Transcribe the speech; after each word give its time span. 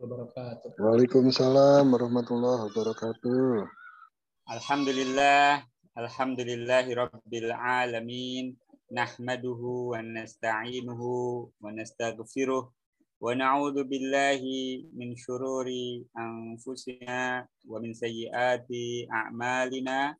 wabarakatuh. 0.00 0.72
Waalaikumsalam 0.80 1.84
warahmatullahi 1.84 2.64
wabarakatuh. 2.64 3.68
Alhamdulillah, 4.48 5.60
alhamdulillahi 5.92 6.96
rabbil 6.96 7.52
alamin. 7.52 8.56
Nahmaduhu 8.92 9.92
wa 9.92 10.00
nasta'inuhu 10.00 11.48
wa 11.60 11.72
nastaghfiruh 11.76 12.72
wa 13.20 13.28
na'udzu 13.32 13.88
billahi 13.88 14.88
min 14.96 15.12
syururi 15.16 16.04
anfusina 16.16 17.44
wa 17.68 17.76
min 17.84 17.92
sayyiati 17.92 19.12
a'malina. 19.12 20.16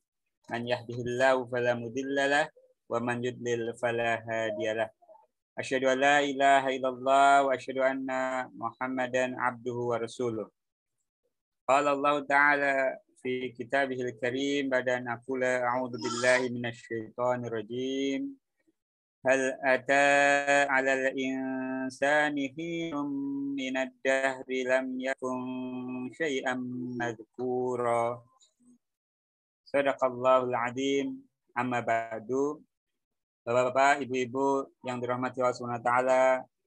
Man 0.52 0.68
yahdihillahu 0.68 1.48
fala 1.48 1.80
mudhillalah 1.80 2.44
wa 2.92 3.00
man 3.00 3.24
yudlil 3.24 3.72
fala 3.80 4.20
hadiyalah. 4.20 4.92
Asyhadu 5.53 5.84
an 5.93 6.00
la 6.00 6.16
ilaha 6.25 6.73
illallah 6.73 7.45
wa 7.45 7.53
asyhadu 7.53 7.85
anna 7.85 8.48
Muhammadan 8.57 9.36
abduhu 9.36 9.93
wa 9.93 10.00
rasuluh. 10.00 10.49
Qala 11.68 11.93
Allah 11.93 12.25
Ta'ala 12.25 12.72
fi 13.21 13.53
kitabihil 13.53 14.17
karim 14.17 14.73
ba'da 14.73 15.04
an 15.04 15.12
aqula 15.12 15.61
a'udzu 15.61 16.00
billahi 16.00 16.49
minasy 16.49 16.81
syaithanir 16.89 17.53
rajim. 17.53 18.32
Hal 19.29 19.61
ata 19.61 20.09
'alal 20.73 21.12
insani 21.21 22.48
hinum 22.57 23.12
minad 23.53 23.93
dahri 24.00 24.64
lam 24.64 24.96
yakun 24.96 26.09
syai'an 26.17 26.64
madhkura. 26.96 28.25
Sadaqallahul 29.68 30.57
azim. 30.57 31.21
Amma 31.53 31.84
ba'du. 31.84 32.56
Bapak-bapak, 33.42 34.06
ibu-ibu 34.06 34.70
yang 34.87 35.03
dirahmati 35.03 35.42
Allah 35.42 35.83
SWT, 35.83 35.91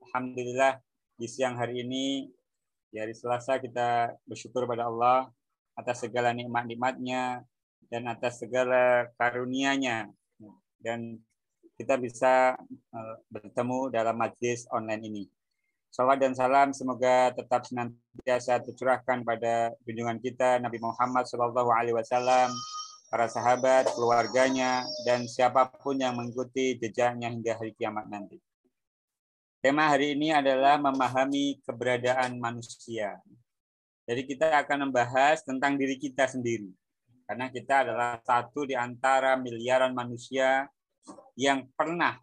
Alhamdulillah 0.03 0.75
di 1.15 1.23
siang 1.23 1.55
hari 1.55 1.87
ini, 1.87 2.27
di 2.91 2.99
hari 2.99 3.15
Selasa 3.15 3.63
kita 3.63 4.11
bersyukur 4.27 4.67
pada 4.67 4.91
Allah 4.91 5.31
atas 5.79 6.03
segala 6.03 6.35
nikmat-nikmatnya 6.35 7.47
dan 7.87 8.11
atas 8.11 8.43
segala 8.43 9.07
karunia-Nya. 9.15 10.11
Dan 10.75 11.15
kita 11.79 11.95
bisa 11.95 12.59
eh, 12.91 13.15
bertemu 13.31 13.95
dalam 13.95 14.19
majlis 14.19 14.67
online 14.67 15.03
ini. 15.07 15.23
Salawat 15.95 16.19
dan 16.19 16.35
salam 16.35 16.75
semoga 16.75 17.31
tetap 17.31 17.63
senantiasa 17.63 18.59
tercurahkan 18.59 19.23
pada 19.23 19.71
junjungan 19.87 20.19
kita 20.19 20.59
Nabi 20.59 20.83
Muhammad 20.83 21.23
Wasallam, 21.23 22.51
para 23.15 23.31
sahabat, 23.31 23.95
keluarganya, 23.95 24.83
dan 25.07 25.23
siapa 25.23 25.71
pun 25.79 25.95
yang 25.95 26.19
mengikuti 26.19 26.75
jejaknya 26.75 27.31
hingga 27.31 27.55
hari 27.55 27.71
kiamat 27.71 28.11
nanti. 28.11 28.43
Tema 29.63 29.87
hari 29.87 30.19
ini 30.19 30.35
adalah 30.35 30.75
memahami 30.75 31.63
keberadaan 31.63 32.35
manusia. 32.35 33.15
Jadi 34.03 34.27
kita 34.27 34.51
akan 34.59 34.91
membahas 34.91 35.47
tentang 35.47 35.79
diri 35.79 35.95
kita 35.95 36.27
sendiri. 36.27 36.67
Karena 37.23 37.47
kita 37.47 37.87
adalah 37.87 38.19
satu 38.19 38.67
di 38.67 38.75
antara 38.75 39.39
miliaran 39.39 39.95
manusia 39.95 40.67
yang 41.39 41.71
pernah 41.71 42.19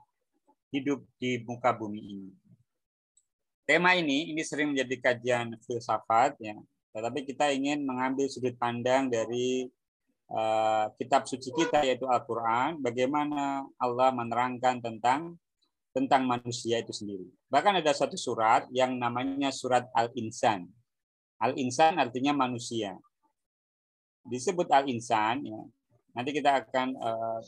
hidup 0.77 1.09
di 1.17 1.41
muka 1.49 1.73
bumi 1.73 2.01
ini. 2.05 2.31
Tema 3.65 3.97
ini 3.97 4.29
ini 4.29 4.45
sering 4.45 4.77
menjadi 4.77 5.09
kajian 5.09 5.57
filsafat 5.57 6.37
ya, 6.37 6.53
tetapi 6.93 7.25
kita 7.25 7.49
ingin 7.49 7.81
mengambil 7.81 8.29
sudut 8.29 8.53
pandang 8.61 9.09
dari 9.09 9.73
uh, 10.33 10.89
kitab 10.97 11.29
suci 11.29 11.53
kita 11.53 11.85
yaitu 11.85 12.09
Al-Qur'an, 12.09 12.81
bagaimana 12.81 13.69
Allah 13.77 14.09
menerangkan 14.11 14.81
tentang 14.81 15.37
tentang 15.93 16.25
manusia 16.25 16.81
itu 16.81 16.91
sendiri. 16.91 17.29
Bahkan 17.53 17.85
ada 17.85 17.93
satu 17.93 18.17
surat 18.17 18.65
yang 18.73 18.97
namanya 18.97 19.53
surat 19.53 19.93
Al-Insan. 19.93 20.65
Al-Insan 21.37 22.01
artinya 22.01 22.33
manusia. 22.33 22.97
Disebut 24.25 24.73
Al-Insan 24.73 25.45
ya. 25.45 25.61
Nanti 26.17 26.31
kita 26.33 26.65
akan 26.65 26.89
uh, 26.97 27.41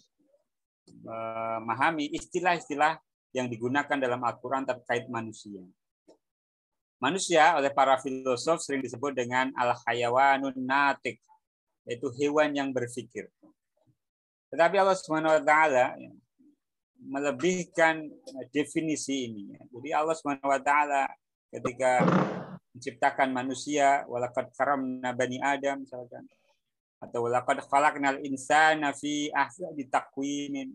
memahami 1.04 2.12
istilah-istilah 2.12 3.00
yang 3.32 3.48
digunakan 3.48 3.96
dalam 3.96 4.20
Al-Quran 4.20 4.68
terkait 4.68 5.08
manusia. 5.08 5.64
Manusia 7.00 7.56
oleh 7.56 7.72
para 7.72 7.96
filosof 8.00 8.60
sering 8.64 8.80
disebut 8.80 9.12
dengan 9.12 9.52
al-hayawanun 9.56 10.56
natik, 10.56 11.20
yaitu 11.84 12.08
hewan 12.16 12.52
yang 12.56 12.72
berpikir. 12.72 13.28
Tetapi 14.52 14.76
Allah 14.80 14.96
ya, 14.96 16.12
melebihkan 17.04 18.08
definisi 18.48 19.28
ini. 19.28 19.44
Jadi 19.68 19.90
Allah 19.92 20.16
taala 20.64 21.04
ketika 21.52 22.00
menciptakan 22.74 23.30
manusia 23.30 24.02
walaqad 24.10 24.50
karamna 24.56 25.14
bani 25.14 25.38
Adam 25.38 25.84
misalkan 25.84 26.26
atau 26.98 27.28
walaqad 27.28 27.60
khalaqnal 27.68 28.18
insana 28.24 28.96
fi 28.96 29.28
ahsani 29.30 29.84
taqwimin. 29.86 30.72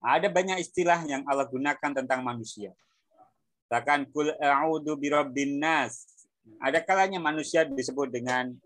Ada 0.00 0.32
banyak 0.32 0.60
istilah 0.64 1.04
yang 1.04 1.24
Allah 1.28 1.44
gunakan 1.48 1.90
tentang 1.92 2.24
manusia. 2.24 2.72
Bahkan 3.68 4.08
kul 4.12 4.32
a'udzu 4.36 4.96
birabbin 4.96 5.60
nas. 5.60 6.08
Ada 6.58 6.80
kalanya 6.80 7.20
manusia 7.20 7.68
disebut 7.68 8.08
dengan 8.08 8.56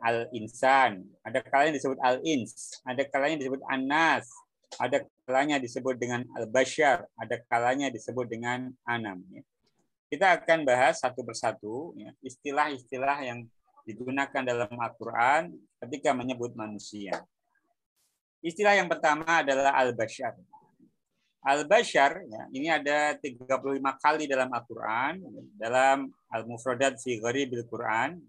al-insan, 0.00 1.04
ada 1.20 1.44
kalanya 1.44 1.76
disebut 1.76 1.98
al-ins, 2.00 2.80
ada 2.88 3.02
kalanya 3.06 3.36
disebut 3.40 3.60
anas, 3.68 4.26
ada 4.80 5.04
kalanya 5.28 5.56
disebut 5.60 5.96
dengan 6.00 6.24
al-bashar, 6.36 7.04
ada 7.18 7.36
kalanya 7.48 7.92
disebut 7.92 8.26
dengan 8.28 8.72
anam. 8.88 9.20
Ya. 9.32 9.42
Kita 10.10 10.26
akan 10.40 10.66
bahas 10.66 10.98
satu 10.98 11.22
persatu 11.22 11.94
ya, 11.94 12.10
istilah-istilah 12.24 13.18
yang 13.22 13.46
digunakan 13.86 14.42
dalam 14.42 14.70
Al-Quran 14.74 15.54
ketika 15.86 16.14
menyebut 16.14 16.54
manusia. 16.54 17.22
Istilah 18.40 18.76
yang 18.78 18.88
pertama 18.88 19.44
adalah 19.44 19.76
al-bashar. 19.76 20.32
Al-bashar 21.40 22.20
ya, 22.28 22.42
ini 22.52 22.68
ada 22.68 23.16
35 23.16 23.48
kali 23.96 24.24
dalam 24.28 24.52
Al-Quran, 24.52 25.24
dalam 25.56 26.12
Al-Mufradat 26.28 27.00
fi 27.00 27.16
Gharibil 27.16 27.64
Quran. 27.64 28.20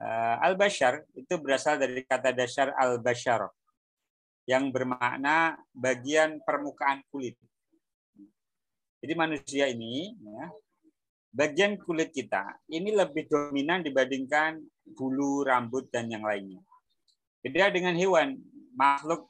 Uh, 0.00 0.36
al-bashar 0.40 1.04
itu 1.12 1.36
berasal 1.36 1.76
dari 1.76 2.00
kata 2.08 2.32
dasar 2.32 2.72
al-bashar 2.72 3.52
yang 4.48 4.72
bermakna 4.72 5.60
bagian 5.76 6.40
permukaan 6.40 7.04
kulit. 7.12 7.36
Jadi 9.04 9.12
manusia 9.12 9.68
ini 9.68 10.16
ya, 10.16 10.48
bagian 11.36 11.76
kulit 11.76 12.16
kita 12.16 12.64
ini 12.72 12.96
lebih 12.96 13.28
dominan 13.28 13.84
dibandingkan 13.84 14.64
bulu, 14.96 15.44
rambut 15.44 15.92
dan 15.92 16.08
yang 16.08 16.24
lainnya. 16.24 16.64
Beda 17.44 17.68
dengan 17.68 17.92
hewan, 17.92 18.40
makhluk 18.72 19.28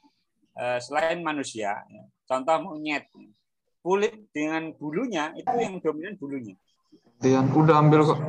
uh, 0.55 0.79
selain 0.79 1.19
manusia, 1.19 1.83
ya, 1.83 2.03
contoh 2.23 2.71
monyet, 2.71 3.11
kulit 3.83 4.31
dengan 4.31 4.71
bulunya 4.71 5.35
itu 5.35 5.51
yang 5.51 5.83
dominan 5.83 6.15
bulunya. 6.15 6.55
Yang 7.19 7.59
udah 7.59 7.75
ambil 7.75 8.07
kok 8.07 8.19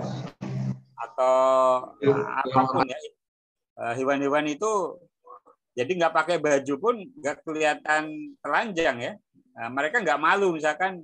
atau 1.22 1.96
ya, 2.02 2.14
apa 2.42 2.60
pun 2.66 2.86
ya 2.86 2.98
eh, 3.78 3.94
hewan-hewan 3.98 4.46
itu 4.50 4.98
jadi 5.72 5.88
nggak 5.88 6.14
pakai 6.14 6.36
baju 6.36 6.74
pun 6.76 6.94
nggak 7.00 7.36
kelihatan 7.48 8.36
telanjang 8.44 8.96
ya. 9.00 9.12
Nah, 9.56 9.68
mereka 9.72 10.04
nggak 10.04 10.20
malu 10.20 10.52
misalkan 10.52 11.00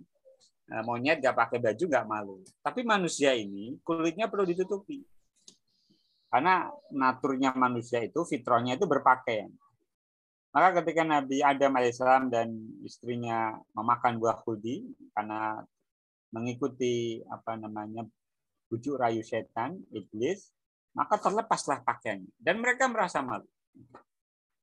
nah, 0.68 0.84
monyet 0.84 1.24
nggak 1.24 1.36
pakai 1.36 1.58
baju 1.60 1.84
nggak 1.88 2.08
malu. 2.08 2.36
Tapi 2.60 2.84
manusia 2.84 3.32
ini 3.32 3.80
kulitnya 3.80 4.28
perlu 4.28 4.44
ditutupi. 4.44 5.00
Karena 6.28 6.68
naturnya 6.92 7.56
manusia 7.56 8.04
itu 8.04 8.20
fitrahnya 8.28 8.76
itu 8.76 8.84
berpakaian. 8.84 9.48
Maka 10.52 10.84
ketika 10.84 11.00
Nabi 11.00 11.40
Adam 11.40 11.72
alaihissalam 11.76 12.28
dan 12.28 12.52
istrinya 12.84 13.56
memakan 13.72 14.20
buah 14.20 14.36
khuldi 14.44 14.84
karena 15.16 15.64
mengikuti 16.28 17.24
apa 17.32 17.56
namanya 17.56 18.04
bujuk 18.68 19.00
rayu 19.00 19.24
setan, 19.24 19.80
iblis, 19.90 20.52
maka 20.92 21.16
terlepaslah 21.16 21.80
pakaiannya. 21.82 22.32
Dan 22.36 22.60
mereka 22.60 22.86
merasa 22.86 23.24
malu. 23.24 23.48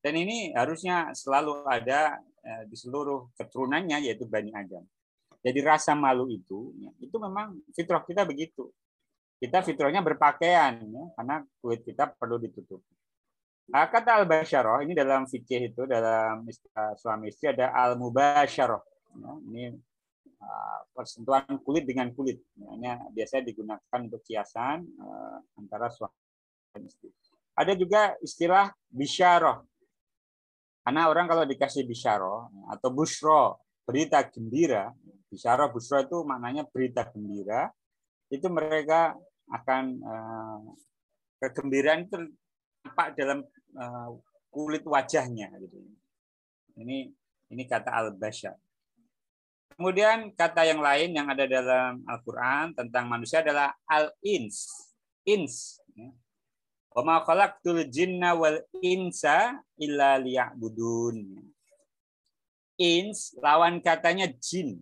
Dan 0.00 0.14
ini 0.14 0.54
harusnya 0.54 1.10
selalu 1.12 1.66
ada 1.66 2.22
eh, 2.46 2.62
di 2.70 2.76
seluruh 2.78 3.34
keturunannya, 3.34 4.06
yaitu 4.06 4.24
Bani 4.24 4.54
Adam. 4.54 4.86
Jadi 5.42 5.58
rasa 5.62 5.94
malu 5.94 6.26
itu, 6.30 6.74
ya, 6.78 6.90
itu 7.02 7.16
memang 7.18 7.58
fitrah 7.74 8.02
kita 8.02 8.26
begitu. 8.26 8.70
Kita 9.36 9.62
fitrahnya 9.62 10.00
berpakaian, 10.02 10.80
ya, 10.80 11.04
karena 11.18 11.44
kulit 11.60 11.82
kita 11.86 12.08
perlu 12.14 12.40
ditutup. 12.40 12.82
Nah, 13.66 13.90
kata 13.90 14.22
al-basyarah, 14.22 14.86
ini 14.86 14.94
dalam 14.94 15.26
fikih 15.26 15.74
itu, 15.74 15.82
dalam 15.90 16.46
suami 16.98 17.34
istri 17.34 17.50
ada 17.50 17.74
al-mubasyarah. 17.74 18.82
Ya, 19.18 19.30
ini 19.50 19.64
persentuhan 20.96 21.60
kulit 21.60 21.84
dengan 21.84 22.08
kulit. 22.16 22.40
Biasanya 23.12 23.44
digunakan 23.52 23.98
untuk 24.00 24.24
kiasan 24.24 24.88
uh, 24.96 25.38
antara 25.60 25.92
suami 25.92 26.16
dan 26.72 26.82
istri. 26.88 27.12
Ada 27.56 27.72
juga 27.76 28.16
istilah 28.24 28.72
bisyarah. 28.88 29.60
Karena 30.86 31.02
orang 31.10 31.26
kalau 31.28 31.44
dikasih 31.44 31.84
bisyarah 31.84 32.48
atau 32.72 32.88
busro, 32.92 33.60
berita 33.84 34.24
gembira, 34.28 34.92
bisyarah 35.28 35.68
busro 35.68 36.00
itu 36.00 36.18
maknanya 36.24 36.64
berita 36.68 37.04
gembira. 37.08 37.68
itu 38.26 38.50
mereka 38.50 39.14
akan 39.46 40.02
uh, 40.02 40.58
kegembiraan 41.38 42.10
itu 42.10 42.18
tampak 42.82 43.14
dalam 43.14 43.46
uh, 43.78 44.18
kulit 44.50 44.82
wajahnya 44.82 45.46
gitu. 45.62 45.78
Ini 46.74 47.14
ini 47.54 47.62
kata 47.70 47.94
al-basyar. 47.94 48.58
Kemudian 49.76 50.32
kata 50.32 50.64
yang 50.64 50.80
lain 50.80 51.12
yang 51.12 51.28
ada 51.28 51.44
dalam 51.44 52.00
Al-Qur'an 52.08 52.72
tentang 52.72 53.04
manusia 53.12 53.44
adalah 53.44 53.76
al-ins. 53.84 54.88
Ins. 55.28 55.76
Wa 56.96 57.04
ma 57.04 57.20
khalaqtul 57.20 57.84
jinna 57.92 58.32
wal 58.32 58.64
insa 58.80 59.60
illa 59.76 60.16
liya'budun. 60.16 61.44
Ins 62.80 63.36
lawan 63.36 63.84
katanya 63.84 64.32
jin. 64.40 64.80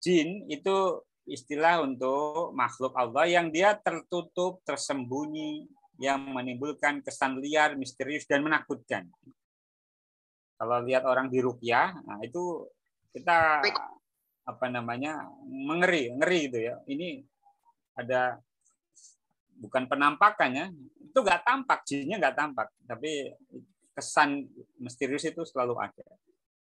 Jin 0.00 0.48
itu 0.48 1.04
istilah 1.28 1.84
untuk 1.84 2.56
makhluk 2.56 2.96
Allah 2.96 3.28
yang 3.28 3.52
dia 3.52 3.76
tertutup, 3.76 4.64
tersembunyi, 4.64 5.68
yang 6.00 6.24
menimbulkan 6.32 7.04
kesan 7.04 7.36
liar, 7.42 7.76
misterius, 7.76 8.24
dan 8.24 8.40
menakutkan. 8.40 9.10
Kalau 10.56 10.80
lihat 10.88 11.04
orang 11.04 11.28
di 11.28 11.44
rukyah, 11.44 12.00
nah 12.04 12.16
itu 12.24 12.64
kita 13.16 13.64
apa 14.44 14.66
namanya 14.68 15.24
mengeri, 15.48 16.12
ngeri 16.12 16.40
gitu 16.52 16.58
ya. 16.60 16.76
Ini 16.84 17.24
ada 17.96 18.36
bukan 19.56 19.88
penampakannya, 19.88 20.68
itu 21.00 21.18
nggak 21.24 21.42
tampak, 21.48 21.80
jinnya 21.88 22.20
nggak 22.20 22.36
tampak, 22.36 22.68
tapi 22.84 23.32
kesan 23.96 24.44
misterius 24.76 25.24
itu 25.24 25.40
selalu 25.48 25.80
ada. 25.80 26.04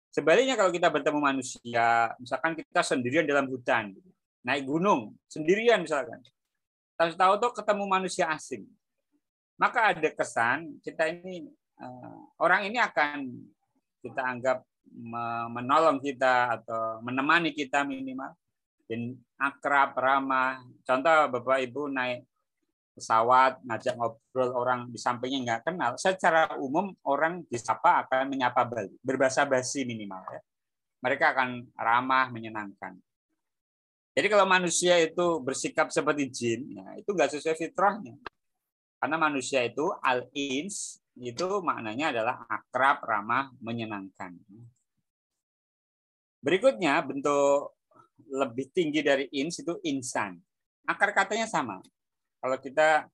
Sebaliknya 0.10 0.58
kalau 0.58 0.74
kita 0.74 0.90
bertemu 0.90 1.22
manusia, 1.22 2.10
misalkan 2.18 2.58
kita 2.58 2.82
sendirian 2.82 3.30
dalam 3.30 3.46
hutan, 3.46 3.94
naik 4.42 4.66
gunung 4.66 5.14
sendirian 5.30 5.86
misalkan. 5.86 6.18
Tahu-tahu 6.98 7.34
tuh 7.38 7.52
ketemu 7.62 7.86
manusia 7.86 8.26
asing. 8.34 8.66
Maka 9.62 9.94
ada 9.94 10.10
kesan 10.10 10.82
kita 10.82 11.06
ini 11.14 11.46
uh, 11.78 12.20
orang 12.42 12.68
ini 12.68 12.82
akan 12.82 13.30
kita 14.02 14.22
anggap 14.24 14.66
menolong 15.50 16.02
kita 16.02 16.60
atau 16.60 17.00
menemani 17.06 17.54
kita 17.54 17.86
minimal 17.86 18.34
dan 18.90 19.14
akrab 19.38 19.94
ramah. 19.96 20.66
Contoh 20.82 21.30
Bapak 21.30 21.62
Ibu 21.62 21.94
naik 21.94 22.26
pesawat 23.00 23.64
ngajak 23.64 23.96
ngobrol 23.96 24.52
orang 24.52 24.92
di 24.92 25.00
sampingnya 25.00 25.40
nggak 25.40 25.62
kenal, 25.72 25.96
secara 25.96 26.60
umum 26.60 26.92
orang 27.08 27.48
disapa 27.48 28.04
akan 28.04 28.28
menyapa 28.28 28.68
balik, 28.68 28.92
berbahasa 29.00 29.48
basi 29.48 29.88
minimal 29.88 30.20
ya. 30.28 30.42
Mereka 31.00 31.32
akan 31.32 31.64
ramah, 31.80 32.28
menyenangkan. 32.28 33.00
Jadi 34.12 34.28
kalau 34.28 34.44
manusia 34.44 35.00
itu 35.00 35.40
bersikap 35.40 35.88
seperti 35.96 36.28
jin, 36.28 36.76
ya, 36.76 37.00
itu 37.00 37.08
nggak 37.08 37.40
sesuai 37.40 37.56
fitrahnya. 37.56 38.20
Karena 39.00 39.16
manusia 39.16 39.64
itu 39.64 39.96
al-ins, 40.04 41.00
itu 41.16 41.48
maknanya 41.64 42.12
adalah 42.12 42.44
akrab, 42.52 43.00
ramah, 43.08 43.48
menyenangkan. 43.64 44.36
Berikutnya 46.40 47.04
bentuk 47.04 47.76
lebih 48.30 48.72
tinggi 48.72 49.04
dari 49.04 49.26
ins 49.36 49.60
itu 49.60 49.76
insan. 49.84 50.40
Akar 50.88 51.12
katanya 51.12 51.48
sama. 51.48 51.80
Kalau 52.40 52.58
kita 52.60 53.08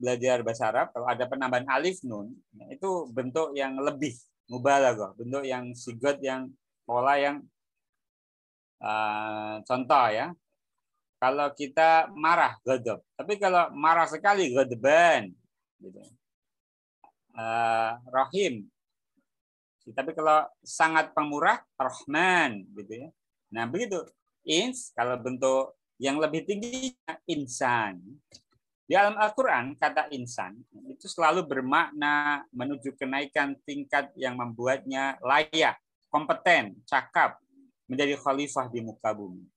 belajar 0.00 0.40
bahasa 0.40 0.72
Arab, 0.72 0.90
kalau 0.92 1.06
ada 1.06 1.24
penambahan 1.28 1.68
alif 1.70 2.00
nun, 2.02 2.32
ya, 2.56 2.66
itu 2.72 3.08
bentuk 3.12 3.52
yang 3.54 3.76
lebih 3.78 4.16
mubalaghah, 4.50 5.14
bentuk 5.14 5.44
yang 5.44 5.72
sigot 5.76 6.18
yang 6.20 6.48
pola 6.84 7.16
yang 7.20 7.44
Uh, 8.84 9.64
contoh 9.64 10.12
ya, 10.12 10.28
kalau 11.16 11.48
kita 11.56 12.12
marah, 12.12 12.52
godop. 12.60 13.00
Tapi 13.16 13.40
kalau 13.40 13.72
marah 13.72 14.04
sekali, 14.04 14.52
godeban. 14.52 15.32
Gitu. 15.80 16.04
Uh, 17.32 17.96
rahim. 18.12 18.68
Tapi 19.92 20.16
kalau 20.16 20.48
sangat 20.64 21.12
pemurah, 21.12 21.60
rahman. 21.76 22.64
Gitu 22.72 23.04
ya. 23.04 23.08
Nah 23.52 23.68
begitu. 23.68 24.00
Ins, 24.44 24.92
kalau 24.96 25.16
bentuk 25.20 25.76
yang 26.00 26.16
lebih 26.20 26.44
tinggi, 26.44 26.92
insan. 27.28 28.00
Di 28.84 28.92
dalam 28.92 29.16
Al-Quran, 29.16 29.72
kata 29.80 30.12
insan 30.12 30.60
itu 30.92 31.08
selalu 31.08 31.48
bermakna 31.48 32.44
menuju 32.52 32.92
kenaikan 33.00 33.56
tingkat 33.64 34.12
yang 34.12 34.36
membuatnya 34.36 35.16
layak, 35.24 35.80
kompeten, 36.12 36.76
cakap, 36.84 37.40
menjadi 37.88 38.20
khalifah 38.20 38.68
di 38.68 38.84
muka 38.84 39.16
bumi. 39.16 39.48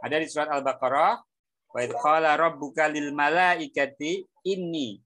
Ada 0.00 0.16
di 0.16 0.26
surat 0.32 0.48
Al-Baqarah, 0.48 1.20
wa 1.68 1.80
idh 1.84 1.96
qala 2.00 2.40
rabbuka 2.40 2.88
lil 2.88 3.12
malaikati 3.12 4.24
inni 4.48 4.96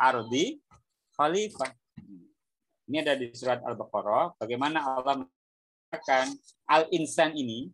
ardi 0.00 0.56
khalifah. 1.12 1.81
Ini 2.92 3.08
ada 3.08 3.16
di 3.16 3.32
surat 3.32 3.64
Al-Baqarah, 3.64 4.36
bagaimana 4.36 4.84
Allah 4.84 5.24
mengatakan 5.24 6.28
al-insan 6.68 7.32
ini 7.32 7.72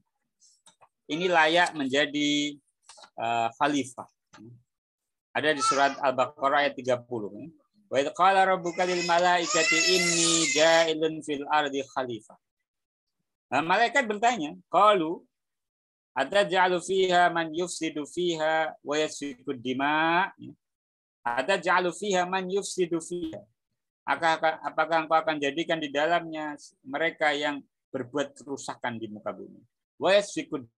ini 1.10 1.26
layak 1.26 1.74
menjadi 1.74 2.54
uh, 3.18 3.50
khalifah. 3.58 4.06
Ada 5.34 5.58
di 5.58 5.62
surat 5.66 5.98
Al-Baqarah 5.98 6.70
ayat 6.70 6.78
30. 6.78 7.02
Wa 7.90 7.98
idh 7.98 8.14
qala 8.14 8.46
rabbuka 8.46 8.86
lil 8.86 9.02
malaikati 9.10 9.78
inni 9.98 10.54
ja'ilun 10.54 11.18
fil 11.26 11.42
ardi 11.50 11.82
khalifah. 11.82 12.38
Nah, 13.50 13.58
malaikat 13.58 14.06
bertanya, 14.06 14.54
"Qalu 14.70 15.18
ja'alu 16.14 16.78
fiha 16.78 17.26
man 17.34 17.50
yufsidu 17.50 18.06
fiha 18.06 18.70
wa 18.86 18.94
yasfiku 18.94 19.50
dima?" 19.50 20.30
ja'alu 21.58 21.90
fiha 21.90 22.22
man 22.22 22.46
yufsidu 22.46 23.02
fiha. 23.02 23.42
Apakah, 24.08 25.04
engkau 25.04 25.20
akan 25.20 25.36
jadikan 25.36 25.76
di 25.76 25.92
dalamnya 25.92 26.56
mereka 26.80 27.28
yang 27.36 27.60
berbuat 27.92 28.40
kerusakan 28.40 28.96
di 28.96 29.12
muka 29.12 29.36
bumi? 29.36 29.60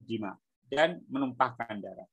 Dima 0.03 0.35
dan 0.67 0.99
menumpahkan 1.07 1.79
darah. 1.79 2.11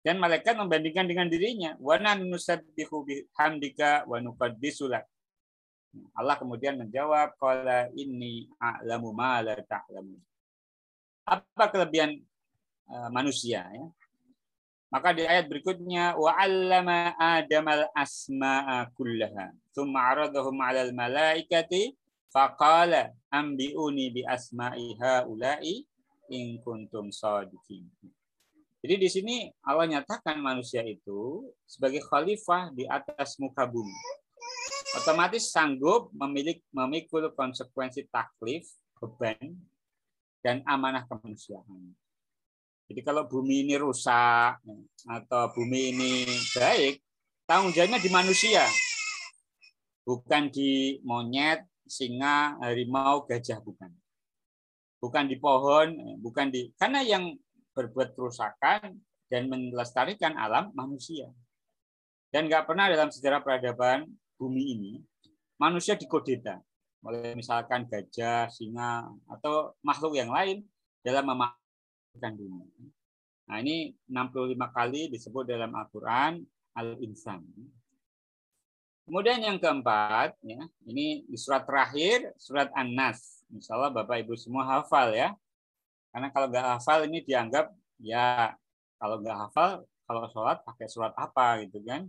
Dan 0.00 0.16
malaikat 0.16 0.56
membandingkan 0.56 1.06
dengan 1.06 1.28
dirinya, 1.28 1.76
wa 1.76 1.94
nusabbihu 2.00 3.04
bihamdika 3.06 4.08
wa 4.08 4.18
nuqaddisu. 4.18 4.90
Allah 6.16 6.36
kemudian 6.40 6.80
menjawab, 6.80 7.36
"Qala 7.36 7.92
inni 7.94 8.48
a'lamu 8.56 9.12
ma 9.12 9.44
la 9.44 9.60
ta'lamu." 9.60 10.16
Apa 11.28 11.68
kelebihan 11.70 12.16
uh, 12.88 13.12
manusia 13.12 13.62
ya? 13.62 13.86
Maka 14.90 15.14
di 15.14 15.22
ayat 15.22 15.46
berikutnya 15.46 16.18
wa 16.18 16.34
'allama 16.34 17.14
Adamal 17.14 17.86
asma'a 17.94 18.90
kullaha 18.98 19.54
tsumma 19.70 20.10
'aradahum 20.10 20.58
'alal 20.58 20.90
malaikati 20.90 21.94
faqala 22.34 23.14
ambiuni 23.30 24.10
bi 24.10 24.22
asma'i 24.26 24.98
haula'i 24.98 25.86
in 26.34 26.58
kuntum 26.62 27.14
shadiqin. 27.14 27.86
Jadi 28.82 28.94
di 28.98 29.08
sini 29.12 29.36
Allah 29.62 29.86
nyatakan 29.86 30.42
manusia 30.42 30.82
itu 30.82 31.46
sebagai 31.70 32.02
khalifah 32.02 32.74
di 32.74 32.88
atas 32.90 33.38
muka 33.38 33.68
bumi 33.68 33.94
otomatis 34.96 35.54
sanggup 35.54 36.10
memiliki 36.10 36.66
memikul 36.74 37.30
konsekuensi 37.30 38.10
taklif, 38.10 38.66
beban, 38.98 39.54
dan 40.42 40.64
amanah 40.66 41.06
kemanusiaan. 41.06 41.94
Jadi 42.90 43.06
kalau 43.06 43.22
bumi 43.30 43.62
ini 43.62 43.78
rusak 43.78 44.58
atau 45.06 45.42
bumi 45.54 45.94
ini 45.94 46.26
baik, 46.58 46.98
tanggung 47.46 47.70
jawabnya 47.70 48.02
di 48.02 48.10
manusia, 48.10 48.66
bukan 50.02 50.50
di 50.50 50.98
monyet, 51.06 51.62
singa, 51.86 52.58
harimau, 52.58 53.22
gajah, 53.30 53.62
bukan. 53.62 53.94
Bukan 54.98 55.30
di 55.30 55.38
pohon, 55.38 56.18
bukan 56.18 56.50
di 56.50 56.74
karena 56.74 57.06
yang 57.06 57.30
berbuat 57.78 58.18
kerusakan 58.18 58.98
dan 59.30 59.46
melestarikan 59.46 60.34
alam 60.34 60.74
manusia. 60.74 61.30
Dan 62.34 62.50
nggak 62.50 62.66
pernah 62.66 62.90
dalam 62.90 63.14
sejarah 63.14 63.38
peradaban 63.38 64.10
bumi 64.34 64.74
ini, 64.74 64.92
manusia 65.62 65.94
dikodeta 65.94 66.58
oleh 67.06 67.38
misalkan 67.38 67.86
gajah, 67.86 68.50
singa, 68.50 69.06
atau 69.30 69.78
makhluk 69.86 70.18
yang 70.18 70.34
lain 70.34 70.66
dalam 71.06 71.22
memakmurkan 71.30 71.69
bumi. 72.18 72.66
Nah 73.50 73.56
ini 73.62 73.94
65 74.06 74.54
kali 74.70 75.10
disebut 75.10 75.44
dalam 75.46 75.74
Al-Quran 75.74 76.42
Al-Insan. 76.74 77.42
Kemudian 79.10 79.42
yang 79.42 79.58
keempat, 79.58 80.38
ya, 80.38 80.62
ini 80.86 81.26
di 81.26 81.34
surat 81.34 81.66
terakhir, 81.66 82.30
surat 82.38 82.70
An-Nas. 82.78 83.42
Insya 83.50 83.74
Allah 83.74 83.90
Bapak 83.90 84.22
Ibu 84.22 84.38
semua 84.38 84.62
hafal 84.62 85.18
ya. 85.18 85.34
Karena 86.14 86.30
kalau 86.30 86.46
nggak 86.46 86.66
hafal 86.78 87.10
ini 87.10 87.18
dianggap 87.26 87.74
ya 87.98 88.54
kalau 89.02 89.18
nggak 89.18 89.34
hafal, 89.34 89.82
kalau 90.06 90.30
sholat 90.30 90.62
pakai 90.62 90.86
surat 90.86 91.10
apa 91.18 91.58
gitu 91.66 91.82
kan. 91.82 92.06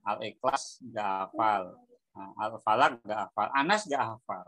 Al-Ikhlas 0.00 0.80
nggak 0.80 1.08
hafal. 1.28 1.76
Nah, 2.16 2.32
Al-Falak 2.40 3.04
nggak 3.04 3.20
hafal. 3.28 3.46
Anas 3.52 3.84
nggak 3.84 4.00
hafal. 4.00 4.44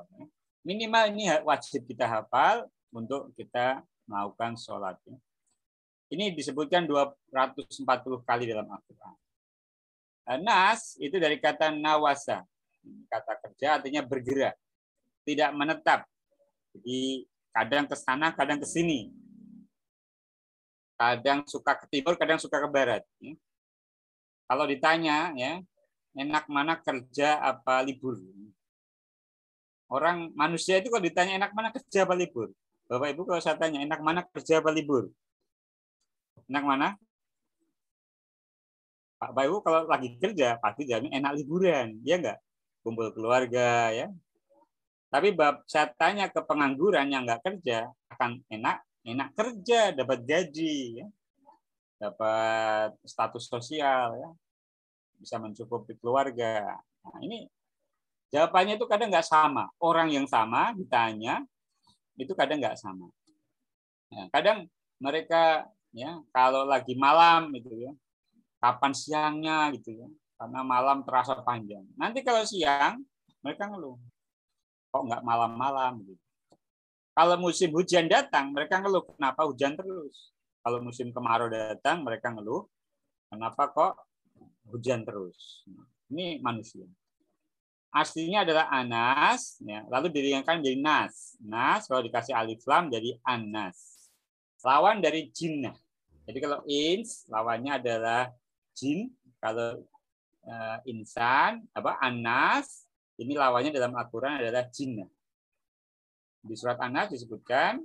Minimal 0.65 1.05
ini 1.13 1.29
wajib 1.45 1.85
kita 1.85 2.09
hafal 2.09 2.73
untuk 2.89 3.37
kita 3.37 3.85
melakukan 4.13 4.61
sholat. 4.61 5.01
Ini 6.13 6.37
disebutkan 6.37 6.85
240 6.85 7.33
kali 8.29 8.45
dalam 8.45 8.69
Al-Quran. 8.69 9.17
Nas 10.45 11.01
itu 11.01 11.17
dari 11.17 11.41
kata 11.41 11.73
nawasa. 11.73 12.45
Kata 13.09 13.33
kerja 13.49 13.81
artinya 13.81 14.05
bergerak. 14.05 14.53
Tidak 15.25 15.51
menetap. 15.57 16.05
Jadi 16.77 17.25
kadang 17.49 17.89
ke 17.89 17.97
sana, 17.97 18.29
kadang 18.37 18.61
ke 18.61 18.69
sini. 18.69 19.09
Kadang 21.01 21.49
suka 21.49 21.73
ke 21.81 21.89
timur, 21.89 22.15
kadang 22.21 22.37
suka 22.37 22.61
ke 22.61 22.69
barat. 22.69 23.03
Ya. 23.19 23.33
Kalau 24.47 24.69
ditanya, 24.69 25.33
ya 25.33 25.65
enak 26.13 26.45
mana 26.53 26.77
kerja 26.77 27.41
apa 27.41 27.81
libur? 27.81 28.21
Orang 29.89 30.33
manusia 30.37 30.81
itu 30.81 30.93
kalau 30.93 31.05
ditanya 31.05 31.41
enak 31.41 31.53
mana 31.57 31.73
kerja 31.73 32.05
apa 32.05 32.13
libur? 32.17 32.53
Bapak 32.93 33.09
Ibu 33.17 33.25
kalau 33.25 33.41
saya 33.41 33.57
tanya 33.57 33.81
enak 33.81 34.05
mana 34.05 34.21
kerja 34.21 34.61
apa 34.61 34.69
libur? 34.69 35.09
Enak 36.45 36.61
mana? 36.61 36.89
Pak 39.17 39.33
Ibu 39.49 39.65
kalau 39.65 39.89
lagi 39.89 40.13
kerja 40.21 40.61
pasti 40.61 40.85
jamin 40.85 41.09
enak 41.09 41.41
liburan, 41.41 41.97
ya 42.05 42.21
enggak? 42.21 42.37
Kumpul 42.85 43.09
keluarga 43.17 43.89
ya. 43.97 44.13
Tapi 45.09 45.33
bab 45.33 45.65
saya 45.65 45.89
tanya 45.97 46.29
ke 46.29 46.45
pengangguran 46.45 47.09
yang 47.09 47.25
enggak 47.25 47.41
kerja 47.41 47.89
akan 48.13 48.45
enak 48.53 48.85
enak 49.09 49.29
kerja, 49.41 49.97
dapat 49.97 50.29
gaji 50.29 51.01
ya. 51.01 51.07
Dapat 51.97 53.01
status 53.09 53.49
sosial 53.49 54.21
ya 54.21 54.31
bisa 55.17 55.41
mencukupi 55.41 55.97
keluarga. 55.97 56.77
Nah, 57.09 57.19
ini 57.25 57.49
jawabannya 58.29 58.77
itu 58.77 58.85
kadang 58.85 59.09
nggak 59.09 59.25
sama. 59.25 59.73
Orang 59.81 60.13
yang 60.13 60.29
sama 60.29 60.77
ditanya 60.77 61.41
itu 62.17 62.33
kadang 62.37 62.61
nggak 62.61 62.79
sama. 62.79 63.09
Ya, 64.13 64.29
kadang 64.29 64.69
mereka 65.01 65.67
ya 65.93 66.21
kalau 66.33 66.69
lagi 66.69 66.93
malam 66.97 67.53
gitu 67.57 67.73
ya, 67.77 67.93
kapan 68.61 68.93
siangnya 68.93 69.73
gitu 69.77 69.97
ya, 69.97 70.09
karena 70.37 70.61
malam 70.65 71.05
terasa 71.05 71.39
panjang. 71.41 71.85
Nanti 71.97 72.21
kalau 72.21 72.45
siang 72.45 73.01
mereka 73.41 73.69
ngeluh, 73.73 73.97
kok 74.93 75.03
nggak 75.09 75.23
malam-malam 75.25 76.05
gitu. 76.05 76.23
Kalau 77.13 77.37
musim 77.37 77.69
hujan 77.77 78.09
datang, 78.09 78.57
mereka 78.57 78.81
ngeluh 78.81 79.05
kenapa 79.05 79.45
hujan 79.45 79.77
terus. 79.77 80.33
Kalau 80.65 80.81
musim 80.81 81.13
kemarau 81.13 81.53
datang, 81.53 82.01
mereka 82.01 82.33
ngeluh 82.33 82.65
kenapa 83.29 83.69
kok 83.69 83.95
hujan 84.73 85.05
terus. 85.05 85.67
Ini 86.09 86.41
manusia. 86.41 86.89
Aslinya 87.93 88.49
adalah 88.49 88.73
anas, 88.73 89.61
ya, 89.61 89.85
lalu 89.93 90.09
diringankan 90.09 90.65
menjadi 90.65 90.79
nas. 90.81 91.37
Nas 91.45 91.85
kalau 91.85 92.01
dikasih 92.01 92.33
alif 92.33 92.65
lam 92.65 92.89
jadi 92.89 93.21
anas. 93.21 94.09
Lawan 94.65 95.05
dari 95.05 95.29
jinnah. 95.29 95.77
Jadi 96.25 96.39
kalau 96.41 96.65
ins 96.65 97.29
lawannya 97.29 97.77
adalah 97.77 98.33
jin. 98.73 99.13
Kalau 99.43 99.83
uh, 100.47 100.79
insan 100.87 101.67
apa 101.75 101.99
anas 101.99 102.87
ini 103.21 103.37
lawannya 103.37 103.75
dalam 103.75 103.93
Al-Qur'an 103.93 104.41
adalah 104.41 104.65
jinnah. 104.73 105.07
Di 106.43 106.55
surat 106.59 106.81
Anas 106.83 107.13
disebutkan 107.13 107.79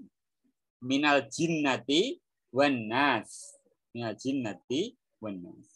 minal 0.82 1.28
jinnati 1.30 2.18
wan 2.50 2.90
nas. 2.90 3.54
Minal 3.94 4.18
jinnati 4.18 4.96
wan 5.20 5.44
nas. 5.44 5.70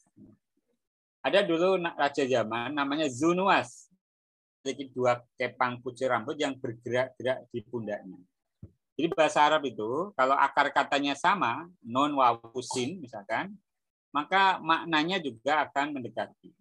Ada 1.21 1.45
dulu 1.45 1.77
raja 1.77 2.25
zaman 2.25 2.73
namanya 2.73 3.05
Zunuas. 3.05 3.90
Memiliki 4.62 4.94
dua 4.94 5.18
kepang 5.41 5.82
kucing 5.82 6.06
rambut 6.06 6.38
yang 6.38 6.53
bergerak-gerak 6.53 7.50
di 7.50 7.65
pundaknya. 7.65 8.22
Jadi 8.94 9.08
bahasa 9.18 9.41
Arab 9.41 9.65
itu 9.65 10.13
kalau 10.13 10.38
akar 10.38 10.70
katanya 10.70 11.18
sama, 11.18 11.65
non 11.82 12.13
wawusin 12.13 13.01
misalkan, 13.01 13.58
maka 14.13 14.62
maknanya 14.62 15.18
juga 15.18 15.65
akan 15.65 15.98
mendekati. 15.98 16.53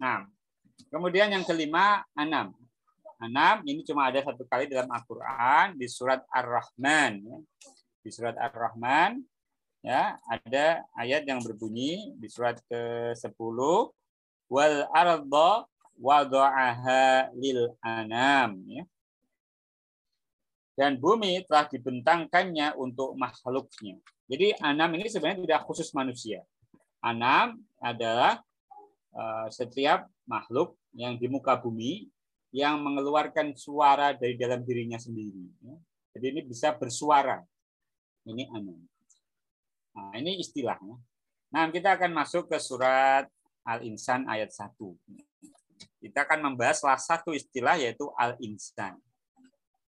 Nah, 0.00 0.24
kemudian 0.88 1.28
yang 1.28 1.44
kelima, 1.44 2.08
anam. 2.16 2.56
Anam 3.20 3.60
ini 3.68 3.84
cuma 3.84 4.08
ada 4.08 4.24
satu 4.24 4.48
kali 4.48 4.64
dalam 4.64 4.88
Al-Quran 4.88 5.76
di 5.76 5.84
surat 5.84 6.24
Ar-Rahman. 6.32 7.20
Ya. 7.20 7.38
Di 8.00 8.08
surat 8.08 8.32
Ar-Rahman 8.40 9.20
ya 9.84 10.16
ada 10.24 10.84
ayat 10.96 11.24
yang 11.28 11.40
berbunyi 11.44 12.16
di 12.16 12.28
surat 12.32 12.56
ke-10 12.68 13.58
wal 14.50 14.84
arda 14.90 15.64
wada'aha 15.94 17.30
lil 17.38 17.70
anam 17.80 18.58
ya. 18.66 18.82
Dan 20.74 20.96
bumi 20.96 21.44
telah 21.44 21.68
dibentangkannya 21.68 22.72
untuk 22.74 23.12
makhluknya. 23.14 24.00
Jadi 24.26 24.56
anam 24.64 24.96
ini 24.96 25.12
sebenarnya 25.12 25.44
tidak 25.44 25.60
khusus 25.68 25.92
manusia. 25.92 26.40
Anam 27.04 27.60
adalah 27.78 28.40
uh, 29.12 29.46
setiap 29.52 30.08
makhluk 30.24 30.76
yang 30.96 31.20
di 31.20 31.28
muka 31.28 31.60
bumi 31.60 32.08
yang 32.50 32.82
mengeluarkan 32.82 33.54
suara 33.54 34.16
dari 34.16 34.34
dalam 34.40 34.64
dirinya 34.64 34.96
sendiri. 34.96 35.52
Ya. 35.62 35.76
Jadi 36.16 36.26
ini 36.32 36.40
bisa 36.48 36.74
bersuara. 36.74 37.44
Ini 38.26 38.50
anam. 38.50 38.80
Nah, 39.94 40.12
ini 40.18 40.40
istilahnya. 40.40 40.96
Nah, 41.50 41.68
kita 41.70 41.98
akan 41.98 42.10
masuk 42.14 42.46
ke 42.50 42.58
surat 42.62 43.26
Al-Insan 43.64 44.26
ayat 44.26 44.50
1. 44.52 44.76
Kita 46.00 46.24
akan 46.24 46.52
membahas 46.52 46.80
salah 46.80 47.00
satu 47.00 47.32
istilah 47.32 47.76
yaitu 47.76 48.08
Al-Insan. 48.16 48.96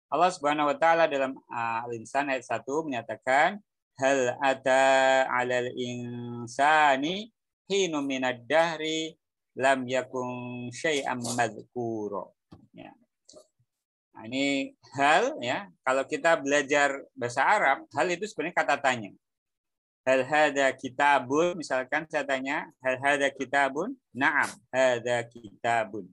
Allah 0.09 0.29
Subhanahu 0.33 0.73
wa 0.73 0.77
taala 0.77 1.05
dalam 1.05 1.37
uh, 1.37 1.85
Al-Insan 1.85 2.33
ayat 2.33 2.45
1 2.45 2.65
menyatakan 2.65 3.61
hal 3.99 4.39
ada 4.41 4.81
'alal 5.29 5.69
insani 5.75 7.29
hinu 7.69 8.01
minad 8.01 8.41
dahri 8.49 9.13
lam 9.53 9.85
yakun 9.85 10.71
syai'an 10.73 11.19
madzkura. 11.19 12.25
Ya. 12.73 12.95
Nah, 14.15 14.23
ini 14.25 14.73
hal 14.97 15.37
ya, 15.43 15.69
kalau 15.85 16.03
kita 16.07 16.39
belajar 16.41 17.05
bahasa 17.13 17.43
Arab, 17.45 17.85
hal 17.93 18.07
itu 18.09 18.25
sebenarnya 18.25 18.55
kata 18.55 18.75
tanya 18.81 19.11
hal 20.07 20.21
hada 20.25 20.67
kitabun 20.75 21.59
misalkan 21.59 22.07
saya 22.07 22.23
tanya 22.23 22.71
hal 22.83 22.95
hada 22.99 23.27
kitabun 23.31 23.93
naam 24.15 24.49
hada 24.71 25.25
kitabun 25.27 26.07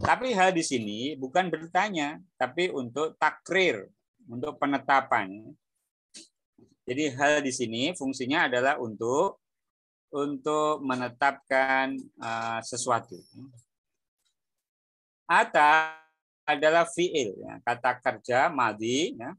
tapi 0.00 0.34
hal 0.34 0.50
di 0.50 0.64
sini 0.66 1.14
bukan 1.14 1.48
bertanya 1.48 2.18
tapi 2.34 2.66
untuk 2.66 3.14
takrir 3.14 3.86
untuk 4.28 4.56
penetapan. 4.56 5.54
Jadi 6.84 7.04
hal 7.16 7.40
di 7.40 7.52
sini 7.52 7.82
fungsinya 7.96 8.48
adalah 8.48 8.76
untuk 8.76 9.40
untuk 10.14 10.84
menetapkan 10.84 11.96
uh, 12.20 12.60
sesuatu. 12.60 13.16
Ata 15.24 15.96
adalah 16.44 16.84
fiil 16.84 17.40
ya, 17.40 17.56
kata 17.64 17.96
kerja 18.04 18.52
madi 18.52 19.16
ya, 19.16 19.32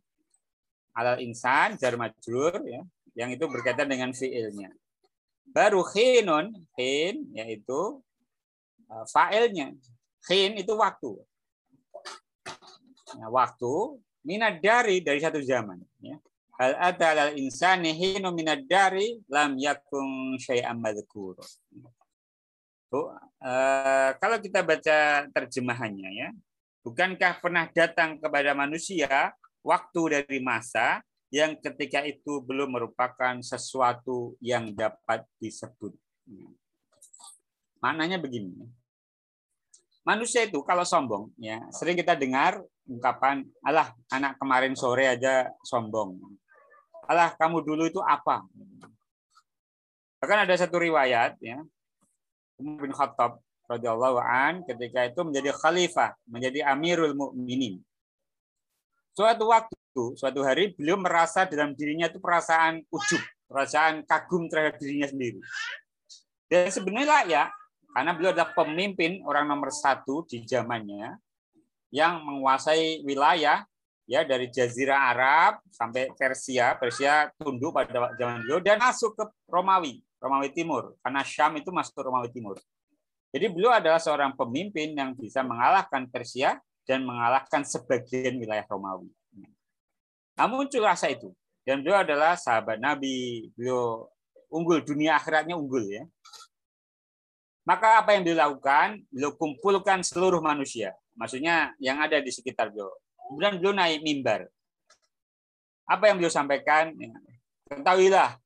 alal 0.98 1.22
insan 1.22 1.78
jar 1.78 1.94
majrur 1.94 2.66
ya 2.66 2.82
yang 3.16 3.32
itu 3.32 3.48
berkaitan 3.48 3.88
dengan 3.88 4.12
fiilnya. 4.12 4.70
Baru 5.48 5.88
khinun, 5.88 6.52
khin 6.76 7.32
yaitu 7.32 8.04
uh, 8.92 9.06
fa'ilnya. 9.08 9.72
Khin 10.28 10.60
itu 10.60 10.76
waktu. 10.76 11.16
Nah, 13.16 13.30
waktu 13.32 13.74
minad 14.28 14.60
dari 14.60 15.00
dari 15.00 15.24
satu 15.24 15.40
zaman. 15.40 15.80
Ya. 16.04 16.20
Hal 16.56 16.72
ada 16.80 17.08
al 17.30 17.32
insani 17.40 17.92
hinu 17.96 18.32
minad 18.32 18.64
dari 18.68 19.20
lam 19.28 19.56
yakun 19.60 20.36
syai'an 20.40 20.76
madhkur. 20.80 21.40
Uh, 22.96 24.12
kalau 24.24 24.40
kita 24.40 24.64
baca 24.64 25.28
terjemahannya 25.36 26.10
ya, 26.16 26.30
bukankah 26.80 27.44
pernah 27.44 27.68
datang 27.76 28.16
kepada 28.24 28.56
manusia 28.56 29.36
waktu 29.60 30.02
dari 30.22 30.40
masa 30.40 31.04
yang 31.36 31.60
ketika 31.60 32.00
itu 32.08 32.40
belum 32.40 32.80
merupakan 32.80 33.36
sesuatu 33.44 34.40
yang 34.40 34.72
dapat 34.72 35.28
disebut. 35.36 35.92
Maknanya 37.84 38.24
begini. 38.24 38.56
Manusia 40.08 40.48
itu 40.48 40.64
kalau 40.64 40.88
sombong, 40.88 41.36
ya 41.36 41.60
sering 41.76 42.00
kita 42.00 42.16
dengar 42.16 42.64
ungkapan, 42.88 43.44
alah 43.68 43.92
anak 44.08 44.40
kemarin 44.40 44.80
sore 44.80 45.12
aja 45.12 45.52
sombong. 45.68 46.16
Alah 47.04 47.36
kamu 47.36 47.68
dulu 47.68 47.84
itu 47.84 48.00
apa? 48.00 48.48
Bahkan 50.24 50.48
ada 50.48 50.56
satu 50.56 50.80
riwayat, 50.80 51.36
ya 51.44 51.60
Umar 52.56 52.80
bin 52.80 52.96
Khattab 52.96 53.44
an 53.68 54.64
ketika 54.64 55.04
itu 55.04 55.20
menjadi 55.26 55.52
khalifah, 55.52 56.16
menjadi 56.30 56.70
amirul 56.70 57.18
mukminin. 57.18 57.84
Suatu 59.18 59.50
waktu 59.50 59.74
suatu 60.16 60.44
hari 60.44 60.76
beliau 60.76 61.00
merasa 61.00 61.48
dalam 61.48 61.72
dirinya 61.72 62.12
itu 62.12 62.20
perasaan 62.20 62.84
ujub, 62.92 63.24
perasaan 63.48 64.04
kagum 64.04 64.52
terhadap 64.52 64.76
dirinya 64.78 65.08
sendiri. 65.08 65.40
Dan 66.52 66.68
sebenarnya 66.70 67.20
ya, 67.26 67.44
karena 67.96 68.12
beliau 68.12 68.32
adalah 68.36 68.52
pemimpin 68.52 69.24
orang 69.24 69.48
nomor 69.48 69.72
satu 69.72 70.28
di 70.28 70.44
zamannya 70.44 71.16
yang 71.96 72.20
menguasai 72.28 73.08
wilayah 73.08 73.64
ya 74.06 74.22
dari 74.28 74.52
Jazirah 74.52 75.16
Arab 75.16 75.64
sampai 75.72 76.14
Persia, 76.14 76.78
Persia 76.78 77.32
tunduk 77.40 77.74
pada 77.74 78.14
zaman 78.20 78.46
beliau 78.46 78.60
dan 78.62 78.78
masuk 78.78 79.18
ke 79.18 79.24
Romawi, 79.50 80.04
Romawi 80.22 80.54
Timur, 80.54 80.94
karena 81.02 81.24
Syam 81.26 81.58
itu 81.58 81.74
masuk 81.74 81.94
ke 81.98 82.02
Romawi 82.06 82.30
Timur. 82.30 82.60
Jadi 83.34 83.46
beliau 83.52 83.74
adalah 83.74 84.00
seorang 84.00 84.32
pemimpin 84.38 84.96
yang 84.96 85.12
bisa 85.18 85.44
mengalahkan 85.44 86.08
Persia 86.08 86.56
dan 86.86 87.04
mengalahkan 87.04 87.66
sebagian 87.66 88.38
wilayah 88.40 88.64
Romawi. 88.70 89.10
Nah, 90.36 90.48
muncul 90.52 90.84
rasa 90.84 91.08
itu. 91.08 91.32
Dan 91.66 91.82
beliau 91.82 92.04
adalah 92.04 92.36
sahabat 92.38 92.78
Nabi, 92.78 93.50
beliau 93.56 94.12
unggul, 94.52 94.84
dunia 94.86 95.18
akhiratnya 95.18 95.58
unggul 95.58 95.82
ya. 95.88 96.04
Maka 97.66 98.04
apa 98.04 98.14
yang 98.14 98.22
beliau 98.22 98.40
lakukan? 98.46 99.02
Beliau 99.10 99.34
kumpulkan 99.34 100.06
seluruh 100.06 100.38
manusia. 100.44 100.94
Maksudnya 101.18 101.74
yang 101.82 101.98
ada 101.98 102.22
di 102.22 102.30
sekitar 102.30 102.70
beliau. 102.70 102.94
Kemudian 103.26 103.58
beliau 103.58 103.74
naik 103.74 104.06
mimbar. 104.06 104.46
Apa 105.90 106.12
yang 106.14 106.22
beliau 106.22 106.30
sampaikan? 106.30 106.94
Ya, 106.94 107.10
ketahuilah, 107.66 108.38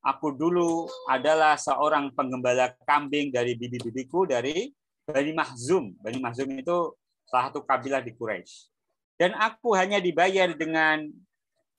aku 0.00 0.32
dulu 0.32 0.88
adalah 1.10 1.60
seorang 1.60 2.08
penggembala 2.16 2.72
kambing 2.88 3.28
dari 3.28 3.52
bibi-bibiku 3.58 4.24
dari 4.24 4.72
Bani 5.04 5.32
Mahzum. 5.36 5.92
Bani 6.00 6.16
Mahzum 6.16 6.48
itu 6.56 6.96
salah 7.28 7.52
satu 7.52 7.60
kabilah 7.68 8.00
di 8.00 8.16
Quraisy. 8.16 8.72
Dan 9.20 9.36
aku 9.36 9.76
hanya 9.76 10.00
dibayar 10.00 10.48
dengan 10.56 11.04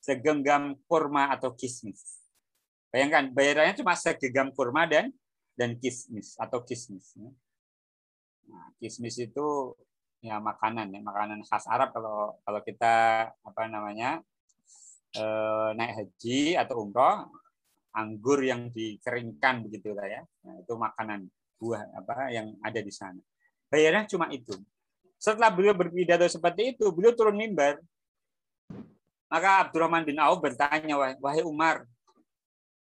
segenggam 0.03 0.75
kurma 0.83 1.31
atau 1.31 1.55
kismis. 1.55 2.19
Bayangkan, 2.91 3.31
bayarannya 3.31 3.79
cuma 3.79 3.95
segenggam 3.95 4.51
kurma 4.51 4.83
dan 4.83 5.15
dan 5.55 5.79
kismis 5.79 6.35
atau 6.35 6.59
kismis. 6.59 7.15
Ya. 7.15 7.31
Nah, 8.51 8.67
kismis 8.83 9.15
itu 9.15 9.77
ya 10.23 10.39
makanan 10.39 10.87
ya 10.91 11.03
makanan 11.03 11.43
khas 11.43 11.67
Arab 11.67 11.91
kalau 11.91 12.39
kalau 12.47 12.63
kita 12.63 13.27
apa 13.27 13.61
namanya 13.67 14.23
eh, 15.19 15.69
naik 15.75 15.93
haji 15.99 16.55
atau 16.55 16.87
umroh 16.87 17.27
anggur 17.91 18.39
yang 18.39 18.71
dikeringkan 18.71 19.67
begitu 19.67 19.91
lah 19.91 20.07
ya 20.07 20.21
nah, 20.47 20.55
itu 20.63 20.73
makanan 20.79 21.27
buah 21.59 21.91
apa 21.99 22.31
yang 22.31 22.55
ada 22.63 22.79
di 22.79 22.87
sana 22.87 23.19
bayarnya 23.67 24.07
cuma 24.15 24.31
itu 24.31 24.55
setelah 25.19 25.51
beliau 25.51 25.75
berpidato 25.75 26.23
seperti 26.31 26.79
itu 26.79 26.87
beliau 26.95 27.11
turun 27.11 27.35
mimbar 27.35 27.83
maka 29.33 29.65
Abdurrahman 29.65 30.05
bin 30.05 30.21
Auf 30.21 30.37
bertanya 30.37 31.17
wahai 31.17 31.41
Umar 31.41 31.89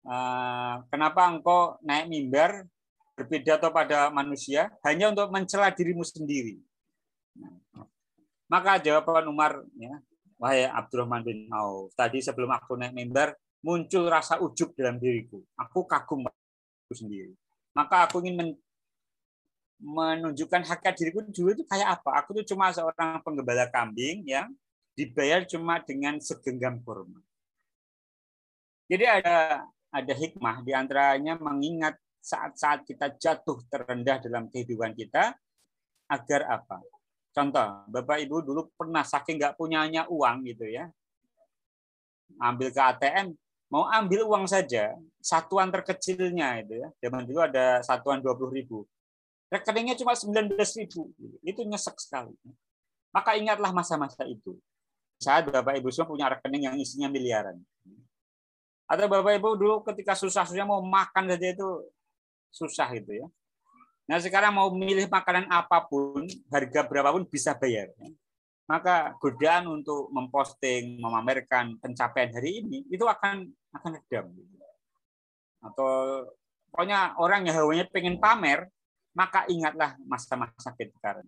eh, 0.05 0.75
kenapa 0.93 1.25
engkau 1.25 1.81
naik 1.81 2.05
mimbar 2.05 2.69
berpidato 3.17 3.73
pada 3.73 4.13
manusia 4.13 4.69
hanya 4.85 5.09
untuk 5.09 5.33
mencela 5.33 5.73
dirimu 5.73 6.05
sendiri 6.05 6.61
maka 8.45 8.77
jawaban 8.77 9.25
Umar, 9.25 9.65
ya, 9.73 9.97
wahai 10.37 10.69
Abdurrahman 10.69 11.25
bin 11.25 11.49
Auf, 11.49 11.91
tadi 11.97 12.21
sebelum 12.21 12.53
aku 12.53 12.77
naik 12.77 12.93
mimbar, 12.93 13.33
muncul 13.65 14.05
rasa 14.05 14.37
ujub 14.37 14.77
dalam 14.77 15.01
diriku. 15.01 15.41
Aku 15.57 15.89
kagum 15.89 16.29
aku 16.29 16.93
sendiri. 16.93 17.33
Maka 17.73 18.05
aku 18.05 18.21
ingin 18.21 18.37
men 18.37 18.49
menunjukkan 19.75 20.63
hakikat 20.71 20.95
diriku 20.95 21.19
dulu 21.35 21.51
itu 21.51 21.63
kayak 21.67 21.99
apa. 21.99 22.23
Aku 22.23 22.31
tuh 22.31 22.45
cuma 22.47 22.71
seorang 22.71 23.19
penggembala 23.25 23.67
kambing 23.67 24.23
yang 24.23 24.47
dibayar 24.95 25.43
cuma 25.43 25.83
dengan 25.83 26.17
segenggam 26.23 26.79
kurma. 26.81 27.19
Jadi 28.87 29.05
ada 29.05 29.67
ada 29.91 30.13
hikmah 30.15 30.63
di 30.63 30.71
antaranya 30.75 31.35
mengingat 31.39 31.95
saat-saat 32.19 32.83
kita 32.89 33.13
jatuh 33.15 33.61
terendah 33.69 34.17
dalam 34.23 34.49
kehidupan 34.49 34.97
kita 34.97 35.37
agar 36.09 36.41
apa? 36.49 36.81
Contoh, 37.35 37.83
Bapak 37.91 38.23
Ibu 38.23 38.41
dulu 38.41 38.61
pernah 38.73 39.03
saking 39.03 39.35
nggak 39.37 39.55
punyanya 39.59 40.07
uang 40.07 40.47
gitu 40.47 40.65
ya, 40.71 40.87
ambil 42.39 42.71
ke 42.71 42.79
ATM, 42.79 43.35
mau 43.67 43.85
ambil 43.91 44.23
uang 44.23 44.47
saja, 44.47 44.95
satuan 45.19 45.67
terkecilnya 45.67 46.63
itu 46.63 46.79
ya, 46.79 46.87
zaman 47.03 47.27
dulu 47.27 47.43
ada 47.43 47.83
satuan 47.83 48.23
20 48.23 48.55
ribu, 48.55 48.87
rekeningnya 49.51 49.99
cuma 49.99 50.15
19 50.15 50.55
ribu, 50.79 51.11
itu 51.43 51.61
nyesek 51.67 51.99
sekali. 51.99 52.33
Maka 53.11 53.35
ingatlah 53.35 53.71
masa-masa 53.71 54.23
itu. 54.27 54.55
Saat 55.19 55.47
Bapak 55.47 55.79
Ibu 55.79 55.89
semua 55.91 56.11
punya 56.11 56.27
rekening 56.31 56.67
yang 56.67 56.75
isinya 56.75 57.07
miliaran. 57.07 57.57
Atau 58.85 59.09
Bapak 59.09 59.39
Ibu 59.41 59.57
dulu 59.57 59.75
ketika 59.87 60.13
susah-susah 60.13 60.65
mau 60.67 60.83
makan 60.83 61.31
saja 61.33 61.47
itu 61.55 61.69
susah 62.53 62.87
gitu 62.95 63.11
ya. 63.25 63.27
Nah 64.05 64.21
sekarang 64.21 64.53
mau 64.53 64.69
milih 64.69 65.09
makanan 65.09 65.49
apa 65.49 65.81
pun, 65.89 66.29
harga 66.53 66.85
berapapun 66.85 67.25
bisa 67.25 67.57
bayar. 67.57 67.89
Maka 68.65 69.13
godaan 69.21 69.69
untuk 69.69 70.09
memposting, 70.13 70.97
memamerkan 71.01 71.77
pencapaian 71.81 72.33
hari 72.33 72.65
ini 72.65 72.85
itu 72.89 73.05
akan 73.05 73.49
akan 73.73 73.91
redam. 73.97 74.25
Atau 75.65 75.89
pokoknya 76.69 77.17
orang 77.17 77.49
yang 77.49 77.65
hawanya 77.65 77.85
pengen 77.89 78.21
pamer, 78.21 78.69
maka 79.17 79.49
ingatlah 79.49 79.97
masa-masa 80.05 80.69
kita. 80.77 81.25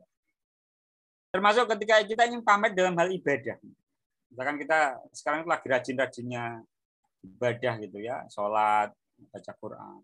Termasuk 1.38 1.70
ketika 1.78 2.02
kita 2.02 2.26
ingin 2.26 2.42
pamer 2.42 2.74
dalam 2.74 2.98
hal 2.98 3.14
ibadah. 3.14 3.62
Misalkan 4.34 4.58
kita 4.58 4.98
sekarang 5.14 5.46
lagi 5.46 5.70
rajin-rajinnya 5.70 6.66
ibadah 7.22 7.74
gitu 7.78 8.02
ya, 8.02 8.26
sholat, 8.34 8.90
baca 9.30 9.52
Quran 9.62 10.02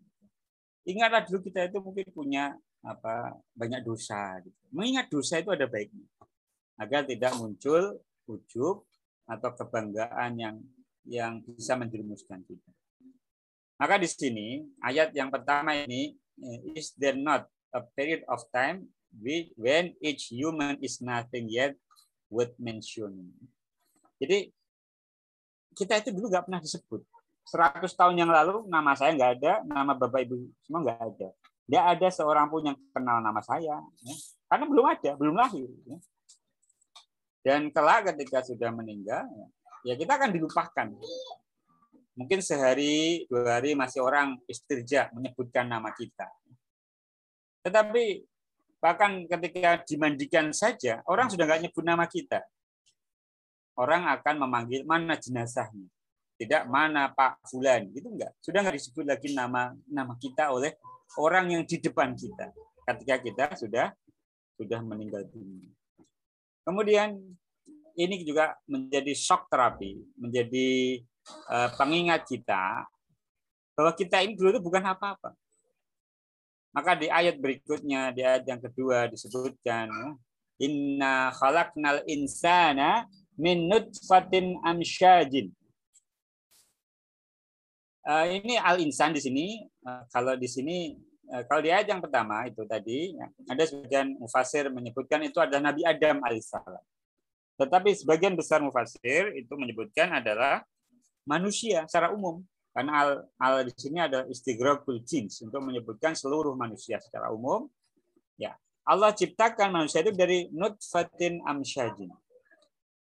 ingatlah 0.84 1.24
dulu 1.24 1.40
kita 1.44 1.72
itu 1.72 1.80
mungkin 1.80 2.08
punya 2.12 2.46
apa 2.84 3.40
banyak 3.56 3.82
dosa 3.84 4.40
gitu. 4.44 4.60
Mengingat 4.76 5.08
dosa 5.08 5.40
itu 5.40 5.50
ada 5.52 5.66
baiknya. 5.68 6.04
Agar 6.76 7.08
tidak 7.08 7.32
muncul 7.40 8.00
ujub 8.28 8.84
atau 9.24 9.50
kebanggaan 9.56 10.32
yang 10.36 10.56
yang 11.08 11.40
bisa 11.44 11.76
menjerumuskan 11.80 12.44
kita. 12.44 12.72
Maka 13.80 14.00
di 14.00 14.08
sini 14.08 14.64
ayat 14.84 15.12
yang 15.16 15.32
pertama 15.32 15.76
ini 15.76 16.16
is 16.76 16.96
there 17.00 17.16
not 17.16 17.48
a 17.72 17.84
period 17.96 18.24
of 18.28 18.44
time 18.52 18.88
when 19.58 19.94
each 20.02 20.34
human 20.34 20.78
is 20.82 20.98
nothing 21.00 21.50
yet 21.50 21.78
worth 22.30 22.54
mentioning. 22.58 23.30
Jadi 24.18 24.50
kita 25.74 26.02
itu 26.02 26.10
dulu 26.14 26.30
nggak 26.30 26.46
pernah 26.50 26.62
disebut 26.62 27.02
100 27.50 27.84
tahun 27.92 28.16
yang 28.16 28.32
lalu 28.32 28.64
nama 28.72 28.96
saya 28.96 29.12
nggak 29.14 29.32
ada, 29.40 29.54
nama 29.68 29.92
bapak 29.92 30.24
ibu 30.24 30.48
semua 30.64 30.80
nggak 30.86 31.00
ada. 31.00 31.30
Nggak 31.68 31.86
ada 31.98 32.08
seorang 32.12 32.48
pun 32.48 32.62
yang 32.64 32.78
kenal 32.92 33.20
nama 33.20 33.40
saya, 33.44 33.80
ya. 33.80 34.16
karena 34.48 34.66
belum 34.68 34.86
ada, 34.88 35.12
belum 35.16 35.36
lahir. 35.36 35.68
Ya. 35.88 35.98
Dan 37.44 37.68
kelak 37.76 38.16
ketika 38.16 38.40
sudah 38.48 38.72
meninggal, 38.72 39.28
ya 39.84 40.00
kita 40.00 40.16
akan 40.16 40.32
dilupakan. 40.32 40.88
Mungkin 42.16 42.40
sehari, 42.40 43.26
dua 43.28 43.60
hari 43.60 43.76
masih 43.76 44.06
orang 44.06 44.40
istirja 44.48 45.12
menyebutkan 45.12 45.68
nama 45.68 45.92
kita. 45.92 46.30
Tetapi 47.66 48.24
bahkan 48.84 49.24
ketika 49.24 49.80
dimandikan 49.88 50.52
saja, 50.52 51.00
orang 51.08 51.32
sudah 51.32 51.48
nggak 51.48 51.62
nyebut 51.64 51.84
nama 51.88 52.04
kita. 52.04 52.44
Orang 53.80 54.04
akan 54.12 54.44
memanggil 54.44 54.84
mana 54.84 55.16
jenazahnya. 55.16 55.88
Tidak 56.36 56.68
mana 56.68 57.08
Pak 57.16 57.48
Fulan. 57.48 57.88
Itu 57.96 58.12
enggak 58.12 58.36
sudah 58.44 58.60
enggak 58.60 58.76
disebut 58.76 59.08
lagi 59.08 59.32
nama 59.32 59.72
nama 59.88 60.20
kita 60.20 60.52
oleh 60.52 60.76
orang 61.16 61.56
yang 61.56 61.64
di 61.64 61.80
depan 61.80 62.12
kita. 62.12 62.52
Ketika 62.84 63.16
kita 63.24 63.44
sudah 63.56 63.96
sudah 64.60 64.84
meninggal 64.84 65.24
dunia. 65.32 65.72
Kemudian 66.68 67.16
ini 67.96 68.26
juga 68.26 68.58
menjadi 68.66 69.14
shock 69.14 69.48
terapi 69.50 70.02
menjadi 70.18 71.00
uh, 71.50 71.70
pengingat 71.78 72.26
kita 72.26 72.86
bahwa 73.74 73.92
kita 73.94 74.22
ini 74.22 74.34
dulu 74.38 74.58
itu 74.58 74.62
bukan 74.62 74.84
apa-apa 74.86 75.34
maka 76.74 76.98
di 76.98 77.08
ayat 77.08 77.38
berikutnya 77.38 78.12
di 78.12 78.26
ayat 78.26 78.44
yang 78.50 78.60
kedua 78.60 79.08
disebutkan 79.08 79.88
inna 80.58 81.30
khalaqnal 81.38 82.02
insana 82.10 83.06
min 83.38 83.70
nutfatin 83.70 84.58
amsyajin 84.66 85.54
Uh, 88.04 88.28
ini 88.28 88.60
al-insan 88.60 89.16
di 89.16 89.24
sini. 89.24 89.48
Uh, 89.80 90.04
kalau 90.12 90.36
di 90.36 90.44
sini, 90.44 90.92
uh, 91.32 91.40
kalau 91.48 91.64
di 91.64 91.72
ayat 91.72 91.88
yang 91.88 92.04
pertama 92.04 92.44
itu 92.44 92.60
tadi, 92.68 93.16
ya, 93.16 93.32
ada 93.48 93.64
sebagian 93.64 94.20
mufasir 94.20 94.68
menyebutkan 94.68 95.24
itu 95.24 95.40
adalah 95.40 95.72
Nabi 95.72 95.88
Adam 95.88 96.20
alaihissalam. 96.20 96.84
Tetapi 97.56 97.96
sebagian 97.96 98.36
besar 98.36 98.60
mufasir 98.60 99.32
itu 99.40 99.56
menyebutkan 99.56 100.20
adalah 100.20 100.68
manusia 101.24 101.88
secara 101.88 102.12
umum. 102.12 102.44
Karena 102.74 102.92
al, 103.06 103.10
al 103.38 103.70
di 103.70 103.74
sini 103.78 104.02
ada 104.02 104.26
istighraqul 104.26 105.06
jins 105.06 105.46
untuk 105.46 105.62
menyebutkan 105.62 106.18
seluruh 106.18 106.58
manusia 106.58 106.98
secara 106.98 107.30
umum. 107.30 107.70
Ya, 108.36 108.58
Allah 108.82 109.14
ciptakan 109.14 109.70
manusia 109.70 110.02
itu 110.02 110.10
dari 110.10 110.50
nutfatin 110.50 111.40
amsyajin. 111.46 112.10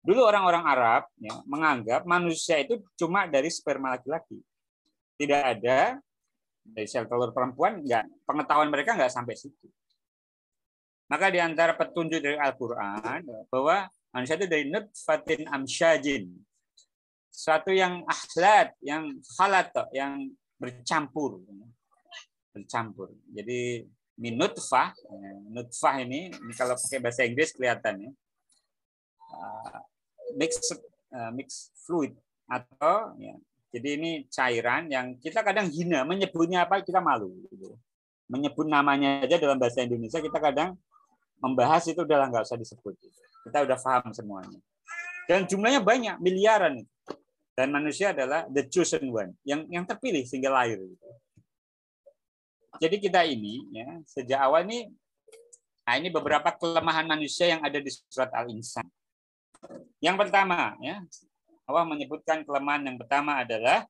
Dulu 0.04 0.19
orang-orang 0.19 0.67
Arab 0.67 1.04
ya, 1.15 1.39
menganggap 1.47 2.04
manusia 2.04 2.60
itu 2.60 2.84
cuma 2.99 3.23
dari 3.23 3.47
sperma 3.47 3.95
laki-laki 3.95 4.43
tidak 5.15 5.41
ada 5.56 5.95
dari 6.60 6.88
sel 6.91 7.08
telur 7.08 7.32
perempuan 7.32 7.80
enggak 7.80 8.04
pengetahuan 8.28 8.67
mereka 8.67 8.99
enggak 8.99 9.15
sampai 9.15 9.39
situ. 9.39 9.71
Maka 11.08 11.32
di 11.32 11.39
antara 11.39 11.71
petunjuk 11.71 12.19
dari 12.19 12.36
Al-Qur'an 12.36 13.23
bahwa 13.47 13.88
Manusia 14.13 14.38
itu 14.38 14.45
dari 14.45 14.69
nutfatin 14.69 15.49
amsyajin. 15.49 16.30
Suatu 17.33 17.73
yang 17.73 18.05
ahlat, 18.05 18.77
yang 18.85 19.09
khalat, 19.25 19.73
yang 19.89 20.29
bercampur. 20.61 21.41
Bercampur. 22.53 23.09
Jadi 23.33 23.89
min 24.21 24.37
nutfah, 24.37 24.93
nutfah 25.49 25.97
ini, 26.05 26.29
ini 26.29 26.53
kalau 26.53 26.77
pakai 26.77 27.01
bahasa 27.01 27.25
Inggris 27.25 27.49
kelihatan 27.57 28.05
ya. 28.05 28.11
Uh, 29.33 29.81
mix 30.37 30.61
uh, 31.09 31.33
mix 31.33 31.73
fluid 31.81 32.13
atau 32.45 33.17
ya. 33.17 33.33
Jadi 33.73 33.89
ini 33.97 34.11
cairan 34.29 34.85
yang 34.93 35.17
kita 35.17 35.41
kadang 35.41 35.65
hina 35.73 36.05
menyebutnya 36.05 36.69
apa 36.69 36.85
kita 36.85 37.01
malu 37.01 37.33
gitu. 37.49 37.73
Menyebut 38.29 38.69
namanya 38.69 39.25
aja 39.25 39.41
dalam 39.41 39.57
bahasa 39.57 39.81
Indonesia 39.81 40.21
kita 40.21 40.37
kadang 40.37 40.77
membahas 41.41 41.81
itu 41.89 41.97
udah 42.05 42.29
nggak 42.29 42.45
usah 42.45 42.61
disebut. 42.61 42.93
Kita 43.49 43.65
udah 43.65 43.77
paham 43.81 44.13
semuanya. 44.13 44.61
Dan 45.25 45.49
jumlahnya 45.49 45.81
banyak, 45.81 46.15
miliaran. 46.21 46.85
Dan 47.53 47.69
manusia 47.69 48.09
adalah 48.09 48.49
the 48.49 48.65
chosen 48.65 49.05
one, 49.13 49.37
yang 49.45 49.69
yang 49.69 49.85
terpilih 49.85 50.25
sehingga 50.25 50.49
lahir. 50.49 50.81
Jadi 52.81 52.97
kita 52.97 53.21
ini 53.29 53.69
ya 53.69 54.01
sejak 54.09 54.39
awal 54.41 54.65
ini 54.65 54.89
nah 55.83 55.99
ini 55.99 56.07
beberapa 56.09 56.47
kelemahan 56.55 57.05
manusia 57.05 57.45
yang 57.53 57.61
ada 57.61 57.77
di 57.77 57.91
surat 58.09 58.31
Al-Insan. 58.33 58.87
Yang 60.01 60.15
pertama 60.25 60.73
ya, 60.81 61.03
Allah 61.69 61.85
menyebutkan 61.85 62.41
kelemahan 62.41 62.87
yang 62.89 62.97
pertama 62.97 63.43
adalah 63.43 63.85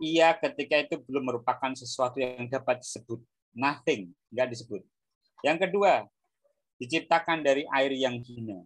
ia 0.00 0.32
ketika 0.38 0.80
itu 0.80 0.96
belum 1.04 1.28
merupakan 1.34 1.72
sesuatu 1.76 2.16
yang 2.16 2.48
dapat 2.48 2.80
disebut 2.80 3.20
nothing, 3.56 4.12
enggak 4.32 4.48
disebut. 4.52 4.82
Yang 5.44 5.68
kedua, 5.68 6.04
diciptakan 6.76 7.40
dari 7.40 7.64
air 7.72 7.92
yang 7.96 8.20
hina. 8.20 8.60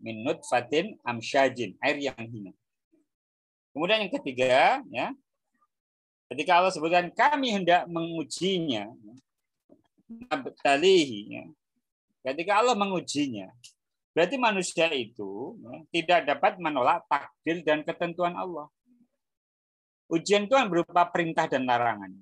Minut 0.00 0.44
fatin 0.44 0.96
amsyajin, 1.04 1.76
air 1.80 1.96
yang 1.96 2.16
hina. 2.16 2.52
Kemudian 3.74 4.06
yang 4.06 4.14
ketiga, 4.14 4.80
ya, 4.88 5.10
ketika 6.30 6.62
Allah 6.62 6.70
sebutkan 6.70 7.10
kami 7.10 7.50
hendak 7.50 7.90
mengujinya, 7.90 8.86
ya, 11.26 11.44
ketika 12.22 12.52
Allah 12.62 12.78
mengujinya, 12.78 13.50
Berarti 14.14 14.38
manusia 14.38 14.86
itu 14.94 15.58
ya, 15.58 15.74
tidak 15.90 16.20
dapat 16.30 16.52
menolak 16.62 17.02
takdir 17.10 17.66
dan 17.66 17.82
ketentuan 17.82 18.38
Allah. 18.38 18.70
Ujian 20.06 20.46
itu 20.46 20.54
kan 20.54 20.70
berupa 20.70 21.02
perintah 21.10 21.50
dan 21.50 21.66
larangan. 21.66 22.14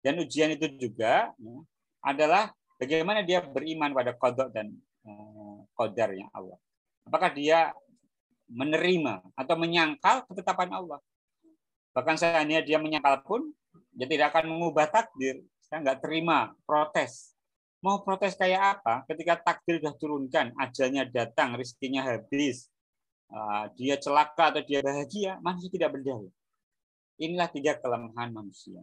Dan 0.00 0.16
ujian 0.24 0.48
itu 0.56 0.64
juga 0.80 1.28
ya, 1.36 1.56
adalah 2.00 2.48
bagaimana 2.80 3.20
dia 3.20 3.44
beriman 3.44 3.92
pada 3.92 4.16
kodok 4.16 4.48
dan 4.48 4.72
eh, 5.04 5.58
kodarnya 5.76 6.32
Allah. 6.32 6.56
Apakah 7.04 7.36
dia 7.36 7.76
menerima 8.48 9.22
atau 9.36 9.54
menyangkal 9.54 10.24
ketetapan 10.28 10.72
Allah. 10.72 11.00
Bahkan 11.92 12.16
seandainya 12.16 12.64
dia 12.64 12.80
menyangkal 12.80 13.22
pun, 13.22 13.52
dia 13.92 14.08
tidak 14.08 14.34
akan 14.34 14.50
mengubah 14.52 14.88
takdir. 14.88 15.44
Saya 15.60 15.84
nggak 15.84 16.00
terima 16.00 16.56
protes 16.64 17.38
Mau 17.78 18.02
protes 18.02 18.34
kayak 18.34 18.82
apa? 18.82 19.06
Ketika 19.06 19.38
takdir 19.38 19.78
sudah 19.78 19.94
turunkan, 19.94 20.50
ajalnya 20.58 21.06
datang, 21.06 21.54
rezekinya 21.54 22.02
habis, 22.02 22.66
ah, 23.30 23.70
dia 23.78 23.94
celaka 23.94 24.50
atau 24.50 24.62
dia 24.66 24.82
bahagia, 24.82 25.38
manusia 25.38 25.70
tidak 25.70 25.94
berdaya. 25.94 26.30
Inilah 27.22 27.46
tiga 27.54 27.78
kelemahan 27.78 28.34
manusia. 28.34 28.82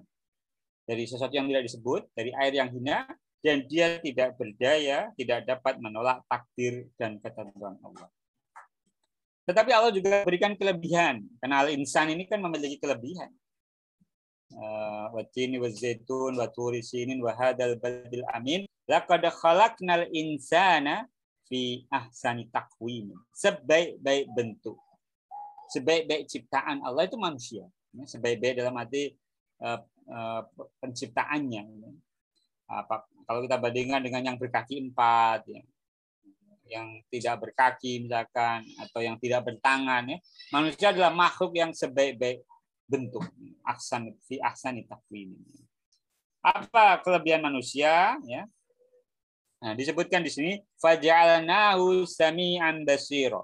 Dari 0.88 1.04
sesuatu 1.04 1.36
yang 1.36 1.52
tidak 1.52 1.68
disebut, 1.68 2.08
dari 2.16 2.32
air 2.40 2.56
yang 2.56 2.72
hina, 2.72 3.04
dan 3.44 3.68
dia 3.68 4.00
tidak 4.00 4.40
berdaya, 4.40 5.12
tidak 5.20 5.44
dapat 5.44 5.76
menolak 5.84 6.24
takdir 6.32 6.88
dan 6.96 7.20
ketentuan 7.20 7.76
Allah. 7.84 8.08
Tetapi 9.46 9.72
Allah 9.72 9.94
juga 9.94 10.26
berikan 10.26 10.58
kelebihan. 10.58 11.22
Karena 11.38 11.62
al-insan 11.62 12.10
ini 12.10 12.26
kan 12.26 12.42
memiliki 12.42 12.82
kelebihan. 12.82 13.30
Ah, 14.56 15.10
Watini 15.14 15.58
wa 15.58 15.70
zaitun 15.70 16.38
wa 16.38 16.48
turi 16.50 16.82
sinin 16.86 17.18
wa 17.18 17.34
hadal 17.34 17.82
badil 17.82 18.24
amin 18.30 18.70
Laqad 18.86 19.26
khalaqnal 19.34 20.06
insana 20.14 21.10
fi 21.50 21.86
ahsani. 21.90 22.50
Sebaik-baik 23.34 24.26
bentuk. 24.34 24.78
Sebaik-baik 25.74 26.30
ciptaan 26.30 26.86
Allah 26.86 27.10
itu 27.10 27.18
manusia. 27.18 27.66
Sebaik-baik 27.98 28.62
dalam 28.62 28.78
arti 28.78 29.18
uh, 29.66 29.82
uh, 30.06 30.42
penciptaannya. 30.78 31.66
Apa, 32.70 33.10
kalau 33.26 33.42
kita 33.46 33.58
bandingkan 33.58 34.02
dengan 34.06 34.22
yang 34.34 34.38
berkaki 34.38 34.78
empat, 34.82 35.50
ya, 35.50 35.62
yang 36.66 37.02
tidak 37.14 37.46
berkaki 37.46 38.06
misalkan, 38.06 38.66
atau 38.82 39.00
yang 39.02 39.18
tidak 39.22 39.46
bertangan, 39.46 40.06
ya, 40.10 40.18
manusia 40.50 40.88
adalah 40.92 41.14
makhluk 41.14 41.54
yang 41.54 41.72
sebaik-baik 41.72 42.42
bentuk. 42.90 43.26
Ahsan 43.66 44.14
fi 44.26 44.42
ahsani 44.42 44.86
takwim. 44.86 45.38
Apa 46.42 47.02
kelebihan 47.02 47.42
manusia? 47.42 48.18
Ya, 48.26 48.46
Nah, 49.66 49.74
disebutkan 49.74 50.22
di 50.22 50.30
sini 50.30 50.54
faja'alnahu 50.78 52.06
sami'an 52.06 52.86
basira. 52.86 53.42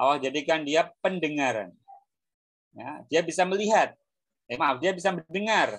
Allah 0.00 0.16
jadikan 0.16 0.64
dia 0.64 0.88
pendengaran. 1.04 1.74
Ya, 2.72 3.04
dia 3.12 3.20
bisa 3.20 3.44
melihat. 3.44 3.92
Eh, 4.48 4.56
maaf, 4.56 4.80
dia 4.80 4.96
bisa 4.96 5.12
mendengar 5.12 5.76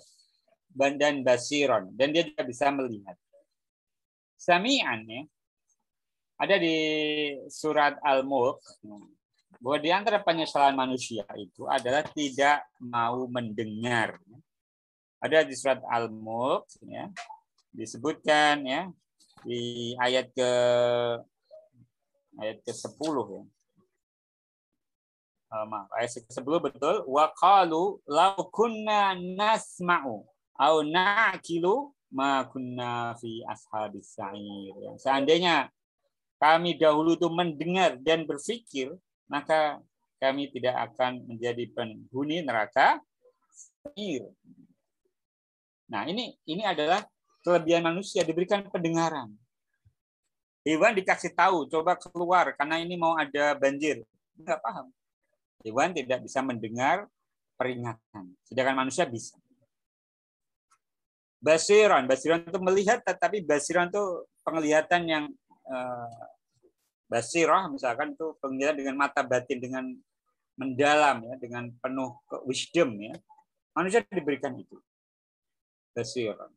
dan 0.70 1.26
basiron 1.26 1.90
dan 1.98 2.14
dia 2.14 2.22
juga 2.28 2.46
bisa 2.46 2.70
melihat. 2.70 3.18
Sami'an 4.38 5.10
ya. 5.10 5.26
Ada 6.40 6.56
di 6.56 6.76
surat 7.52 8.00
Al-Mulk 8.00 8.64
bahwa 9.60 9.78
di 9.84 9.92
antara 9.92 10.24
penyesalan 10.24 10.72
manusia 10.72 11.28
itu 11.36 11.68
adalah 11.68 12.08
tidak 12.16 12.64
mau 12.80 13.28
mendengar. 13.28 14.16
Ada 15.20 15.44
di 15.44 15.52
surat 15.52 15.84
Al-Mulk 15.84 16.80
ya, 16.88 17.12
disebutkan 17.76 18.64
ya 18.64 18.88
di 19.44 19.92
ayat 20.00 20.32
ke 20.32 20.52
ayat 22.40 22.58
ke 22.64 22.72
10 22.72 22.96
ya. 23.36 23.44
Uh, 25.50 25.66
maaf, 25.66 25.92
ayat 26.00 26.24
ke 26.24 26.32
10 26.32 26.66
betul. 26.72 26.96
Wa 27.04 27.36
qalu 27.36 28.00
law 28.08 28.40
kunna 28.48 29.12
nasma'u 29.12 30.24
au 30.56 30.76
na'kilu 30.88 31.92
ma 32.16 32.48
kunna 32.48 33.12
fi 33.20 33.44
ashabis 33.44 34.16
sa'ir. 34.16 34.72
Ya. 34.80 34.92
Seandainya 34.96 35.56
kami 36.40 36.80
dahulu 36.80 37.20
itu 37.20 37.28
mendengar 37.28 38.00
dan 38.00 38.24
berpikir, 38.24 38.96
maka 39.28 39.84
kami 40.24 40.48
tidak 40.56 40.92
akan 40.92 41.28
menjadi 41.28 41.68
penghuni 41.76 42.40
neraka. 42.40 43.04
Nah, 45.92 46.08
ini 46.08 46.40
ini 46.48 46.64
adalah 46.64 47.04
kelebihan 47.44 47.84
manusia 47.84 48.24
diberikan 48.24 48.64
pendengaran. 48.72 49.36
Hewan 50.64 50.96
dikasih 50.96 51.36
tahu, 51.36 51.68
coba 51.72 51.96
keluar 52.00 52.56
karena 52.56 52.80
ini 52.84 52.96
mau 52.96 53.16
ada 53.20 53.56
banjir. 53.56 54.04
Enggak 54.36 54.60
paham. 54.64 54.88
Hewan 55.64 55.92
tidak 55.92 56.24
bisa 56.24 56.40
mendengar 56.40 57.08
peringatan. 57.60 58.32
Sedangkan 58.48 58.88
manusia 58.88 59.04
bisa. 59.04 59.36
Basiran, 61.40 62.04
basiran 62.04 62.44
itu 62.44 62.60
melihat, 62.60 63.00
tetapi 63.04 63.44
basiran 63.48 63.88
itu 63.88 64.28
penglihatan 64.44 65.08
yang 65.08 65.26
basirah, 67.10 67.70
misalkan 67.70 68.14
itu 68.14 68.38
penglihatan 68.38 68.78
dengan 68.82 68.96
mata 68.98 69.22
batin, 69.26 69.58
dengan 69.58 69.86
mendalam, 70.60 71.24
ya, 71.26 71.36
dengan 71.40 71.72
penuh 71.80 72.14
wisdom. 72.46 72.94
Ya. 73.00 73.16
Manusia 73.74 74.04
diberikan 74.06 74.54
itu. 74.60 74.78
Basiran. 75.96 76.52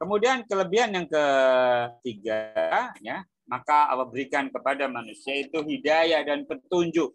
Kemudian 0.00 0.48
kelebihan 0.48 0.96
yang 0.96 1.04
ketiga, 1.04 2.56
ya, 3.04 3.20
maka 3.44 3.92
Allah 3.92 4.08
berikan 4.08 4.48
kepada 4.48 4.88
manusia 4.88 5.36
itu 5.36 5.60
hidayah 5.60 6.24
dan 6.24 6.48
petunjuk. 6.48 7.12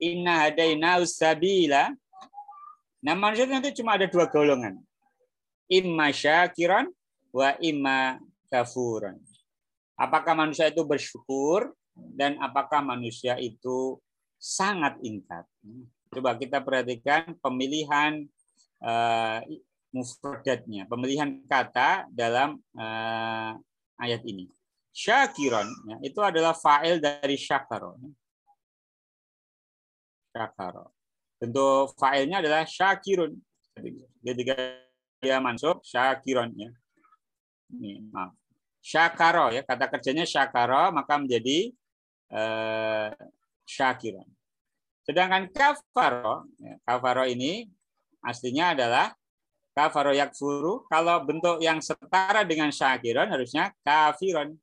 Inna 0.00 0.48
hadaina 0.48 1.02
sabila. 1.04 1.92
Nah 3.04 3.14
manusia 3.18 3.44
nanti 3.50 3.74
cuma 3.74 3.98
ada 3.98 4.06
dua 4.06 4.30
golongan. 4.30 4.78
Imma 5.68 6.08
syakiran 6.08 6.88
wa 7.34 7.52
imma 7.60 8.22
kafuran. 8.48 9.20
Apakah 9.98 10.38
manusia 10.38 10.70
itu 10.70 10.86
bersyukur 10.86 11.74
dan 12.14 12.38
apakah 12.38 12.78
manusia 12.78 13.34
itu 13.42 13.98
sangat 14.38 14.94
ingkar. 15.02 15.42
Coba 16.14 16.38
kita 16.38 16.62
perhatikan 16.62 17.34
pemilihan 17.42 18.24
uh, 18.80 19.42
mufradatnya, 19.90 20.86
pemilihan 20.86 21.42
kata 21.44 22.06
dalam 22.14 22.62
uh, 22.78 23.58
ayat 23.98 24.22
ini. 24.24 24.46
Syakiron 24.94 25.68
ya, 25.90 25.96
itu 26.06 26.20
adalah 26.22 26.54
fa'il 26.54 27.02
dari 27.02 27.34
syakaro. 27.34 27.98
Syakaro. 30.32 30.94
Bentuk 31.38 31.94
fa'ilnya 31.98 32.42
adalah 32.42 32.66
syakirun. 32.66 33.34
Ketika 34.22 34.54
dia 35.22 35.38
mansub 35.38 35.82
syakiron 35.86 36.50
ya. 36.54 36.70
Ini, 37.68 38.10
maaf. 38.10 38.47
Syakaro 38.78 39.50
ya 39.52 39.62
kata 39.66 39.90
kerjanya 39.90 40.24
syakaro 40.24 40.94
maka 40.94 41.18
menjadi 41.18 41.72
eh, 42.32 43.10
syakiran. 43.68 44.26
Sedangkan 45.04 45.48
kafaro, 45.48 46.44
ya, 46.60 46.76
kafaro 46.84 47.24
ini 47.24 47.64
aslinya 48.20 48.76
adalah 48.76 49.12
kafaro 49.72 50.12
yakfuru. 50.12 50.84
Kalau 50.88 51.24
bentuk 51.24 51.64
yang 51.64 51.80
setara 51.80 52.44
dengan 52.44 52.68
syakiran 52.68 53.28
harusnya 53.32 53.72
kafiron. 53.80 54.56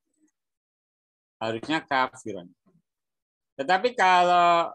Harusnya 1.41 1.81
kafiron. 1.81 2.53
Tetapi 3.57 3.97
kalau 3.97 4.69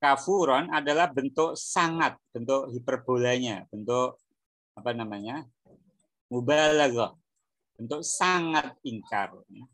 kafuron 0.00 0.72
adalah 0.72 1.12
bentuk 1.12 1.52
sangat, 1.58 2.16
bentuk 2.32 2.72
hiperbolanya, 2.72 3.68
bentuk 3.68 4.16
apa 4.72 4.96
namanya? 4.96 5.44
mubalaghah, 6.30 7.10
bentuk 7.80 8.04
sangat 8.04 8.76
ingkar. 8.84 9.32
Ya. 9.48 9.64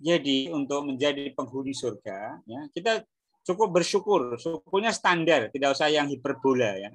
Jadi 0.00 0.54
untuk 0.54 0.86
menjadi 0.86 1.34
penghuni 1.34 1.74
surga, 1.74 2.38
ya, 2.46 2.60
kita 2.70 3.02
cukup 3.42 3.82
bersyukur. 3.82 4.38
Syukurnya 4.38 4.94
standar, 4.94 5.50
tidak 5.50 5.74
usah 5.74 5.90
yang 5.90 6.06
hiperbola 6.06 6.78
ya. 6.78 6.90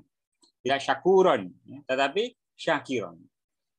Tidak 0.64 0.80
syakuron, 0.82 1.52
ya, 1.68 1.84
tetapi 1.86 2.34
syakiron. 2.56 3.20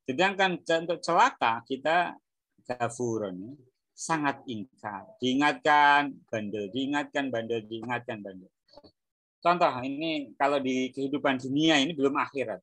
Sedangkan 0.07 0.63
untuk 0.63 1.03
celaka 1.03 1.65
kita 1.67 2.15
kafuron, 2.63 3.35
ya, 3.41 3.53
sangat 3.91 4.45
ingkar. 4.47 5.09
Diingatkan 5.19 6.15
bandel, 6.29 6.71
diingatkan 6.71 7.33
bandel, 7.33 7.65
diingatkan 7.67 8.23
bandel. 8.23 8.53
Contoh 9.43 9.73
ini 9.83 10.37
kalau 10.37 10.61
di 10.61 10.93
kehidupan 10.93 11.41
dunia 11.43 11.81
ini 11.81 11.97
belum 11.97 12.15
akhirat. 12.15 12.63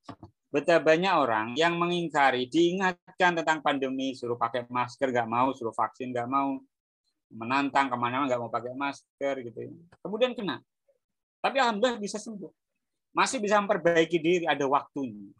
Betapa 0.54 0.94
banyak 0.94 1.14
orang 1.18 1.48
yang 1.58 1.82
mengingkari, 1.82 2.46
diingatkan 2.46 3.34
tentang 3.42 3.66
pandemi, 3.66 4.14
suruh 4.14 4.38
pakai 4.38 4.70
masker, 4.70 5.10
nggak 5.10 5.26
mau, 5.26 5.50
suruh 5.50 5.74
vaksin, 5.74 6.14
nggak 6.14 6.30
mau, 6.30 6.62
menantang 7.34 7.90
ke 7.90 7.98
mana-mana 7.98 8.30
nggak 8.30 8.38
mau 8.38 8.54
pakai 8.54 8.78
masker 8.78 9.50
gitu. 9.50 9.74
Kemudian 10.06 10.38
kena. 10.38 10.62
Tapi 11.42 11.58
alhamdulillah 11.58 11.98
bisa 11.98 12.22
sembuh. 12.22 12.54
Masih 13.18 13.42
bisa 13.42 13.58
memperbaiki 13.58 14.22
diri, 14.22 14.46
ada 14.46 14.62
waktunya. 14.70 15.34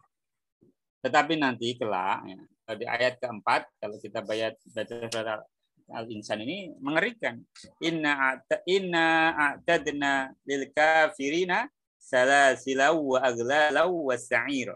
Tetapi 0.98 1.38
nanti 1.38 1.78
kelak, 1.78 2.26
ya, 2.26 2.74
di 2.74 2.84
ayat 2.88 3.14
keempat, 3.22 3.70
kalau 3.78 4.02
kita 4.02 4.18
baca 4.18 4.50
baca 4.74 5.46
al-insan 5.94 6.42
ini 6.42 6.74
mengerikan. 6.82 7.38
Inna 7.78 8.40
inna 8.66 9.06
a'tadna 9.36 10.32
lil 10.42 10.74
kafirina 10.74 11.70
salasilau 12.02 13.14
wa 13.14 13.18
aglalau 13.20 14.10
wa 14.10 14.16
sa'ira. 14.18 14.74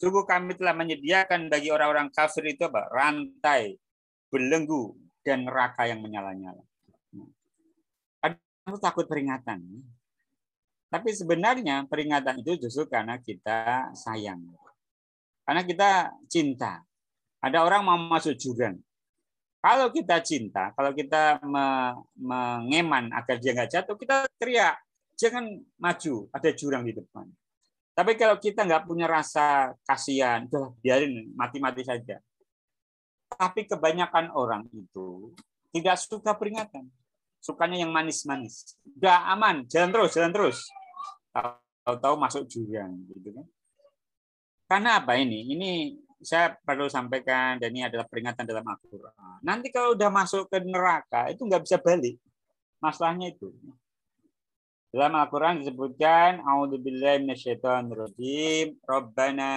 Sungguh 0.00 0.24
kami 0.24 0.56
telah 0.56 0.72
menyediakan 0.72 1.52
bagi 1.52 1.68
orang-orang 1.68 2.08
kafir 2.08 2.48
itu 2.48 2.64
apa? 2.64 2.88
Rantai, 2.88 3.76
belenggu, 4.32 4.96
dan 5.20 5.44
neraka 5.44 5.84
yang 5.84 6.00
menyala-nyala. 6.00 6.64
Kadang 8.16 8.80
takut 8.80 9.04
peringatan. 9.04 9.60
Tapi 10.88 11.08
sebenarnya 11.12 11.84
peringatan 11.84 12.40
itu 12.40 12.66
justru 12.66 12.88
karena 12.88 13.20
kita 13.20 13.92
sayang. 13.92 14.40
Karena 15.44 15.62
kita 15.68 16.16
cinta. 16.32 16.80
Ada 17.44 17.60
orang 17.60 17.84
mau 17.84 18.00
masuk 18.00 18.40
jurang. 18.40 18.80
Kalau 19.60 19.92
kita 19.92 20.24
cinta, 20.24 20.72
kalau 20.72 20.96
kita 20.96 21.36
mengeman 22.16 23.12
agar 23.12 23.36
dia 23.36 23.52
nggak 23.52 23.68
jatuh, 23.68 23.96
kita 24.00 24.24
teriak, 24.40 24.80
jangan 25.20 25.60
maju, 25.76 26.32
ada 26.32 26.48
jurang 26.56 26.88
di 26.88 26.96
depan. 26.96 27.28
Tapi 28.00 28.16
kalau 28.16 28.40
kita 28.40 28.64
nggak 28.64 28.88
punya 28.88 29.04
rasa 29.04 29.76
kasihan, 29.84 30.48
biarin 30.80 31.36
mati-mati 31.36 31.84
saja. 31.84 32.16
Tapi 33.28 33.68
kebanyakan 33.68 34.32
orang 34.32 34.64
itu 34.72 35.36
tidak 35.68 36.00
suka 36.00 36.32
peringatan. 36.32 36.88
Sukanya 37.44 37.84
yang 37.84 37.92
manis-manis. 37.92 38.72
Udah 38.96 39.28
aman, 39.36 39.68
jalan 39.68 39.92
terus, 39.92 40.16
jalan 40.16 40.32
terus. 40.32 40.64
Tahu-tahu 41.84 42.16
masuk 42.16 42.48
jurang 42.48 43.04
gitu 43.12 43.36
kan. 43.36 43.46
Karena 44.64 45.04
apa 45.04 45.20
ini? 45.20 45.52
Ini 45.52 45.70
saya 46.24 46.56
perlu 46.56 46.88
sampaikan 46.88 47.60
dan 47.60 47.68
ini 47.68 47.84
adalah 47.84 48.08
peringatan 48.08 48.48
dalam 48.48 48.64
Al-Qur'an. 48.64 49.44
Nanti 49.44 49.68
kalau 49.68 49.92
udah 49.92 50.08
masuk 50.08 50.48
ke 50.48 50.56
neraka 50.64 51.28
itu 51.28 51.44
nggak 51.44 51.68
bisa 51.68 51.76
balik. 51.76 52.16
Masalahnya 52.80 53.28
itu. 53.28 53.52
Dalam 54.90 55.14
Al-Quran 55.22 55.62
disebutkan, 55.62 56.42
A'udzubillahi 56.42 57.22
minasyaitonirrajim, 57.22 58.74
Rabbana 58.82 59.50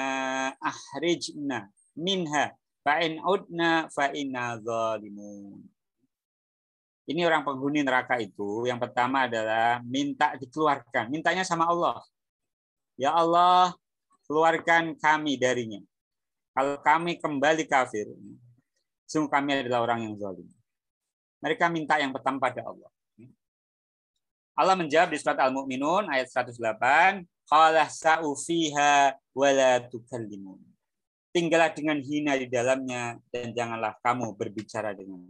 ahrijna 0.61 1.73
minha 1.97 2.53
fa'in 2.85 3.17
udna 3.17 3.89
fa'inna 3.89 4.61
zalimun. 4.61 5.57
Ini 7.09 7.25
orang 7.25 7.41
penghuni 7.41 7.81
neraka 7.81 8.21
itu, 8.21 8.69
yang 8.69 8.77
pertama 8.77 9.25
adalah 9.25 9.81
minta 9.81 10.37
dikeluarkan. 10.37 11.09
Mintanya 11.09 11.41
sama 11.41 11.65
Allah. 11.65 11.97
Ya 12.93 13.09
Allah, 13.09 13.73
keluarkan 14.29 14.93
kami 15.01 15.41
darinya. 15.41 15.81
Kalau 16.53 16.77
kami 16.85 17.17
kembali 17.17 17.65
kafir, 17.65 18.05
sungguh 19.09 19.33
kami 19.33 19.65
adalah 19.65 19.81
orang 19.81 20.05
yang 20.05 20.13
zalim. 20.13 20.45
Mereka 21.41 21.73
minta 21.73 21.97
yang 21.97 22.13
pertama 22.13 22.37
pada 22.37 22.61
Allah. 22.61 22.92
Allah 24.53 24.77
menjawab 24.77 25.09
di 25.09 25.17
surat 25.17 25.41
Al-Mu'minun 25.41 26.09
ayat 26.13 26.29
108, 26.29 27.25
"Qala 27.49 27.89
sa'u 27.89 28.37
fiha 28.37 29.17
wa 29.33 29.49
la 29.49 29.81
tukallimun." 29.81 30.61
Tinggallah 31.33 31.73
dengan 31.73 31.97
hina 31.97 32.37
di 32.37 32.45
dalamnya 32.45 33.17
dan 33.33 33.49
janganlah 33.57 33.97
kamu 34.05 34.37
berbicara 34.37 34.93
dengan 34.93 35.25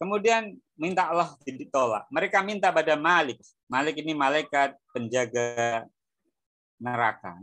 Kemudian 0.00 0.56
minta 0.74 1.06
Allah 1.06 1.32
ditolak. 1.44 2.08
Mereka 2.10 2.40
minta 2.42 2.72
pada 2.72 2.96
Malik. 2.96 3.38
Malik 3.70 4.00
ini 4.00 4.16
malaikat 4.16 4.74
penjaga 4.90 5.84
neraka. 6.80 7.38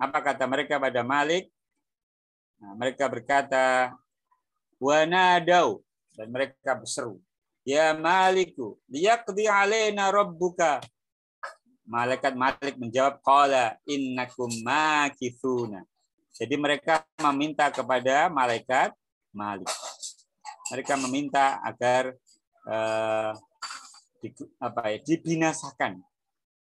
Apa 0.00 0.18
kata 0.20 0.44
mereka 0.48 0.80
pada 0.82 1.06
Malik? 1.06 1.48
Nah, 2.58 2.74
mereka 2.74 3.06
berkata, 3.06 3.94
wanadau 4.80 5.80
dan 6.18 6.28
mereka 6.32 6.74
berseru. 6.74 7.22
Ya 7.64 7.96
Maliku, 7.96 8.76
liyaqdi 8.92 9.48
alaina 9.48 10.12
rabbuka. 10.12 10.84
Malaikat 11.88 12.36
Malik 12.36 12.76
menjawab, 12.76 13.24
Qala 13.24 13.80
innakum 13.88 14.52
makithuna. 14.60 15.80
Jadi 16.36 16.60
mereka 16.60 17.08
meminta 17.24 17.72
kepada 17.72 18.28
malaikat 18.28 18.92
Malik. 19.32 19.68
Mereka 20.76 20.92
meminta 21.08 21.56
agar 21.64 22.12
uh, 22.68 23.32
di, 24.20 24.28
apa 24.60 24.92
ya, 24.92 24.98
dibinasakan. 25.00 26.04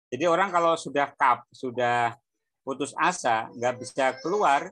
Jadi 0.08 0.24
orang 0.24 0.56
kalau 0.56 0.80
sudah 0.80 1.12
kap, 1.20 1.44
sudah 1.52 2.16
putus 2.64 2.96
asa, 2.96 3.52
nggak 3.52 3.76
bisa 3.76 4.16
keluar, 4.24 4.72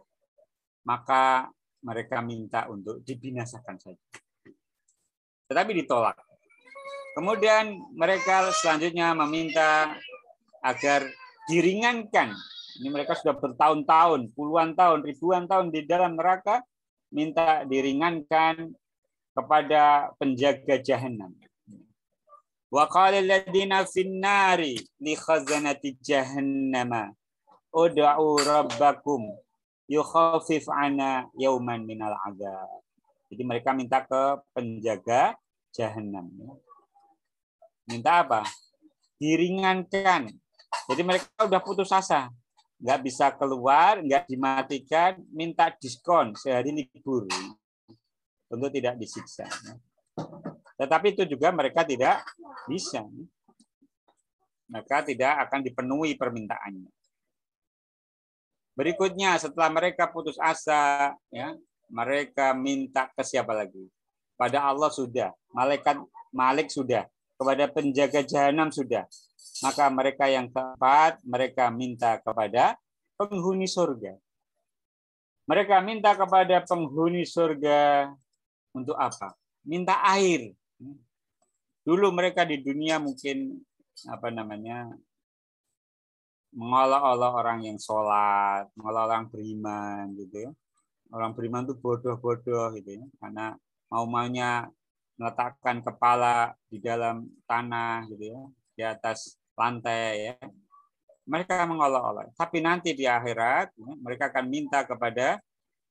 maka 0.87 1.51
mereka 1.83 2.23
minta 2.23 2.71
untuk 2.71 3.03
dibinasakan 3.03 3.75
saja 3.83 4.20
tetapi 5.51 5.83
ditolak. 5.83 6.15
Kemudian 7.11 7.75
mereka 7.91 8.47
selanjutnya 8.55 9.11
meminta 9.11 9.99
agar 10.63 11.03
diringankan. 11.51 12.31
Ini 12.79 12.87
mereka 12.87 13.19
sudah 13.19 13.35
bertahun-tahun, 13.35 14.31
puluhan 14.31 14.79
tahun, 14.79 15.03
ribuan 15.03 15.43
tahun 15.43 15.75
di 15.75 15.83
dalam 15.83 16.15
neraka, 16.15 16.63
minta 17.11 17.67
diringankan 17.67 18.71
kepada 19.35 20.15
penjaga 20.15 20.79
jahanam. 20.79 21.35
Wa 22.71 22.87
qala 22.87 23.19
alladziina 23.19 23.83
fin 23.83 24.23
nari 24.23 24.79
li 25.03 25.19
khazanati 25.19 25.99
jahannama 25.99 27.11
ud'u 27.75 28.39
rabbakum 28.39 29.27
yukhaffif 29.91 30.71
'ana 30.71 31.27
yawman 31.35 31.83
minal 31.83 32.15
'adzab. 32.15 32.79
Jadi 33.27 33.43
mereka 33.43 33.75
minta 33.75 33.99
ke 34.07 34.39
penjaga 34.55 35.35
jahanam. 35.75 36.27
Minta 37.87 38.23
apa? 38.23 38.45
Diringankan. 39.17 40.31
Jadi 40.87 41.01
mereka 41.03 41.27
udah 41.47 41.61
putus 41.63 41.91
asa. 41.91 42.31
Nggak 42.81 42.99
bisa 43.05 43.29
keluar, 43.37 44.01
nggak 44.01 44.25
dimatikan, 44.25 45.21
minta 45.29 45.69
diskon 45.77 46.33
sehari 46.33 46.73
libur 46.73 47.29
untuk 48.49 48.69
tidak 48.73 48.97
disiksa. 48.97 49.45
Tetapi 50.81 51.13
itu 51.13 51.23
juga 51.29 51.53
mereka 51.53 51.85
tidak 51.85 52.25
bisa. 52.65 53.05
Maka 54.65 55.05
tidak 55.05 55.45
akan 55.45 55.61
dipenuhi 55.61 56.17
permintaannya. 56.17 56.89
Berikutnya 58.73 59.37
setelah 59.37 59.69
mereka 59.69 60.09
putus 60.09 60.39
asa, 60.41 61.13
ya 61.29 61.53
mereka 61.91 62.55
minta 62.55 63.11
ke 63.11 63.21
siapa 63.21 63.51
lagi? 63.53 63.83
Pada 64.41 64.73
Allah 64.73 64.89
sudah, 64.89 65.29
malaikat 65.53 66.01
Malik 66.33 66.73
sudah, 66.73 67.05
kepada 67.37 67.69
penjaga 67.69 68.25
jahanam 68.25 68.73
sudah. 68.73 69.05
Maka 69.61 69.85
mereka 69.93 70.25
yang 70.25 70.49
keempat, 70.49 71.21
mereka 71.21 71.69
minta 71.69 72.17
kepada 72.17 72.73
penghuni 73.21 73.69
surga. 73.69 74.17
Mereka 75.45 75.77
minta 75.85 76.17
kepada 76.17 76.57
penghuni 76.65 77.21
surga 77.21 78.09
untuk 78.73 78.97
apa? 78.97 79.37
Minta 79.61 80.01
air. 80.09 80.57
Dulu 81.85 82.09
mereka 82.09 82.41
di 82.41 82.57
dunia 82.65 82.97
mungkin 82.97 83.61
apa 84.09 84.33
namanya 84.33 84.89
mengolok-olok 86.49 87.33
orang 87.37 87.59
yang 87.69 87.77
sholat, 87.77 88.73
mengolok 88.73 89.03
orang 89.05 89.23
beriman 89.29 90.17
gitu 90.17 90.49
ya. 90.49 90.51
Orang 91.13 91.37
beriman 91.37 91.69
itu 91.69 91.77
bodoh-bodoh 91.77 92.73
gitu 92.81 92.97
ya. 92.97 93.05
Karena 93.21 93.53
mau-maunya 93.91 94.71
meletakkan 95.19 95.83
kepala 95.83 96.55
di 96.71 96.79
dalam 96.79 97.27
tanah 97.45 98.07
gitu 98.07 98.31
ya, 98.31 98.41
di 98.73 98.83
atas 98.87 99.35
lantai 99.53 100.31
ya. 100.31 100.35
Mereka 101.27 101.69
mengolok-olok. 101.69 102.33
Tapi 102.33 102.63
nanti 102.63 102.97
di 102.97 103.05
akhirat 103.05 103.75
ya, 103.75 103.91
mereka 104.01 104.33
akan 104.33 104.45
minta 104.49 104.81
kepada 104.87 105.37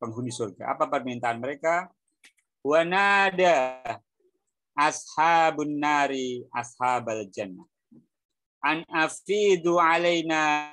penghuni 0.01 0.33
surga. 0.33 0.75
Apa 0.75 0.89
permintaan 0.91 1.39
mereka? 1.39 1.87
Wanada 2.65 3.85
ashabun 4.75 5.79
nari 5.79 6.43
ashabal 6.51 7.29
jannah. 7.31 7.69
An 8.65 8.83
afidu 8.89 9.77
alaina 9.79 10.73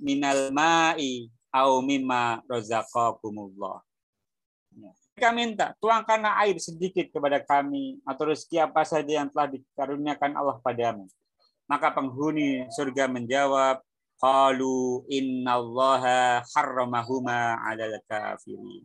minal 0.00 0.50
ma'i 0.52 1.28
au 1.52 1.84
mimma 1.84 2.40
razaqakumullah. 2.48 3.80
Mereka 5.22 5.38
minta, 5.38 5.70
tuangkanlah 5.78 6.34
air 6.42 6.58
sedikit 6.58 7.06
kepada 7.14 7.38
kami 7.38 8.02
atau 8.02 8.26
rezeki 8.26 8.58
apa 8.58 8.82
saja 8.82 9.22
yang 9.22 9.30
telah 9.30 9.54
dikaruniakan 9.54 10.34
Allah 10.34 10.58
padamu. 10.58 11.06
Maka 11.70 11.94
penghuni 11.94 12.66
surga 12.74 13.06
menjawab, 13.06 13.86
Qalu 14.18 15.06
innallaha 15.06 16.42
harramahuma 16.42 17.54
'alal 17.54 18.02
kafirin. 18.02 18.82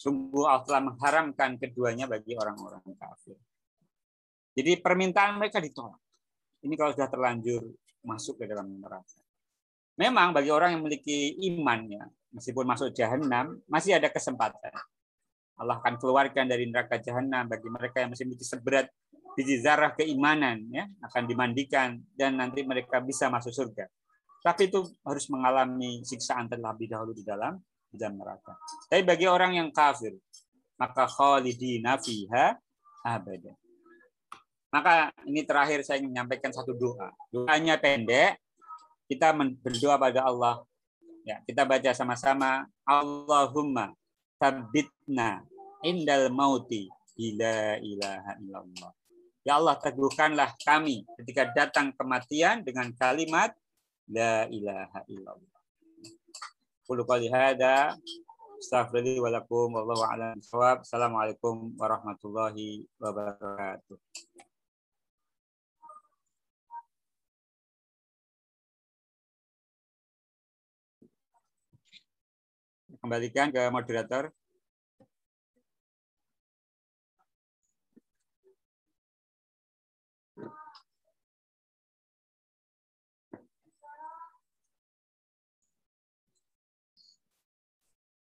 Sungguh 0.00 0.48
Allah 0.48 0.64
telah 0.64 0.80
mengharamkan 0.80 1.60
keduanya 1.60 2.08
bagi 2.08 2.40
orang-orang 2.40 2.80
kafir. 2.96 3.36
Jadi 4.56 4.80
permintaan 4.80 5.36
mereka 5.36 5.60
ditolak. 5.60 6.00
Ini 6.64 6.72
kalau 6.72 6.96
sudah 6.96 7.12
terlanjur 7.12 7.68
masuk 8.00 8.40
ke 8.40 8.48
dalam 8.48 8.80
neraka. 8.80 9.20
Memang 10.00 10.32
bagi 10.32 10.48
orang 10.48 10.72
yang 10.72 10.80
memiliki 10.80 11.36
imannya, 11.52 12.08
meskipun 12.32 12.64
masuk 12.64 12.96
jahanam, 12.96 13.60
masih 13.68 14.00
ada 14.00 14.08
kesempatan. 14.08 14.72
Allah 15.60 15.76
akan 15.76 16.00
keluarkan 16.00 16.48
dari 16.48 16.64
neraka 16.72 16.96
jahanam 16.96 17.44
bagi 17.44 17.68
mereka 17.68 18.00
yang 18.00 18.16
masih 18.16 18.24
memiliki 18.24 18.48
seberat 18.48 18.88
biji 19.36 19.60
zarah 19.60 19.92
keimanan, 19.92 20.64
ya 20.72 20.88
akan 21.04 21.22
dimandikan 21.28 22.00
dan 22.16 22.40
nanti 22.40 22.64
mereka 22.64 22.98
bisa 23.04 23.28
masuk 23.28 23.52
surga. 23.52 23.84
Tapi 24.40 24.72
itu 24.72 24.80
harus 25.04 25.28
mengalami 25.28 26.00
siksaan 26.00 26.48
terlebih 26.48 26.88
dahulu 26.88 27.12
di 27.12 27.20
dalam 27.20 27.60
di 27.92 28.00
neraka. 28.00 28.56
Tapi 28.88 29.04
bagi 29.04 29.28
orang 29.28 29.60
yang 29.60 29.68
kafir, 29.68 30.16
maka 30.80 31.04
khalidina 31.04 32.00
fiha 32.00 32.56
abada. 33.04 33.52
Maka 34.70 35.10
ini 35.26 35.42
terakhir 35.42 35.82
saya 35.82 36.00
ingin 36.00 36.14
menyampaikan 36.14 36.54
satu 36.54 36.72
doa. 36.72 37.10
Doanya 37.28 37.76
pendek. 37.76 38.38
Kita 39.10 39.34
berdoa 39.34 39.98
pada 39.98 40.22
Allah. 40.22 40.62
Ya, 41.26 41.42
kita 41.42 41.66
baca 41.66 41.90
sama-sama. 41.90 42.70
Allahumma 42.86 43.92
tabbitna 44.38 45.42
indal 45.80 46.28
mauti 46.32 46.88
ila 47.16 47.76
ilaha 47.80 48.32
illallah. 48.40 48.92
Ya 49.40 49.56
Allah, 49.56 49.76
teguhkanlah 49.80 50.52
kami 50.60 51.08
ketika 51.20 51.48
datang 51.56 51.96
kematian 51.96 52.60
dengan 52.60 52.92
kalimat 52.92 53.56
la 54.08 54.44
ilaha 54.52 55.00
illallah. 55.08 55.58
Qulu 56.84 57.08
qali 57.08 57.32
hada 57.32 57.96
astaghfirullah 58.60 59.24
wa 59.24 59.30
lakum 59.32 59.68
wallahu 59.72 60.04
a'lam. 60.04 60.36
Assalamualaikum 60.84 61.72
warahmatullahi 61.80 62.84
wabarakatuh. 63.00 63.96
Kembalikan 73.00 73.48
ke 73.48 73.64
moderator. 73.72 74.28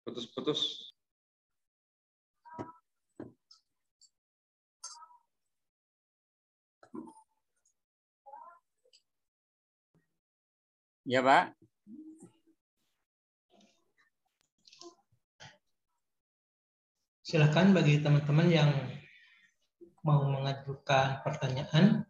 Putus-putus. 0.10 0.90
Ya, 11.06 11.22
Pak. 11.22 11.54
Silakan 17.22 17.78
bagi 17.78 18.02
teman-teman 18.02 18.50
yang 18.50 18.74
mau 20.02 20.26
mengajukan 20.26 21.22
pertanyaan, 21.22 22.02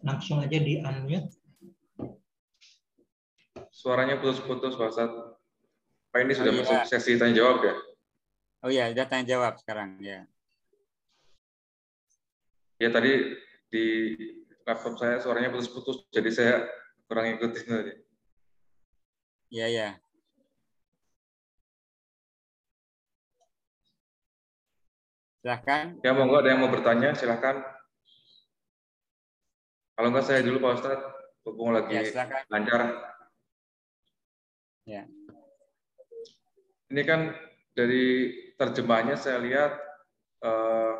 langsung 0.00 0.40
aja 0.40 0.56
di 0.56 0.80
unmute. 0.80 1.28
Suaranya 3.68 4.16
putus-putus, 4.16 4.80
Pak 4.80 4.88
Ustadz. 4.88 5.33
Pak 6.14 6.22
ini 6.22 6.30
sudah 6.38 6.54
Oh, 6.54 6.62
iya. 6.62 6.62
masuk 6.62 6.78
sesi 6.94 7.18
tanya 7.18 7.34
jawab 7.42 7.58
ya? 7.66 7.74
Oh 8.62 8.70
iya, 8.70 8.86
sudah 8.94 9.06
tanya 9.10 9.26
jawab 9.34 9.58
sekarang 9.58 9.98
ya. 9.98 10.22
Ya 12.78 12.88
tadi 12.94 13.34
di 13.66 13.84
laptop 14.62 14.94
saya 14.94 15.18
suaranya 15.18 15.50
putus-putus, 15.50 16.06
jadi 16.14 16.30
saya 16.30 16.54
kurang 17.10 17.34
ikutin 17.34 17.66
tadi. 17.66 17.92
Iya, 19.50 19.66
ya. 19.66 19.88
Silahkan. 25.42 25.98
Ya 26.00 26.10
monggo 26.14 26.40
ada 26.40 26.54
yang 26.54 26.62
mau 26.62 26.70
bertanya, 26.72 27.12
silahkan. 27.12 27.58
Kalau 29.94 30.08
enggak 30.14 30.26
saya 30.30 30.46
dulu 30.46 30.62
Pak 30.62 30.72
Ustadz, 30.78 31.06
hubung 31.46 31.74
lagi 31.74 31.90
Ya, 31.90 32.02
lancar. 32.50 32.80
Ya. 34.86 35.02
Ini 36.94 37.02
kan 37.02 37.26
dari 37.74 38.30
terjemahnya 38.54 39.18
saya 39.18 39.42
lihat 39.42 39.72
eh, 40.46 40.94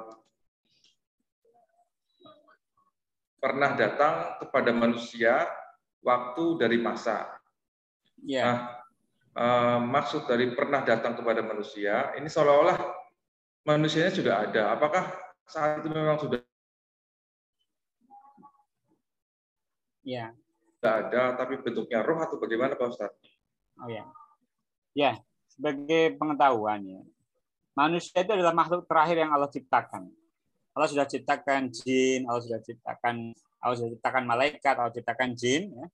pernah 3.39 3.79
datang 3.79 4.43
kepada 4.43 4.75
manusia 4.75 5.47
waktu 6.03 6.59
dari 6.59 6.83
masa. 6.83 7.39
Ya. 8.27 8.43
Nah, 8.43 8.59
eh, 9.39 9.79
maksud 9.87 10.27
dari 10.27 10.51
pernah 10.51 10.83
datang 10.83 11.15
kepada 11.15 11.47
manusia 11.47 12.11
ini 12.19 12.27
seolah-olah 12.27 12.75
manusianya 13.63 14.11
sudah 14.11 14.51
ada. 14.51 14.75
Apakah 14.75 15.15
saat 15.47 15.79
itu 15.79 15.95
memang 15.95 16.19
sudah 16.19 16.43
Ya. 20.03 20.35
ada, 20.83 21.39
tapi 21.39 21.63
bentuknya 21.63 22.03
roh 22.03 22.19
atau 22.19 22.37
bagaimana 22.37 22.75
Pak 22.75 22.93
Ustadz? 22.93 23.25
Oh 23.79 23.89
ya. 23.89 24.05
Ya, 24.93 25.17
sebagai 25.55 26.19
pengetahuan 26.19 26.83
ya. 26.83 27.01
Manusia 27.75 28.23
itu 28.23 28.33
adalah 28.35 28.55
makhluk 28.55 28.87
terakhir 28.87 29.23
yang 29.23 29.31
Allah 29.35 29.51
ciptakan. 29.51 30.07
Allah 30.75 30.89
sudah 30.91 31.07
ciptakan 31.07 31.71
jin, 31.71 32.27
Allah 32.27 32.43
sudah 32.43 32.61
ciptakan 32.63 33.35
Allah 33.65 33.77
sudah 33.81 33.91
ciptakan 33.97 34.23
malaikat, 34.29 34.75
Allah 34.77 34.93
ciptakan 34.93 35.33
jin 35.33 35.73
ya. 35.73 35.87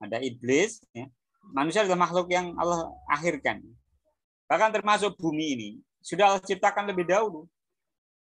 Ada 0.00 0.22
iblis 0.22 0.80
ya. 0.94 1.06
Manusia 1.52 1.86
adalah 1.86 2.08
makhluk 2.08 2.26
yang 2.32 2.56
Allah 2.58 2.90
akhirkan. 3.06 3.62
Bahkan 4.46 4.70
termasuk 4.74 5.14
bumi 5.18 5.46
ini 5.58 5.70
sudah 6.02 6.30
Allah 6.32 6.42
ciptakan 6.42 6.90
lebih 6.90 7.06
dahulu. 7.06 7.46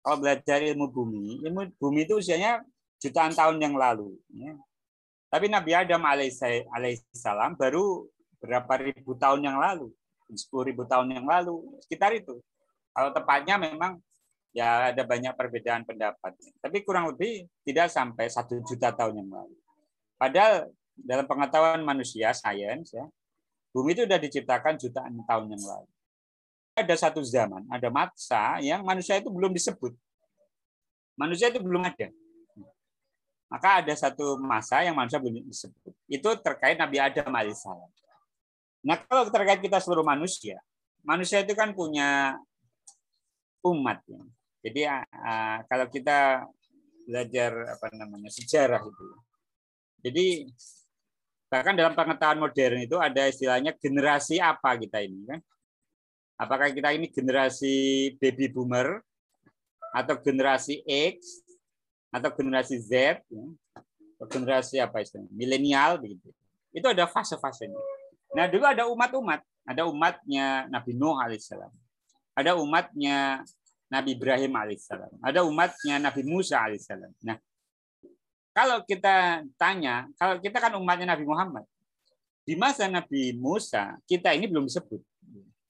Kalau 0.04 0.20
belajar 0.20 0.60
ilmu 0.60 0.92
bumi, 0.92 1.44
ilmu 1.48 1.72
bumi 1.80 2.04
itu 2.04 2.20
usianya 2.20 2.60
jutaan 3.00 3.32
tahun 3.32 3.60
yang 3.60 3.76
lalu. 3.76 4.12
ya. 4.36 4.56
Tapi 5.32 5.48
Nabi 5.48 5.72
Adam 5.72 6.04
alaihissalam 6.04 7.56
baru 7.56 8.08
berapa 8.44 8.74
ribu 8.84 9.16
tahun 9.16 9.40
yang 9.48 9.58
lalu, 9.60 9.92
10 10.36 10.70
ribu 10.70 10.84
tahun 10.86 11.14
yang 11.14 11.26
lalu, 11.26 11.62
sekitar 11.86 12.14
itu. 12.16 12.42
Kalau 12.94 13.10
tepatnya 13.10 13.58
memang 13.58 13.98
ya 14.54 14.94
ada 14.94 15.04
banyak 15.04 15.34
perbedaan 15.34 15.84
pendapat. 15.84 16.38
Tapi 16.62 16.86
kurang 16.86 17.10
lebih 17.10 17.50
tidak 17.66 17.90
sampai 17.90 18.30
satu 18.30 18.62
juta 18.62 18.94
tahun 18.94 19.26
yang 19.26 19.30
lalu. 19.34 19.58
Padahal 20.16 20.70
dalam 20.94 21.26
pengetahuan 21.26 21.82
manusia, 21.82 22.30
sains, 22.32 22.94
ya, 22.94 23.06
bumi 23.74 23.98
itu 23.98 24.06
sudah 24.06 24.22
diciptakan 24.22 24.78
jutaan 24.78 25.14
tahun 25.26 25.58
yang 25.58 25.64
lalu. 25.66 25.90
Ada 26.78 27.10
satu 27.10 27.22
zaman, 27.26 27.66
ada 27.70 27.90
masa 27.90 28.62
yang 28.62 28.86
manusia 28.86 29.18
itu 29.18 29.30
belum 29.30 29.54
disebut. 29.54 29.94
Manusia 31.18 31.50
itu 31.50 31.62
belum 31.62 31.86
ada. 31.86 32.10
Maka 33.50 33.86
ada 33.86 33.94
satu 33.94 34.42
masa 34.42 34.82
yang 34.82 34.98
manusia 34.98 35.22
belum 35.22 35.46
disebut. 35.46 35.94
Itu 36.10 36.30
terkait 36.42 36.74
Nabi 36.74 36.98
Adam 36.98 37.30
alaihissalam. 37.30 37.90
Nah, 38.84 39.00
kalau 39.08 39.32
terkait 39.32 39.64
kita 39.64 39.80
seluruh 39.80 40.04
manusia, 40.04 40.60
manusia 41.08 41.40
itu 41.40 41.56
kan 41.56 41.72
punya 41.72 42.36
umat 43.64 44.04
ya. 44.08 44.22
Jadi 44.64 44.82
uh, 44.88 45.58
kalau 45.68 45.88
kita 45.88 46.48
belajar 47.04 47.52
apa 47.76 47.92
namanya 47.96 48.32
sejarah 48.32 48.80
itu. 48.84 49.08
Jadi 50.04 50.26
bahkan 51.52 51.76
dalam 51.76 51.96
pengetahuan 51.96 52.40
modern 52.40 52.80
itu 52.84 52.98
ada 53.00 53.28
istilahnya 53.28 53.76
generasi 53.76 54.40
apa 54.40 54.76
kita 54.80 55.04
ini 55.04 55.28
kan? 55.28 55.40
Apakah 56.40 56.72
kita 56.76 56.92
ini 56.96 57.08
generasi 57.12 58.10
baby 58.20 58.52
boomer 58.52 59.00
atau 59.94 60.18
generasi 60.20 60.82
X 60.88 61.44
atau 62.10 62.34
generasi 62.34 62.82
Z 62.82 63.22
ya? 63.30 63.46
atau 64.18 64.28
generasi 64.28 64.80
apa 64.80 65.04
istilahnya 65.04 65.32
milenial 65.36 66.00
begitu. 66.00 66.32
Itu 66.74 66.90
ada 66.90 67.06
fase-fasenya. 67.06 67.93
Nah 68.34 68.46
dulu 68.50 68.66
ada 68.66 68.90
umat-umat, 68.90 69.42
ada 69.64 69.86
umatnya 69.86 70.66
Nabi 70.68 70.92
Nuh 70.98 71.18
alaihissalam, 71.22 71.70
ada 72.34 72.58
umatnya 72.58 73.46
Nabi 73.94 74.18
Ibrahim 74.18 74.54
alaihissalam, 74.58 75.22
ada 75.22 75.46
umatnya 75.46 76.02
Nabi 76.02 76.22
Musa 76.26 76.58
alaihissalam. 76.66 77.14
Nah 77.22 77.38
kalau 78.54 78.82
kita 78.86 79.46
tanya, 79.58 80.10
kalau 80.18 80.42
kita 80.42 80.58
kan 80.58 80.74
umatnya 80.78 81.14
Nabi 81.14 81.26
Muhammad, 81.30 81.66
di 82.42 82.58
masa 82.58 82.90
Nabi 82.90 83.38
Musa 83.38 84.02
kita 84.10 84.34
ini 84.34 84.50
belum 84.50 84.66
disebut, 84.66 85.02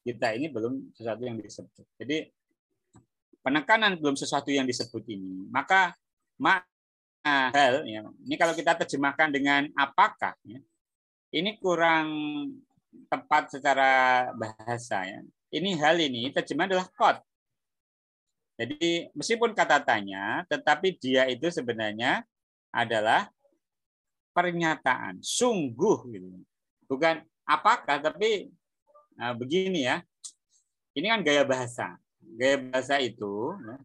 kita 0.07 0.35
ini 0.35 0.47
belum 0.47 0.95
sesuatu 0.95 1.23
yang 1.23 1.35
disebut. 1.39 1.85
Jadi 1.99 2.31
penekanan 3.43 3.99
belum 3.99 4.15
sesuatu 4.15 4.49
yang 4.55 4.63
disebut 4.63 5.03
ini, 5.11 5.51
maka 5.51 5.91
hal 7.23 7.83
ya, 7.87 8.03
ini 8.23 8.35
kalau 8.39 8.55
kita 8.55 8.75
terjemahkan 8.83 9.31
dengan 9.31 9.67
apakah 9.75 10.35
ya, 10.47 10.59
ini 11.33 11.57
kurang 11.57 12.07
tepat 13.09 13.57
secara 13.57 14.29
bahasa 14.37 15.01
ya. 15.01 15.19
Ini 15.53 15.77
hal 15.81 15.97
ini 15.97 16.29
terjemah 16.29 16.69
adalah 16.69 16.87
kot. 16.93 17.17
Jadi 18.53 19.09
meskipun 19.17 19.57
kata 19.57 19.81
tanya, 19.81 20.45
tetapi 20.45 20.93
dia 21.01 21.25
itu 21.25 21.49
sebenarnya 21.49 22.21
adalah 22.69 23.29
pernyataan, 24.33 25.21
sungguh 25.25 25.97
gitu. 26.13 26.29
Bukan 26.85 27.25
apakah, 27.49 27.97
tapi 27.97 28.53
nah, 29.17 29.33
begini 29.33 29.89
ya. 29.89 30.05
Ini 30.93 31.09
kan 31.09 31.21
gaya 31.25 31.41
bahasa. 31.41 31.97
Gaya 32.21 32.61
bahasa 32.61 33.01
itu 33.01 33.57
ya, 33.57 33.77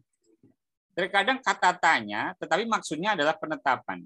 terkadang 0.93 1.41
kata 1.41 1.73
tanya, 1.81 2.37
tetapi 2.37 2.69
maksudnya 2.69 3.17
adalah 3.17 3.33
penetapan. 3.37 4.05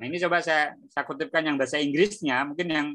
Nah 0.00 0.08
ini 0.08 0.16
coba 0.16 0.40
saya, 0.40 0.72
saya 0.88 1.04
kutipkan 1.04 1.44
yang 1.44 1.60
bahasa 1.60 1.76
Inggrisnya, 1.76 2.40
mungkin 2.48 2.72
yang 2.72 2.88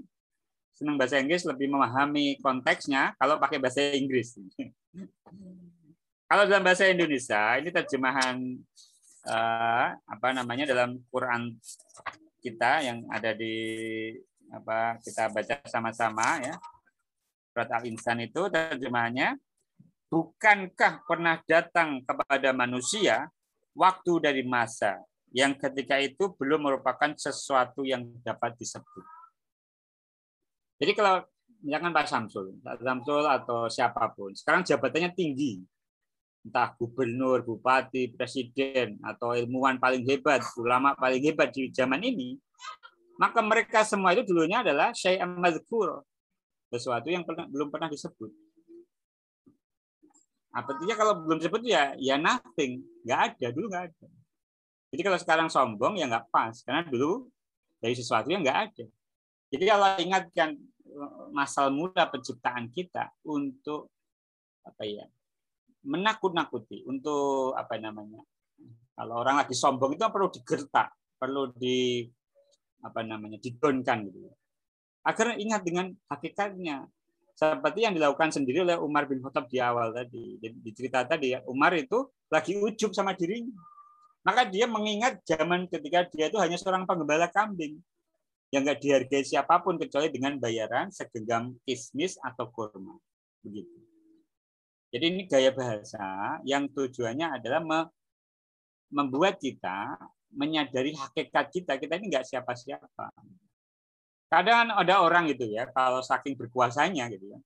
senang 0.73 0.97
bahasa 0.97 1.21
Inggris 1.21 1.45
lebih 1.45 1.69
memahami 1.69 2.41
konteksnya 2.41 3.13
kalau 3.21 3.37
pakai 3.37 3.61
bahasa 3.61 3.93
Inggris. 3.93 4.41
kalau 6.29 6.49
dalam 6.49 6.65
bahasa 6.65 6.89
Indonesia, 6.89 7.61
ini 7.61 7.69
terjemahan 7.69 8.41
uh, 9.29 9.87
apa 10.01 10.27
namanya 10.33 10.65
dalam 10.65 10.97
Quran 11.13 11.61
kita 12.41 12.81
yang 12.81 13.05
ada 13.13 13.37
di 13.37 13.53
apa 14.49 14.97
kita 15.05 15.29
baca 15.29 15.61
sama-sama 15.69 16.41
ya. 16.41 16.57
Surat 17.53 17.69
Al-Insan 17.69 18.25
itu 18.25 18.49
terjemahannya 18.49 19.37
bukankah 20.09 21.05
pernah 21.05 21.37
datang 21.45 22.01
kepada 22.01 22.49
manusia 22.49 23.29
waktu 23.77 24.25
dari 24.25 24.41
masa 24.41 25.05
yang 25.35 25.51
ketika 25.59 25.99
itu 25.99 26.31
belum 26.39 26.63
merupakan 26.63 27.11
sesuatu 27.19 27.83
yang 27.83 28.07
dapat 28.23 28.55
disebut. 28.55 29.03
Jadi 30.79 30.91
kalau 30.95 31.27
misalkan 31.59 31.91
Pak 31.91 32.07
Samsul, 32.07 32.55
Pak 32.63 32.79
Samsul 32.79 33.27
atau 33.27 33.67
siapa 33.67 34.15
pun, 34.15 34.31
sekarang 34.31 34.63
jabatannya 34.63 35.11
tinggi, 35.11 35.59
entah 36.47 36.71
gubernur, 36.79 37.43
bupati, 37.43 38.15
presiden, 38.15 38.95
atau 39.03 39.35
ilmuwan 39.35 39.75
paling 39.75 40.07
hebat, 40.07 40.39
ulama 40.55 40.95
paling 40.95 41.19
hebat 41.19 41.51
di 41.51 41.67
zaman 41.67 41.99
ini, 41.99 42.39
maka 43.19 43.43
mereka 43.43 43.83
semua 43.83 44.15
itu 44.15 44.23
dulunya 44.23 44.63
adalah 44.63 44.95
syai'am 44.95 45.35
mazkur, 45.35 45.99
sesuatu 46.71 47.11
yang 47.11 47.27
pernah, 47.27 47.43
belum 47.51 47.67
pernah 47.67 47.91
disebut. 47.91 48.31
Artinya 50.55 50.95
kalau 50.95 51.19
belum 51.27 51.43
disebut 51.43 51.61
ya 51.67 51.91
ya 51.99 52.15
nothing, 52.15 52.79
nggak 53.03 53.19
ada 53.35 53.47
dulu 53.51 53.67
nggak 53.67 53.85
ada. 53.91 54.07
Jadi 54.93 55.01
kalau 55.01 55.19
sekarang 55.19 55.47
sombong 55.51 55.97
ya 55.97 56.05
nggak 56.09 56.29
pas. 56.29 56.55
Karena 56.61 56.85
dulu 56.85 57.29
dari 57.81 57.95
sesuatu 57.95 58.27
yang 58.29 58.41
nggak 58.41 58.59
ada. 58.69 58.85
Jadi 59.51 59.63
kalau 59.65 59.87
ingatkan 60.01 60.49
eh, 60.89 61.25
masal 61.31 61.69
mula 61.71 62.09
penciptaan 62.09 62.71
kita 62.73 63.13
untuk 63.25 63.93
apa 64.65 64.81
ya 64.81 65.05
menakut-nakuti 65.85 66.81
untuk 66.89 67.53
apa 67.53 67.77
namanya 67.77 68.25
kalau 68.97 69.21
orang 69.21 69.37
lagi 69.37 69.53
sombong 69.53 69.93
itu 69.93 70.01
perlu 70.09 70.33
digertak 70.33 70.89
perlu 71.21 71.53
di 71.53 72.09
apa 72.81 73.01
namanya 73.01 73.41
didonkan 73.41 74.05
gitu. 74.09 74.29
Agar 75.05 75.37
ingat 75.37 75.61
dengan 75.65 75.93
hakikatnya. 76.09 76.85
Seperti 77.35 77.83
yang 77.83 77.91
dilakukan 77.91 78.31
sendiri 78.31 78.63
oleh 78.63 78.79
Umar 78.79 79.11
bin 79.11 79.19
Khattab 79.19 79.51
di 79.51 79.59
awal 79.59 79.91
tadi. 79.91 80.39
Di 80.39 80.71
cerita 80.71 81.03
tadi 81.03 81.35
Umar 81.51 81.75
itu 81.75 82.07
lagi 82.31 82.55
ujub 82.55 82.95
sama 82.95 83.11
dirinya 83.11 83.51
maka 84.25 84.41
dia 84.49 84.65
mengingat 84.65 85.21
zaman 85.21 85.69
ketika 85.69 86.09
dia 86.09 86.33
itu 86.33 86.41
hanya 86.41 86.57
seorang 86.57 86.89
penggembala 86.89 87.29
kambing 87.29 87.77
yang 88.49 88.65
nggak 88.65 88.81
dihargai 88.81 89.21
siapa 89.21 89.61
pun 89.61 89.77
kecuali 89.77 90.09
dengan 90.09 90.41
bayaran 90.41 90.89
segenggam 90.89 91.53
kismis 91.61 92.17
atau 92.17 92.49
kurma. 92.49 92.97
Begitu. 93.45 93.77
Jadi 94.89 95.05
ini 95.05 95.23
gaya 95.29 95.53
bahasa 95.53 96.41
yang 96.41 96.65
tujuannya 96.73 97.37
adalah 97.37 97.61
membuat 98.89 99.37
kita 99.37 99.93
menyadari 100.33 100.97
hakikat 100.97 101.45
kita. 101.53 101.77
Kita 101.77 101.93
ini 102.01 102.09
nggak 102.09 102.25
siapa-siapa. 102.25 103.13
Kadang 104.25 104.73
ada 104.73 105.05
orang 105.05 105.29
gitu 105.29 105.45
ya, 105.45 105.69
kalau 105.69 106.01
saking 106.01 106.33
berkuasanya 106.33 107.13
gitu 107.13 107.37
ya. 107.37 107.39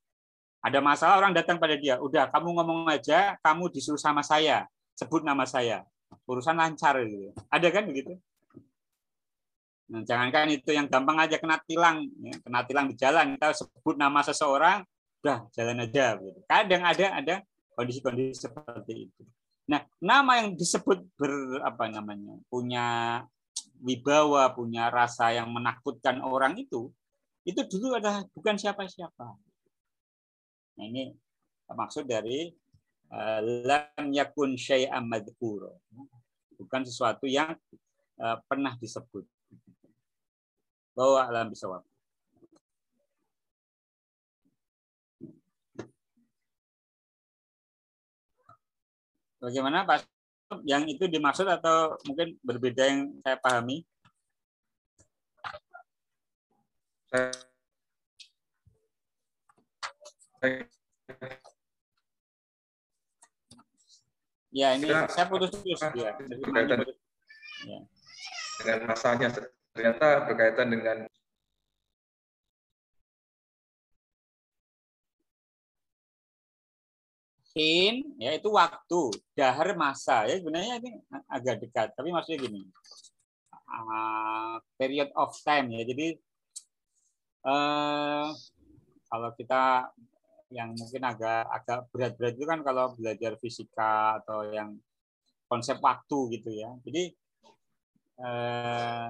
Ada 0.64 0.80
masalah 0.80 1.20
orang 1.20 1.36
datang 1.36 1.60
pada 1.60 1.76
dia, 1.76 2.00
udah 2.00 2.32
kamu 2.32 2.56
ngomong 2.56 2.88
aja, 2.92 3.36
kamu 3.44 3.72
disuruh 3.72 4.00
sama 4.00 4.20
saya, 4.24 4.68
sebut 4.96 5.24
nama 5.24 5.48
saya 5.48 5.84
urusan 6.30 6.62
lancar 6.62 7.02
gitu. 7.02 7.34
Ada 7.50 7.68
kan 7.74 7.90
begitu? 7.90 8.14
Nah, 9.90 10.06
jangankan 10.06 10.54
itu 10.54 10.70
yang 10.70 10.86
gampang 10.86 11.18
aja 11.18 11.42
kena 11.42 11.58
tilang, 11.66 12.06
ya, 12.22 12.38
kena 12.46 12.62
tilang 12.70 12.86
di 12.94 12.96
jalan 12.96 13.34
kita 13.34 13.58
sebut 13.58 13.98
nama 13.98 14.22
seseorang, 14.22 14.86
udah 15.26 15.50
jalan 15.50 15.82
aja. 15.82 16.14
Gitu. 16.22 16.40
Kadang 16.46 16.86
ada 16.86 17.06
ada 17.18 17.36
kondisi-kondisi 17.74 18.46
seperti 18.46 19.10
itu. 19.10 19.24
Nah, 19.66 19.82
nama 19.98 20.46
yang 20.46 20.54
disebut 20.54 21.02
ber 21.18 21.66
apa 21.66 21.90
namanya 21.90 22.38
punya 22.54 22.86
wibawa, 23.82 24.54
punya 24.54 24.94
rasa 24.94 25.34
yang 25.34 25.50
menakutkan 25.50 26.22
orang 26.22 26.54
itu, 26.62 26.94
itu 27.42 27.62
dulu 27.66 27.98
adalah 27.98 28.22
bukan 28.30 28.62
siapa-siapa. 28.62 29.26
Nah, 30.78 30.86
ini 30.86 31.10
maksud 31.74 32.06
dari 32.06 32.54
Eh, 33.10 33.42
lam 33.66 34.06
yakun 34.14 34.54
syai'am 34.54 35.10
madhkura. 35.10 35.74
Bukan 36.60 36.84
sesuatu 36.84 37.24
yang 37.24 37.56
eh, 38.20 38.38
pernah 38.46 38.76
disebut. 38.76 39.24
Bahwa 40.92 41.24
alam 41.24 41.48
bisawab. 41.48 41.88
Bagaimana 49.40 49.88
Pak? 49.88 50.04
Yang 50.68 51.00
itu 51.00 51.04
dimaksud 51.08 51.48
atau 51.48 51.96
mungkin 52.04 52.36
berbeda 52.44 52.84
yang 52.84 53.16
saya 53.24 53.40
pahami? 53.40 53.88
Saya 57.08 57.32
Ya, 64.50 64.74
ini 64.74 64.90
ya, 64.90 65.06
saya 65.06 65.30
putus-putus 65.30 65.78
ya. 65.94 66.18
Berkaitan 66.18 66.82
ya. 67.70 67.80
dengan 68.60 68.80
masanya 68.90 69.28
ternyata 69.78 70.08
berkaitan 70.26 70.68
dengan 70.74 70.98
in 77.60 78.16
yaitu 78.16 78.50
waktu 78.50 79.12
dahar 79.36 79.76
masa 79.76 80.24
ya 80.26 80.40
sebenarnya 80.40 80.80
ini 80.80 80.92
agak 81.28 81.60
dekat 81.60 81.92
tapi 81.92 82.10
maksudnya 82.16 82.48
gini 82.48 82.62
uh, 83.68 84.56
period 84.80 85.12
of 85.20 85.36
time 85.44 85.68
ya 85.76 85.84
jadi 85.84 86.08
uh, 87.44 88.32
kalau 89.12 89.30
kita 89.36 89.92
yang 90.50 90.74
mungkin 90.74 91.02
agak 91.06 91.46
agak 91.46 91.80
berat-berat 91.94 92.34
itu 92.34 92.46
kan 92.50 92.60
kalau 92.66 92.98
belajar 92.98 93.38
fisika 93.38 94.18
atau 94.22 94.50
yang 94.50 94.74
konsep 95.46 95.78
waktu 95.82 96.38
gitu 96.38 96.50
ya. 96.54 96.70
Jadi 96.86 97.14
eh, 98.22 99.08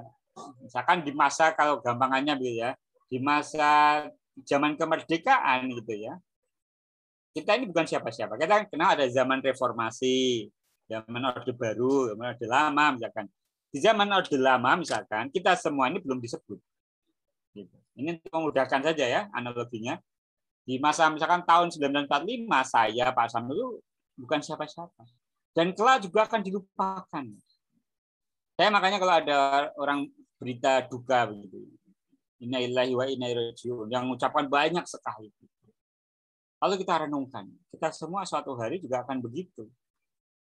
misalkan 0.63 1.03
di 1.03 1.11
masa 1.15 1.55
kalau 1.55 1.79
gampangannya 1.79 2.35
gitu 2.39 2.53
ya, 2.63 2.71
di 3.07 3.17
masa 3.19 4.03
zaman 4.43 4.75
kemerdekaan 4.79 5.67
gitu 5.71 5.95
ya. 5.95 6.15
kita 7.29 7.55
ini 7.55 7.69
bukan 7.69 7.85
siapa-siapa. 7.85 8.35
Kita 8.35 8.67
kenal 8.67 8.97
ada 8.99 9.05
zaman 9.07 9.39
reformasi, 9.39 10.49
zaman 10.89 11.21
orde 11.29 11.53
baru, 11.53 12.11
zaman 12.11 12.35
orde 12.35 12.47
lama 12.49 12.85
misalkan. 12.97 13.25
Di 13.69 13.79
zaman 13.79 14.09
orde 14.09 14.35
lama 14.35 14.71
misalkan 14.75 15.29
kita 15.29 15.53
semua 15.55 15.87
ini 15.87 16.01
belum 16.01 16.19
disebut. 16.19 16.59
Gitu. 17.53 17.77
Ini 17.95 18.17
memudahkan 18.27 18.81
saja 18.81 19.05
ya 19.05 19.21
analoginya. 19.31 20.01
Di 20.70 20.78
masa 20.78 21.09
misalkan 21.09 21.41
tahun 21.49 21.74
1945 21.74 22.45
saya 22.61 23.09
Pak 23.09 23.28
Sam 23.34 23.49
itu 23.49 23.82
bukan 24.22 24.38
siapa-siapa. 24.38 25.01
Dan 25.49 25.74
kelak 25.74 26.05
juga 26.05 26.30
akan 26.30 26.45
dilupakan. 26.45 27.26
Saya 28.53 28.70
makanya 28.70 29.01
kalau 29.01 29.13
ada 29.17 29.38
orang 29.82 30.05
berita 30.38 30.86
duka 30.86 31.26
begitu, 31.26 31.57
Innalillahi 32.38 32.93
wa 32.93 33.05
inna 33.09 33.34
yang 33.89 34.05
mengucapkan 34.05 34.45
banyak 34.45 34.86
sekali. 34.86 35.34
Lalu 36.61 36.76
kita 36.86 37.09
renungkan, 37.09 37.49
kita 37.74 37.89
semua 37.89 38.30
suatu 38.30 38.53
hari 38.53 38.78
juga 38.78 39.01
akan 39.01 39.26
begitu. 39.26 39.65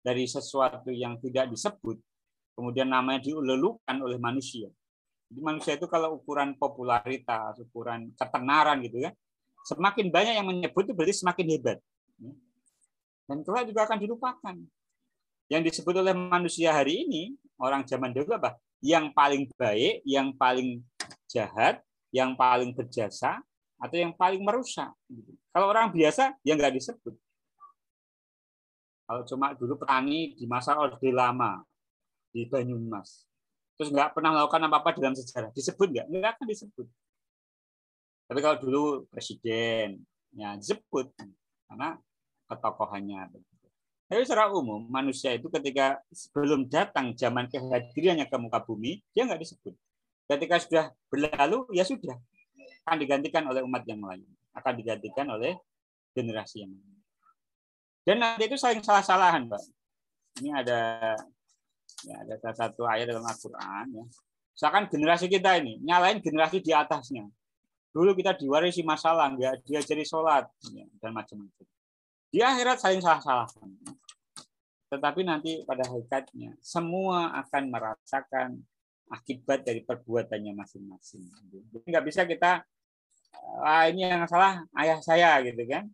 Dari 0.04 0.28
sesuatu 0.28 0.92
yang 0.92 1.16
tidak 1.24 1.48
disebut, 1.50 1.96
kemudian 2.52 2.92
namanya 2.92 3.24
dilelukan 3.24 3.96
oleh 3.96 4.20
manusia. 4.20 4.68
Jadi 5.32 5.40
manusia 5.40 5.72
itu 5.80 5.88
kalau 5.88 6.20
ukuran 6.20 6.52
popularitas, 6.60 7.58
ukuran 7.64 8.12
ketenaran 8.12 8.84
gitu 8.84 9.08
ya, 9.08 9.10
semakin 9.68 10.08
banyak 10.08 10.34
yang 10.40 10.46
menyebut 10.48 10.88
itu 10.88 10.96
berarti 10.96 11.14
semakin 11.20 11.46
hebat. 11.52 11.78
Dan 13.28 13.44
kelak 13.44 13.68
juga 13.68 13.84
akan 13.84 13.98
dilupakan. 14.00 14.56
Yang 15.52 15.62
disebut 15.72 15.94
oleh 16.00 16.16
manusia 16.16 16.72
hari 16.72 17.04
ini, 17.04 17.36
orang 17.60 17.84
zaman 17.84 18.16
dulu 18.16 18.32
apa? 18.32 18.56
Yang 18.80 19.12
paling 19.12 19.42
baik, 19.52 20.00
yang 20.08 20.32
paling 20.32 20.80
jahat, 21.28 21.84
yang 22.08 22.32
paling 22.32 22.72
berjasa, 22.72 23.44
atau 23.76 23.96
yang 24.00 24.16
paling 24.16 24.40
merusak. 24.40 24.88
Kalau 25.52 25.68
orang 25.68 25.92
biasa, 25.92 26.40
ya 26.40 26.56
nggak 26.56 26.80
disebut. 26.80 27.12
Kalau 29.08 29.22
cuma 29.24 29.56
dulu 29.56 29.80
petani 29.80 30.36
di 30.36 30.44
masa 30.44 30.76
Orde 30.76 31.12
Lama, 31.12 31.64
di 32.28 32.44
Banyumas, 32.44 33.24
terus 33.76 33.88
nggak 33.88 34.12
pernah 34.12 34.36
melakukan 34.36 34.68
apa-apa 34.68 35.00
dalam 35.00 35.16
sejarah, 35.16 35.48
disebut 35.52 35.88
nggak? 35.88 36.06
Nggak 36.12 36.30
akan 36.36 36.46
disebut. 36.48 36.86
Tapi 38.28 38.38
kalau 38.44 38.56
dulu 38.60 38.82
presiden, 39.08 40.04
ya 40.36 40.52
disebut 40.60 41.08
karena 41.64 41.96
ketokohannya. 42.44 43.40
Tapi 44.08 44.20
secara 44.24 44.52
umum 44.52 44.84
manusia 44.88 45.32
itu 45.32 45.48
ketika 45.48 46.00
sebelum 46.12 46.68
datang 46.68 47.16
zaman 47.16 47.48
kehadirannya 47.48 48.28
ke 48.28 48.36
muka 48.36 48.60
bumi, 48.60 49.00
dia 49.16 49.24
nggak 49.24 49.40
disebut. 49.40 49.72
Ketika 50.28 50.60
sudah 50.60 50.84
berlalu, 51.08 51.64
ya 51.72 51.88
sudah 51.88 52.16
akan 52.84 53.00
digantikan 53.00 53.44
oleh 53.48 53.64
umat 53.64 53.84
yang 53.84 54.00
lain, 54.00 54.24
akan 54.56 54.72
digantikan 54.76 55.28
oleh 55.28 55.56
generasi 56.12 56.64
yang 56.64 56.72
lain. 56.72 57.00
Dan 58.04 58.16
nanti 58.24 58.48
itu 58.48 58.56
saling 58.56 58.80
salah-salahan, 58.80 59.48
Pak. 59.48 59.60
Ini 60.40 60.56
ada 60.56 60.80
ya, 62.04 62.16
ada 62.24 62.52
satu 62.56 62.88
ayat 62.88 63.12
dalam 63.12 63.24
Al-Quran. 63.24 63.86
Ya. 63.92 64.04
Misalkan 64.56 64.88
generasi 64.88 65.28
kita 65.28 65.60
ini, 65.60 65.80
nyalain 65.84 66.24
generasi 66.24 66.64
di 66.64 66.72
atasnya. 66.72 67.28
Dulu 67.88 68.12
kita 68.14 68.36
diwarisi 68.36 68.84
masalah, 68.84 69.32
nggak 69.32 69.64
diajari 69.64 70.04
sholat, 70.04 70.44
ya, 70.70 70.84
dan 71.00 71.10
macam-macam. 71.16 71.66
Di 72.28 72.44
akhirat 72.44 72.76
saling 72.78 73.00
salah-salahan. 73.00 73.70
Tetapi 74.88 75.20
nanti 75.24 75.64
pada 75.64 75.84
hakikatnya, 75.88 76.56
semua 76.60 77.32
akan 77.44 77.62
merasakan 77.72 78.60
akibat 79.08 79.64
dari 79.64 79.80
perbuatannya 79.84 80.52
masing-masing. 80.52 81.24
Jadi 81.72 81.86
nggak 81.88 82.04
bisa 82.04 82.28
kita 82.28 82.64
ah 83.64 83.84
ini 83.88 84.06
yang 84.06 84.24
salah 84.28 84.64
ayah 84.78 84.98
saya 85.02 85.40
gitu 85.44 85.62
kan 85.66 85.84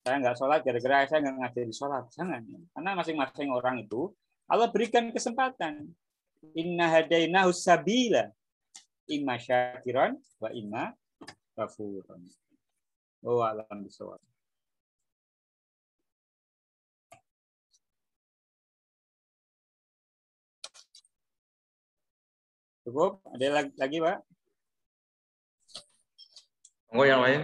saya 0.00 0.16
nggak 0.20 0.36
sholat 0.36 0.60
gara-gara 0.64 1.06
saya 1.06 1.18
nggak 1.22 1.36
ngajari 1.36 1.74
sholat 1.74 2.04
jangan 2.12 2.40
karena 2.72 2.90
masing-masing 2.96 3.48
orang 3.52 3.84
itu 3.84 4.10
Allah 4.50 4.68
berikan 4.72 5.12
kesempatan 5.12 5.92
inna 6.56 6.86
hadaina 6.88 7.46
sabila 7.52 8.32
imma 9.10 9.36
syakiran 9.36 10.14
wa 10.38 10.48
imma 10.54 10.94
kafuran 11.58 12.22
oh 13.26 13.42
alam 13.42 13.82
bisawab 13.82 14.22
Cukup? 22.90 23.22
Ada 23.38 23.46
lagi, 23.54 23.70
lagi 23.78 23.96
Pak? 24.02 24.18
Monggo 26.90 27.06
yang 27.06 27.22
lain. 27.22 27.42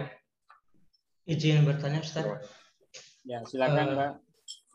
Izin 1.23 1.63
bertanya 1.63 2.03
Ustaz. 2.03 2.27
Ya, 3.23 3.39
silakan, 3.47 3.87
uh, 3.87 3.95
Pak. 3.95 4.11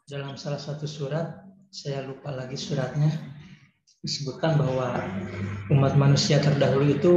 Dalam 0.08 0.32
salah 0.40 0.56
satu 0.56 0.88
surat, 0.88 1.44
saya 1.68 2.00
lupa 2.08 2.32
lagi 2.32 2.56
suratnya, 2.56 3.12
disebutkan 4.02 4.58
bahwa 4.58 4.98
umat 5.70 5.94
manusia 5.94 6.42
terdahulu 6.42 6.90
itu 6.90 7.14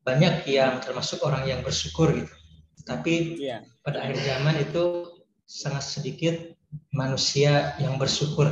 banyak 0.00 0.48
yang 0.48 0.80
termasuk 0.80 1.20
orang 1.22 1.44
yang 1.44 1.60
bersyukur 1.60 2.08
gitu. 2.16 2.32
Tapi 2.88 3.36
ya. 3.36 3.60
pada 3.84 4.00
akhir 4.00 4.16
zaman 4.24 4.56
itu 4.64 5.12
sangat 5.44 5.84
sedikit 5.84 6.34
manusia 6.96 7.76
yang 7.76 8.00
bersyukur. 8.00 8.48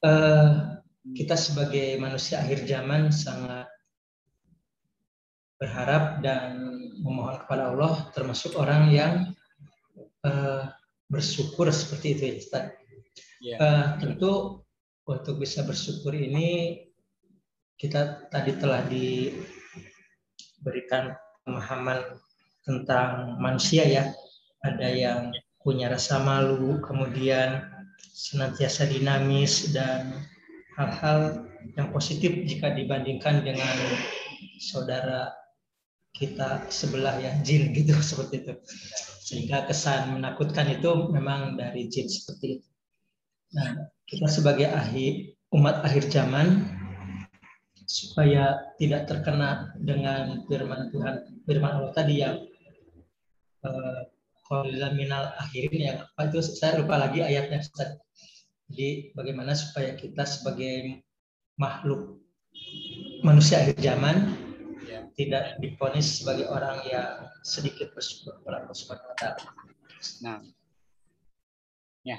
Uh, 0.00 0.80
kita 1.12 1.36
sebagai 1.36 2.00
manusia 2.00 2.40
akhir 2.40 2.64
zaman 2.64 3.12
sangat 3.12 3.68
berharap 5.60 6.24
dan 6.24 6.56
memohon 7.04 7.36
kepada 7.44 7.76
Allah 7.76 8.08
termasuk 8.16 8.56
orang 8.56 8.88
yang 8.88 9.12
uh, 10.24 10.72
bersyukur 11.12 11.68
seperti 11.68 12.16
itu 12.16 12.22
ya 12.24 12.34
Ustaz. 12.40 12.64
Yeah. 13.40 13.58
Uh, 13.60 13.86
tentu 14.00 14.32
untuk 15.08 15.40
bisa 15.40 15.64
bersyukur 15.64 16.12
ini 16.16 16.80
kita 17.80 18.28
tadi 18.28 18.52
telah 18.60 18.84
diberikan 18.84 19.54
pemahaman 21.46 22.20
tentang 22.60 23.40
manusia 23.40 23.88
ya. 23.88 24.12
Ada 24.60 24.88
yang 24.92 25.32
punya 25.64 25.88
rasa 25.88 26.20
malu, 26.20 26.80
kemudian 26.84 27.64
senantiasa 28.12 28.84
dinamis 28.84 29.72
dan 29.72 30.12
hal-hal 30.76 31.48
yang 31.76 31.88
positif 31.92 32.32
jika 32.44 32.72
dibandingkan 32.76 33.44
dengan 33.44 33.76
saudara 34.60 35.32
kita 36.12 36.68
sebelah 36.68 37.16
ya 37.20 37.32
jin 37.40 37.72
gitu 37.72 37.96
seperti 38.10 38.44
itu 38.44 38.54
sehingga 39.24 39.64
kesan 39.68 40.20
menakutkan 40.20 40.68
itu 40.68 41.08
memang 41.12 41.56
dari 41.56 41.88
jin 41.88 42.08
seperti 42.08 42.60
itu 42.60 42.69
nah 43.50 43.90
kita 44.06 44.26
sebagai 44.30 44.70
ahli 44.70 45.34
umat 45.50 45.82
akhir 45.82 46.10
zaman 46.10 46.66
supaya 47.90 48.70
tidak 48.78 49.10
terkena 49.10 49.74
dengan 49.82 50.46
firman 50.46 50.94
Tuhan 50.94 51.42
firman 51.42 51.72
Allah 51.74 51.92
tadi 51.94 52.22
yang 52.22 52.38
uh, 53.66 54.90
minal 54.94 55.30
akhirin 55.38 55.78
yang 55.78 55.98
apa 56.02 56.30
itu 56.30 56.42
saya 56.42 56.78
lupa 56.82 56.98
lagi 56.98 57.22
ayatnya 57.22 57.62
jadi 58.70 59.14
bagaimana 59.14 59.54
supaya 59.58 59.94
kita 59.98 60.22
sebagai 60.22 61.02
makhluk 61.58 62.22
manusia 63.26 63.62
akhir 63.62 63.78
zaman 63.82 64.16
tidak 65.20 65.60
diponis 65.60 66.22
sebagai 66.22 66.48
orang 66.48 66.80
yang 66.88 67.28
sedikit 67.44 67.92
bersyukur 67.92 68.40
kepada 68.40 68.64
Allah 68.64 68.76
Subhanahu 68.76 69.10
wa 69.12 69.16
taala. 69.20 69.48
Nah. 70.24 70.38
Ya. 72.08 72.16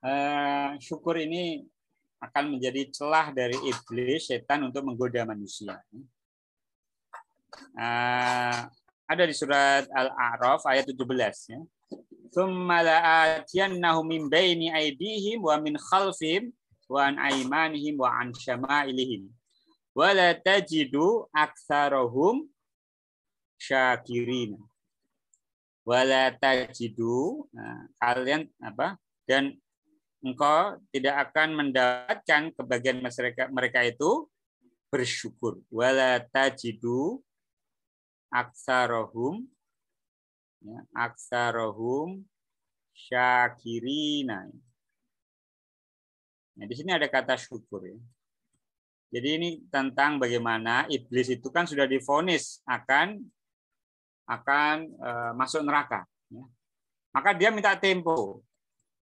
Uh, 0.00 0.80
syukur 0.80 1.20
ini 1.20 1.64
akan 2.20 2.56
menjadi 2.56 2.88
celah 2.88 3.32
dari 3.36 3.56
iblis 3.68 4.28
setan 4.28 4.64
untuk 4.68 4.84
menggoda 4.84 5.24
manusia. 5.28 5.76
Uh, 7.76 8.64
ada 9.10 9.22
di 9.26 9.34
surat 9.36 9.84
Al-A'raf 9.92 10.64
ayat 10.64 10.88
17 10.88 11.52
ya. 11.52 11.60
Tsumma 12.30 12.80
la'atiyannahum 12.80 14.06
min 14.06 14.22
baini 14.30 14.70
aydihim 14.70 15.42
wa 15.42 15.58
min 15.58 15.74
khalfihim 15.76 16.54
wa 16.90 17.06
an 17.06 17.18
aymanihim 17.18 17.98
wa 17.98 18.10
an 18.10 18.34
syama'ilihim 18.34 19.30
wala 19.94 20.34
tajidu 20.34 21.26
aktsarahum 21.30 22.46
syakirin 23.58 24.58
wala 25.86 26.30
tajidu 26.34 27.46
nah, 27.54 27.86
kalian 27.98 28.46
apa 28.62 28.98
dan 29.26 29.54
engkau 30.20 30.76
tidak 30.92 31.30
akan 31.30 31.48
mendapatkan 31.56 32.52
kebagian 32.54 33.00
mereka 33.00 33.44
mereka 33.48 33.80
itu 33.84 34.28
bersyukur 34.92 35.60
wala 35.72 36.20
tajidu 36.32 37.24
aksarahum 38.28 39.48
ya, 40.60 40.78
aksarahum 40.92 42.22
syakirina 42.92 44.50
nah 46.56 46.66
di 46.68 46.74
sini 46.76 46.92
ada 46.92 47.08
kata 47.08 47.40
syukur 47.40 47.86
ya 47.88 47.96
jadi 49.10 49.42
ini 49.42 49.50
tentang 49.74 50.22
bagaimana 50.22 50.86
iblis 50.86 51.26
itu 51.34 51.50
kan 51.50 51.66
sudah 51.66 51.90
difonis 51.90 52.62
akan 52.62 53.18
akan 54.30 54.76
uh, 55.02 55.32
masuk 55.34 55.66
neraka. 55.66 56.06
Ya. 56.30 56.46
Maka 57.10 57.34
dia 57.34 57.50
minta 57.50 57.74
tempo. 57.74 58.46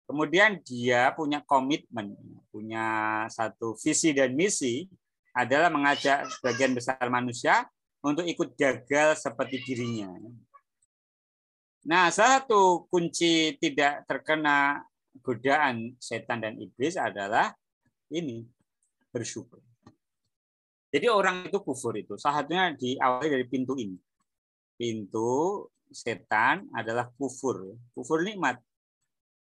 Kemudian 0.09 0.65
dia 0.65 1.13
punya 1.13 1.45
komitmen, 1.45 2.17
punya 2.49 2.87
satu 3.29 3.77
visi 3.77 4.17
dan 4.17 4.33
misi 4.33 4.89
adalah 5.37 5.69
mengajak 5.69 6.25
sebagian 6.33 6.73
besar 6.73 6.97
manusia 7.13 7.69
untuk 8.01 8.25
ikut 8.25 8.57
gagal 8.57 9.21
seperti 9.21 9.61
dirinya. 9.69 10.09
Nah, 11.85 12.09
salah 12.09 12.41
satu 12.41 12.89
kunci 12.89 13.61
tidak 13.61 14.09
terkena 14.09 14.81
godaan 15.21 15.93
setan 16.01 16.41
dan 16.41 16.57
iblis 16.57 16.97
adalah 16.97 17.53
ini 18.09 18.49
bersyukur. 19.13 19.61
Jadi 20.89 21.07
orang 21.13 21.53
itu 21.53 21.61
kufur 21.61 21.93
itu 22.01 22.17
salah 22.17 22.41
satunya 22.41 22.73
diawali 22.73 23.29
dari 23.29 23.45
pintu 23.45 23.77
ini. 23.77 23.97
Pintu 24.73 25.69
setan 25.93 26.65
adalah 26.73 27.13
kufur, 27.13 27.77
kufur 27.93 28.25
nikmat. 28.25 28.57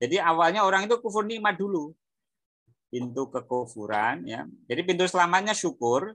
Jadi 0.03 0.19
awalnya 0.19 0.67
orang 0.67 0.83
itu 0.83 0.99
kufur 0.99 1.23
nikmat 1.23 1.55
dulu. 1.55 1.95
Pintu 2.91 3.31
kekufuran 3.31 4.27
ya. 4.27 4.43
Jadi 4.67 4.83
pintu 4.83 5.07
selamanya 5.07 5.55
syukur 5.55 6.11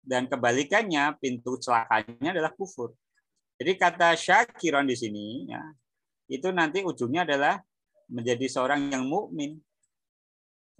dan 0.00 0.24
kebalikannya 0.24 1.12
pintu 1.20 1.60
celakanya 1.60 2.32
adalah 2.32 2.48
kufur. 2.56 2.96
Jadi 3.60 3.76
kata 3.76 4.16
syakiron 4.16 4.88
di 4.88 4.96
sini 4.96 5.52
ya, 5.52 5.60
itu 6.32 6.48
nanti 6.48 6.80
ujungnya 6.80 7.28
adalah 7.28 7.60
menjadi 8.08 8.48
seorang 8.48 8.88
yang 8.88 9.04
mukmin. 9.04 9.60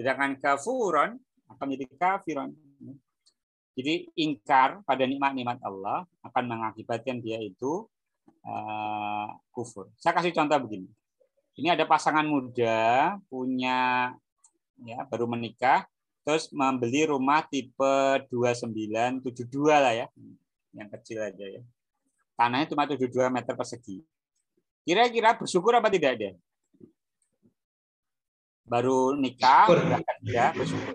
Sedangkan 0.00 0.40
kafuron 0.40 1.20
akan 1.52 1.64
menjadi 1.68 1.92
kafiron. 2.00 2.56
Jadi 3.76 4.08
ingkar 4.16 4.80
pada 4.88 5.04
nikmat-nikmat 5.04 5.60
Allah 5.60 6.08
akan 6.24 6.44
mengakibatkan 6.48 7.20
dia 7.20 7.36
itu 7.38 7.84
uh, 8.48 9.28
kufur. 9.52 9.92
Saya 10.00 10.16
kasih 10.16 10.32
contoh 10.34 10.56
begini. 10.64 10.88
Ini 11.58 11.74
ada 11.74 11.82
pasangan 11.82 12.22
muda 12.22 13.18
punya 13.26 14.14
ya 14.78 15.02
baru 15.10 15.26
menikah 15.26 15.90
terus 16.22 16.54
membeli 16.54 17.10
rumah 17.10 17.42
tipe 17.42 18.22
2972 18.30 19.66
lah 19.66 19.90
ya. 19.90 20.06
Yang 20.70 20.88
kecil 20.94 21.18
aja 21.26 21.44
ya. 21.58 21.62
Tanahnya 22.38 22.70
cuma 22.70 22.86
72 22.86 23.10
meter 23.34 23.58
persegi. 23.58 24.06
Kira-kira 24.86 25.34
bersyukur 25.34 25.74
apa 25.74 25.90
tidak 25.90 26.14
dia? 26.14 26.32
Baru 28.62 29.18
nikah, 29.18 29.66
ya, 30.22 30.54
bersyukur. 30.54 30.94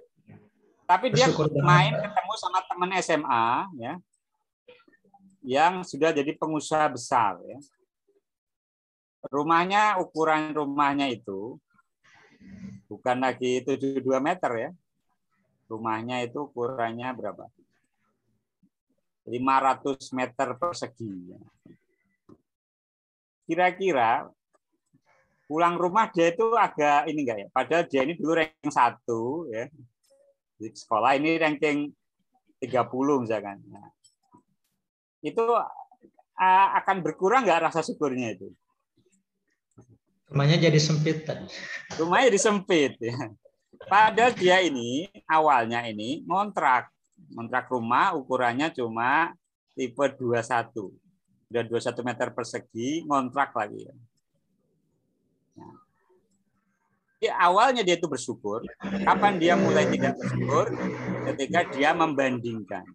Tapi 0.88 1.11
dia 1.11 1.28
main 1.59 1.91
ketemu 1.91 2.34
sama 2.39 2.59
teman 2.70 2.91
SMA 3.03 3.45
ya 3.82 3.93
yang 5.43 5.84
sudah 5.84 6.16
jadi 6.16 6.32
pengusaha 6.39 6.88
besar 6.88 7.36
ya. 7.43 7.59
Rumahnya 9.24 10.03
ukuran 10.03 10.51
rumahnya 10.51 11.07
itu 11.07 11.55
bukan 12.91 13.24
lagi 13.24 13.63
72 13.63 14.03
meter 14.19 14.51
ya. 14.55 14.69
Rumahnya 15.71 16.28
itu 16.28 16.43
ukurannya 16.43 17.07
berapa? 17.15 17.47
500 19.24 20.11
meter 20.11 20.47
persegi. 20.59 21.32
Kira-kira 23.47 24.28
pulang 25.47 25.80
rumah 25.80 26.11
dia 26.11 26.36
itu 26.36 26.51
agak 26.59 27.07
ini 27.07 27.24
enggak 27.24 27.38
ya? 27.39 27.47
Padahal 27.51 27.84
dia 27.88 28.01
ini 28.03 28.19
dulu 28.19 28.36
ranking 28.36 28.71
satu 28.71 29.47
ya 29.47 29.71
di 30.59 30.67
sekolah 30.71 31.15
ini 31.15 31.39
ranking 31.39 31.91
30 32.59 33.24
misalkan. 33.24 33.63
Nah, 33.71 33.88
itu 35.24 35.43
akan 36.76 36.97
berkurang 36.99 37.47
nggak 37.47 37.71
rasa 37.71 37.80
syukurnya 37.80 38.36
itu? 38.36 38.51
Rumahnya 40.34 40.57
jadi 40.65 40.79
sempit. 40.81 41.29
Rumahnya 41.93 42.34
jadi 42.34 42.41
sempit. 42.41 42.97
Ya. 42.97 43.29
Padahal 43.86 44.34
dia 44.34 44.65
ini 44.65 45.05
awalnya 45.29 45.86
ini 45.86 46.25
ngontrak. 46.25 46.89
Ngontrak 47.38 47.69
rumah 47.69 48.17
ukurannya 48.17 48.73
cuma 48.73 49.38
tipe 49.77 50.01
21. 50.17 50.89
Udah 51.53 51.63
21 51.69 52.01
meter 52.01 52.27
persegi, 52.34 53.05
ngontrak 53.05 53.53
lagi. 53.53 53.86
Ya. 53.86 53.95
Jadi 57.21 57.27
awalnya 57.29 57.86
dia 57.86 58.01
itu 58.01 58.09
bersyukur. 58.09 58.65
Kapan 58.81 59.38
dia 59.38 59.53
mulai 59.53 59.86
tidak 59.86 60.17
bersyukur? 60.17 60.73
Ketika 61.29 61.61
dia 61.69 61.93
membandingkan. 61.93 62.89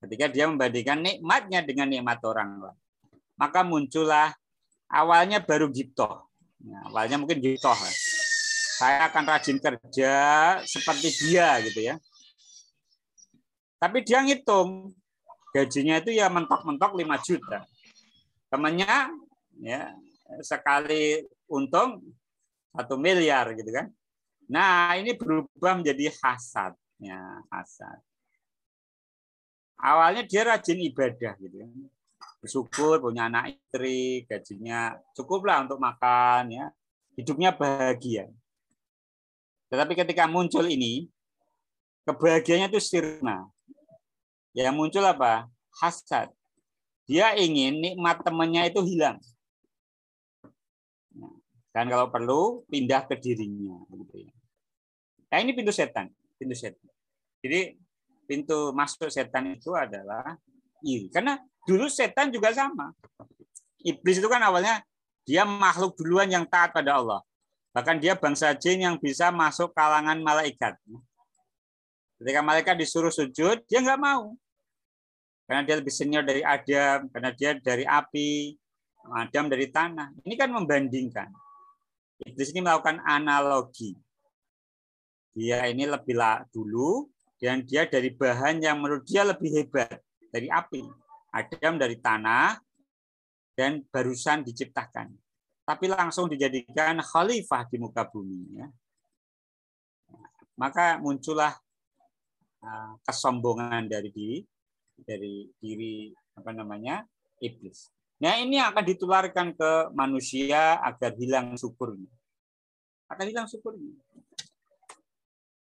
Ketika 0.00 0.26
dia 0.32 0.48
membandingkan 0.48 1.04
nikmatnya 1.04 1.60
dengan 1.68 1.92
nikmat 1.92 2.24
orang 2.24 2.64
lain. 2.64 2.80
Maka 3.36 3.60
muncullah 3.60 4.32
awalnya 4.88 5.44
baru 5.44 5.68
gitu. 5.68 6.31
Awalnya 6.90 7.18
mungkin 7.18 7.42
gitu. 7.42 7.70
Saya 8.78 9.10
akan 9.10 9.24
rajin 9.26 9.58
kerja 9.58 10.14
seperti 10.66 11.08
dia 11.18 11.58
gitu 11.62 11.80
ya. 11.92 11.94
Tapi 13.82 14.06
dia 14.06 14.22
ngitung 14.22 14.94
gajinya 15.50 15.98
itu 15.98 16.14
ya 16.14 16.30
mentok-mentok 16.30 16.94
5 16.94 17.26
juta. 17.26 17.66
Temannya 18.46 19.10
ya 19.58 19.90
sekali 20.40 21.22
untung 21.50 22.00
satu 22.72 22.96
miliar 22.96 23.52
gitu 23.58 23.68
kan. 23.68 23.90
Nah 24.48 24.96
ini 24.96 25.12
berubah 25.12 25.76
menjadi 25.78 26.14
hasad, 26.22 26.72
ya 26.98 27.20
hasad. 27.52 28.00
Awalnya 29.82 30.22
dia 30.24 30.42
rajin 30.46 30.78
ibadah 30.78 31.34
gitu 31.42 31.56
kan. 31.58 31.70
Bersyukur 32.42 32.98
punya 32.98 33.30
anak 33.30 33.54
istri, 33.54 34.26
gajinya 34.26 34.98
cukuplah 35.14 35.62
untuk 35.62 35.78
makan 35.78 36.50
ya. 36.50 36.66
Hidupnya 37.14 37.54
bahagia. 37.54 38.26
Tetapi 39.70 39.94
ketika 39.94 40.26
muncul 40.26 40.66
ini, 40.66 41.06
kebahagiaannya 42.02 42.66
itu 42.66 42.82
sirna. 42.82 43.46
Yang 44.58 44.74
muncul 44.74 45.06
apa? 45.06 45.46
Hasad. 45.78 46.34
Dia 47.06 47.38
ingin 47.38 47.78
nikmat 47.78 48.26
temannya 48.26 48.74
itu 48.74 48.82
hilang. 48.82 49.22
Dan 51.72 51.88
kalau 51.88 52.10
perlu 52.10 52.66
pindah 52.66 53.06
ke 53.06 53.16
dirinya. 53.22 53.80
Gitu 53.86 54.28
ya. 54.28 54.34
Nah 55.30 55.38
ini 55.40 55.54
pintu 55.54 55.70
setan, 55.70 56.10
pintu 56.36 56.58
setan. 56.58 56.90
Jadi 57.38 57.78
pintu 58.26 58.74
masuk 58.74 59.08
setan 59.08 59.46
itu 59.54 59.72
adalah 59.72 60.36
iri. 60.84 61.06
Karena 61.08 61.40
dulu 61.66 61.86
setan 61.86 62.30
juga 62.30 62.50
sama. 62.54 62.90
Iblis 63.82 64.22
itu 64.22 64.28
kan 64.30 64.42
awalnya 64.42 64.82
dia 65.26 65.46
makhluk 65.46 65.94
duluan 65.98 66.30
yang 66.30 66.46
taat 66.46 66.74
pada 66.74 66.98
Allah. 66.98 67.20
Bahkan 67.72 68.02
dia 68.02 68.18
bangsa 68.18 68.52
jin 68.52 68.84
yang 68.84 68.96
bisa 69.00 69.32
masuk 69.32 69.72
kalangan 69.72 70.20
malaikat. 70.20 70.76
Ketika 72.20 72.40
malaikat 72.44 72.78
disuruh 72.78 73.10
sujud, 73.10 73.64
dia 73.66 73.78
nggak 73.82 73.98
mau. 73.98 74.36
Karena 75.48 75.66
dia 75.66 75.76
lebih 75.80 75.90
senior 75.90 76.22
dari 76.22 76.44
Adam, 76.44 77.10
karena 77.10 77.30
dia 77.34 77.56
dari 77.58 77.82
api, 77.82 78.54
Adam 79.10 79.50
dari 79.50 79.66
tanah. 79.72 80.14
Ini 80.22 80.34
kan 80.38 80.54
membandingkan. 80.54 81.28
Iblis 82.22 82.54
ini 82.54 82.62
melakukan 82.62 83.02
analogi. 83.02 83.98
Dia 85.34 85.66
ini 85.66 85.88
lebih 85.88 86.14
dulu 86.52 87.08
dan 87.40 87.66
dia 87.66 87.88
dari 87.88 88.14
bahan 88.14 88.62
yang 88.62 88.78
menurut 88.78 89.02
dia 89.02 89.26
lebih 89.26 89.50
hebat 89.58 89.98
dari 90.30 90.46
api. 90.46 91.01
Adam 91.32 91.80
dari 91.80 91.96
tanah 91.96 92.60
dan 93.56 93.80
barusan 93.88 94.44
diciptakan. 94.44 95.12
Tapi 95.62 95.88
langsung 95.88 96.28
dijadikan 96.28 97.00
khalifah 97.00 97.64
di 97.70 97.76
muka 97.80 98.04
bumi. 98.04 98.60
Ya. 98.60 98.68
Maka 100.60 101.00
muncullah 101.00 101.56
uh, 102.60 102.92
kesombongan 103.06 103.88
dari 103.88 104.10
diri 104.12 104.38
dari 105.00 105.48
diri 105.56 106.12
apa 106.36 106.50
namanya 106.52 107.02
iblis. 107.40 107.88
Nah 108.22 108.38
ini 108.38 108.60
akan 108.62 108.84
ditularkan 108.86 109.48
ke 109.56 109.70
manusia 109.96 110.78
agar 110.78 111.16
hilang 111.18 111.58
syukurnya. 111.58 112.10
Akan 113.10 113.26
hilang 113.26 113.48
syukurnya. 113.50 113.98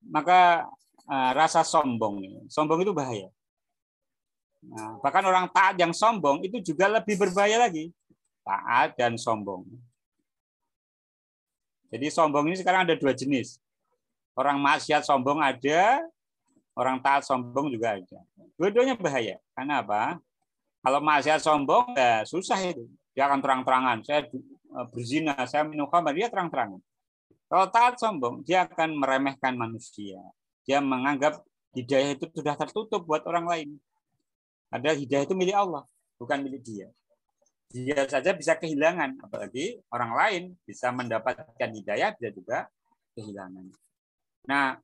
Maka 0.10 0.68
uh, 1.08 1.32
rasa 1.36 1.64
sombong, 1.64 2.48
sombong 2.52 2.84
itu 2.84 2.92
bahaya. 2.92 3.32
Nah, 4.60 5.00
bahkan 5.00 5.24
orang 5.24 5.48
taat 5.50 5.80
yang 5.80 5.96
sombong 5.96 6.44
itu 6.44 6.60
juga 6.60 6.92
lebih 6.92 7.16
berbahaya 7.16 7.64
lagi. 7.64 7.96
Taat 8.44 8.96
dan 9.00 9.16
sombong. 9.16 9.64
Jadi 11.90 12.08
sombong 12.14 12.52
ini 12.52 12.58
sekarang 12.60 12.86
ada 12.86 12.94
dua 12.94 13.16
jenis. 13.16 13.58
Orang 14.38 14.62
maksiat 14.62 15.04
sombong 15.04 15.42
ada, 15.42 16.06
orang 16.78 17.02
taat 17.02 17.26
sombong 17.26 17.72
juga 17.74 17.98
ada. 17.98 18.20
Dua-duanya 18.60 18.96
bahaya. 18.96 19.36
Karena 19.56 19.82
apa? 19.82 20.22
Kalau 20.80 21.00
maksiat 21.04 21.42
sombong, 21.44 21.96
ya 21.98 22.24
susah 22.24 22.60
itu. 22.64 22.88
Dia 23.12 23.28
akan 23.28 23.40
terang-terangan. 23.44 23.98
Saya 24.06 24.28
eh, 24.32 24.86
berzina, 24.94 25.36
saya 25.44 25.68
minum 25.68 25.90
khamar, 25.92 26.16
dia 26.16 26.32
terang-terangan. 26.32 26.80
Kalau 27.50 27.66
taat 27.74 27.98
sombong, 27.98 28.46
dia 28.46 28.70
akan 28.70 28.96
meremehkan 28.96 29.58
manusia. 29.58 30.22
Dia 30.64 30.80
menganggap 30.80 31.42
hidayah 31.74 32.14
itu 32.14 32.30
sudah 32.30 32.54
tertutup 32.54 33.02
buat 33.04 33.26
orang 33.26 33.50
lain. 33.50 33.70
Ada 34.70 34.94
hidayah 34.94 35.26
itu 35.26 35.34
milik 35.34 35.58
Allah, 35.58 35.84
bukan 36.22 36.46
milik 36.46 36.62
dia. 36.62 36.88
dia 37.70 38.02
saja 38.10 38.34
bisa 38.34 38.58
kehilangan, 38.58 39.22
apalagi 39.22 39.78
orang 39.94 40.12
lain 40.18 40.44
bisa 40.66 40.90
mendapatkan 40.90 41.70
hidayah, 41.70 42.18
dia 42.18 42.34
juga 42.34 42.66
kehilangan. 43.14 43.70
Nah, 44.50 44.78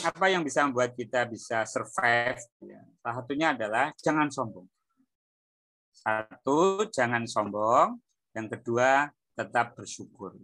apa 0.00 0.26
yang 0.32 0.40
bisa 0.40 0.64
membuat 0.64 0.96
kita 0.96 1.28
bisa 1.28 1.68
survive? 1.68 2.40
Ya, 2.64 2.80
salah 3.04 3.16
satunya 3.20 3.52
adalah 3.52 3.92
jangan 4.00 4.32
sombong. 4.32 4.64
Satu, 5.92 6.88
jangan 6.88 7.28
sombong. 7.28 8.00
Yang 8.32 8.56
kedua, 8.56 9.12
tetap 9.36 9.76
bersyukur. 9.76 10.36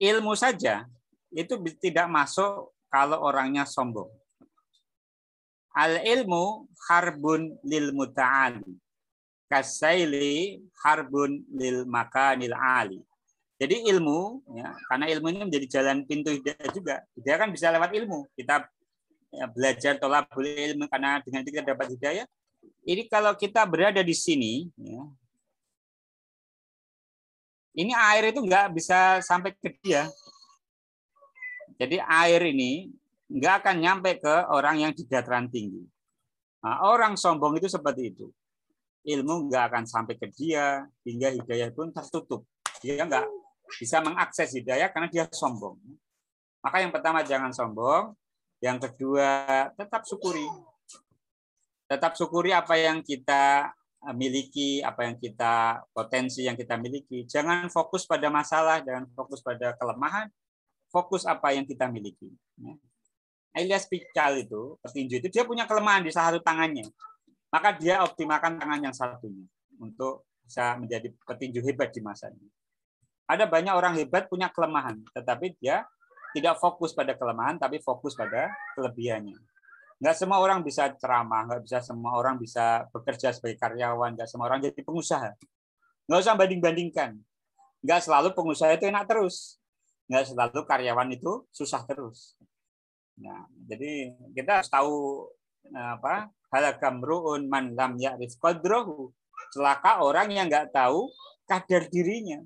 Ilmu 0.00 0.32
saja 0.32 0.88
itu 1.28 1.60
tidak 1.76 2.08
masuk 2.08 2.72
kalau 2.88 3.20
orangnya 3.20 3.68
sombong. 3.68 4.08
Al 5.80 6.04
ilmu 6.04 6.68
harbun 6.92 7.56
lil 7.64 7.96
muta'ali. 7.96 8.68
Kasaili 9.48 10.60
harbun 10.84 11.40
lil 11.56 11.88
makanil 11.88 12.52
ali. 12.52 13.00
Jadi 13.60 13.88
ilmu, 13.92 14.40
ya, 14.56 14.72
karena 14.88 15.04
ilmu 15.12 15.26
ini 15.32 15.38
menjadi 15.48 15.66
jalan 15.80 16.04
pintu 16.08 16.32
hidayah 16.32 16.68
juga. 16.72 16.96
Hidayah 17.16 17.38
kan 17.44 17.48
bisa 17.52 17.72
lewat 17.72 17.92
ilmu. 17.92 18.28
Kita 18.36 18.68
ya, 19.32 19.44
belajar 19.48 19.96
tolak 20.00 20.28
boleh 20.32 20.72
ilmu 20.72 20.84
karena 20.88 21.20
dengan 21.24 21.40
itu 21.44 21.50
kita 21.52 21.64
dapat 21.76 21.86
hidayah. 21.92 22.26
Ini 22.84 23.08
kalau 23.08 23.32
kita 23.36 23.64
berada 23.68 24.00
di 24.00 24.16
sini, 24.16 24.68
ya, 24.80 25.04
ini 27.76 27.92
air 27.92 28.32
itu 28.32 28.40
nggak 28.40 28.72
bisa 28.76 29.20
sampai 29.24 29.52
ke 29.56 29.72
dia. 29.80 30.08
Jadi 31.80 31.96
air 32.00 32.40
ini 32.52 32.92
nggak 33.30 33.54
akan 33.62 33.76
nyampe 33.78 34.18
ke 34.18 34.34
orang 34.50 34.82
yang 34.82 34.92
di 34.92 35.06
dataran 35.06 35.46
tinggi. 35.46 35.86
Nah, 36.66 36.84
orang 36.84 37.14
sombong 37.14 37.56
itu 37.56 37.70
seperti 37.70 38.10
itu. 38.10 38.26
Ilmu 39.06 39.48
nggak 39.48 39.64
akan 39.72 39.84
sampai 39.88 40.18
ke 40.18 40.28
dia, 40.28 40.84
hingga 41.06 41.32
hidayah 41.32 41.72
pun 41.72 41.88
tertutup. 41.94 42.44
Dia 42.82 43.06
nggak 43.06 43.24
bisa 43.78 44.02
mengakses 44.02 44.50
hidayah 44.52 44.90
karena 44.92 45.08
dia 45.08 45.24
sombong. 45.30 45.78
Maka 46.60 46.84
yang 46.84 46.92
pertama 46.92 47.24
jangan 47.24 47.54
sombong. 47.54 48.12
Yang 48.60 48.92
kedua 48.92 49.46
tetap 49.72 50.04
syukuri. 50.04 50.44
Tetap 51.88 52.12
syukuri 52.12 52.52
apa 52.52 52.76
yang 52.76 53.00
kita 53.00 53.72
miliki, 54.12 54.84
apa 54.84 55.08
yang 55.08 55.16
kita 55.16 55.80
potensi 55.96 56.44
yang 56.44 56.60
kita 56.60 56.76
miliki. 56.76 57.24
Jangan 57.24 57.72
fokus 57.72 58.04
pada 58.04 58.28
masalah, 58.28 58.84
jangan 58.84 59.08
fokus 59.16 59.40
pada 59.40 59.72
kelemahan, 59.80 60.28
fokus 60.92 61.24
apa 61.24 61.56
yang 61.56 61.64
kita 61.64 61.88
miliki. 61.88 62.28
Elias 63.50 63.86
Pikal 63.90 64.46
itu, 64.46 64.78
petinju 64.78 65.18
itu, 65.18 65.28
dia 65.28 65.42
punya 65.42 65.66
kelemahan 65.66 66.06
di 66.06 66.14
satu 66.14 66.38
tangannya. 66.38 66.86
Maka 67.50 67.74
dia 67.74 68.06
optimalkan 68.06 68.62
tangan 68.62 68.78
yang 68.78 68.94
satunya 68.94 69.42
untuk 69.82 70.30
bisa 70.46 70.78
menjadi 70.78 71.10
petinju 71.26 71.58
hebat 71.66 71.90
di 71.90 71.98
masanya. 71.98 72.46
Ada 73.26 73.46
banyak 73.46 73.74
orang 73.74 73.94
hebat 73.98 74.30
punya 74.30 74.50
kelemahan, 74.50 75.02
tetapi 75.14 75.58
dia 75.58 75.82
tidak 76.30 76.62
fokus 76.62 76.94
pada 76.94 77.14
kelemahan, 77.18 77.58
tapi 77.58 77.82
fokus 77.82 78.14
pada 78.14 78.54
kelebihannya. 78.78 79.38
Nggak 80.00 80.16
semua 80.16 80.38
orang 80.38 80.62
bisa 80.62 80.90
ceramah, 80.96 81.46
nggak 81.46 81.62
bisa 81.66 81.78
semua 81.82 82.16
orang 82.16 82.38
bisa 82.38 82.86
bekerja 82.94 83.34
sebagai 83.34 83.58
karyawan, 83.58 84.16
nggak 84.16 84.28
semua 84.30 84.46
orang 84.46 84.62
jadi 84.62 84.80
pengusaha. 84.80 85.30
Nggak 86.06 86.18
usah 86.22 86.34
banding-bandingkan. 86.38 87.10
Nggak 87.82 88.00
selalu 88.06 88.34
pengusaha 88.34 88.74
itu 88.74 88.88
enak 88.88 89.04
terus. 89.06 89.60
Nggak 90.10 90.34
selalu 90.34 90.60
karyawan 90.66 91.08
itu 91.14 91.46
susah 91.54 91.86
terus. 91.86 92.34
Nah, 93.20 93.44
jadi 93.68 94.16
kita 94.32 94.60
harus 94.60 94.70
tahu 94.72 94.96
eh, 95.68 95.90
apa 96.00 96.32
halakamruun 96.50 97.46
man 97.46 97.76
lam 97.76 98.00
ya'rif 98.00 98.36
qadrahu. 98.40 99.12
Celaka 99.50 100.00
orang 100.02 100.30
yang 100.32 100.46
nggak 100.48 100.72
tahu 100.72 101.10
kadar 101.44 101.86
dirinya. 101.90 102.40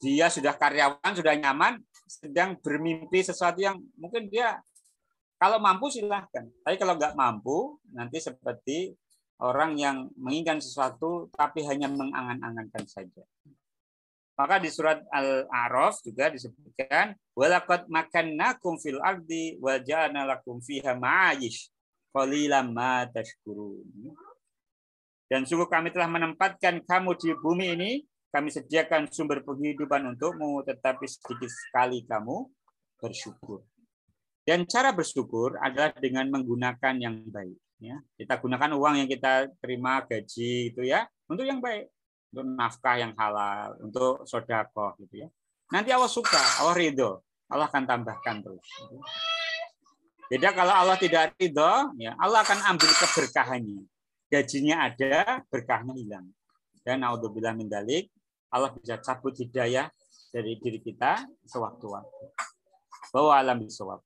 Dia 0.00 0.32
sudah 0.32 0.56
karyawan, 0.56 1.12
sudah 1.12 1.36
nyaman, 1.36 1.82
sedang 2.08 2.56
bermimpi 2.56 3.20
sesuatu 3.20 3.60
yang 3.60 3.76
mungkin 4.00 4.32
dia 4.32 4.56
kalau 5.36 5.60
mampu 5.60 5.92
silahkan. 5.92 6.48
Tapi 6.64 6.76
kalau 6.80 6.96
nggak 6.96 7.16
mampu, 7.16 7.76
nanti 7.92 8.20
seperti 8.20 8.96
orang 9.40 9.76
yang 9.76 9.96
menginginkan 10.20 10.60
sesuatu 10.60 11.32
tapi 11.32 11.64
hanya 11.64 11.88
mengangan-angankan 11.88 12.84
saja. 12.84 13.24
Maka 14.40 14.56
di 14.56 14.72
surat 14.72 15.04
Al-A'raf 15.12 16.00
juga 16.00 16.32
disebutkan 16.32 17.12
walaqad 17.36 17.92
makannakum 17.92 18.80
fil 18.80 18.96
ardi 19.04 19.60
wa 19.60 19.76
ja'alna 19.76 20.24
lakum 20.24 20.64
fiha 20.64 20.96
ma'ayish 20.96 21.68
qalilan 22.08 22.72
ma. 22.72 23.04
Dan 25.28 25.44
sungguh 25.44 25.68
kami 25.68 25.92
telah 25.92 26.08
menempatkan 26.08 26.80
kamu 26.88 27.20
di 27.20 27.36
bumi 27.36 27.66
ini, 27.76 27.90
kami 28.32 28.48
sediakan 28.48 29.12
sumber 29.12 29.44
penghidupan 29.44 30.08
untukmu, 30.16 30.64
tetapi 30.64 31.04
sedikit 31.04 31.52
sekali 31.52 32.08
kamu 32.08 32.48
bersyukur. 32.96 33.60
Dan 34.40 34.64
cara 34.64 34.96
bersyukur 34.96 35.60
adalah 35.60 35.92
dengan 36.00 36.32
menggunakan 36.32 36.96
yang 36.96 37.28
baik. 37.28 37.60
Ya, 37.80 38.00
kita 38.16 38.40
gunakan 38.40 38.72
uang 38.76 39.04
yang 39.04 39.08
kita 39.08 39.52
terima 39.60 40.04
gaji 40.04 40.68
itu 40.68 40.84
ya 40.84 41.08
untuk 41.32 41.48
yang 41.48 41.64
baik 41.64 41.88
untuk 42.30 42.46
nafkah 42.54 42.96
yang 42.98 43.12
halal, 43.18 43.74
untuk 43.82 44.22
sodako 44.22 44.94
gitu 45.02 45.26
ya. 45.26 45.28
Nanti 45.70 45.90
Allah 45.90 46.10
suka, 46.10 46.62
Allah 46.62 46.74
ridho, 46.74 47.22
Allah 47.50 47.66
akan 47.66 47.82
tambahkan 47.86 48.42
terus. 48.42 48.62
Gitu. 48.62 48.96
Beda 50.30 50.54
kalau 50.54 50.70
Allah 50.70 50.94
tidak 50.94 51.34
ridho, 51.34 51.90
ya 51.98 52.14
Allah 52.22 52.46
akan 52.46 52.74
ambil 52.74 52.90
keberkahannya. 52.94 53.82
Gajinya 54.30 54.86
ada, 54.86 55.42
berkahnya 55.50 55.90
hilang. 55.98 56.30
Dan 56.86 57.02
naudzubillah 57.02 57.50
min 57.58 57.66
dalik, 57.66 58.06
Allah 58.46 58.70
bisa 58.70 58.98
cabut 59.02 59.34
hidayah 59.34 59.90
dari 60.30 60.54
diri 60.62 60.78
kita 60.78 61.26
sewaktu-waktu. 61.50 62.24
Bahwa 63.10 63.34
alam 63.34 63.58
bisawab. 63.58 63.98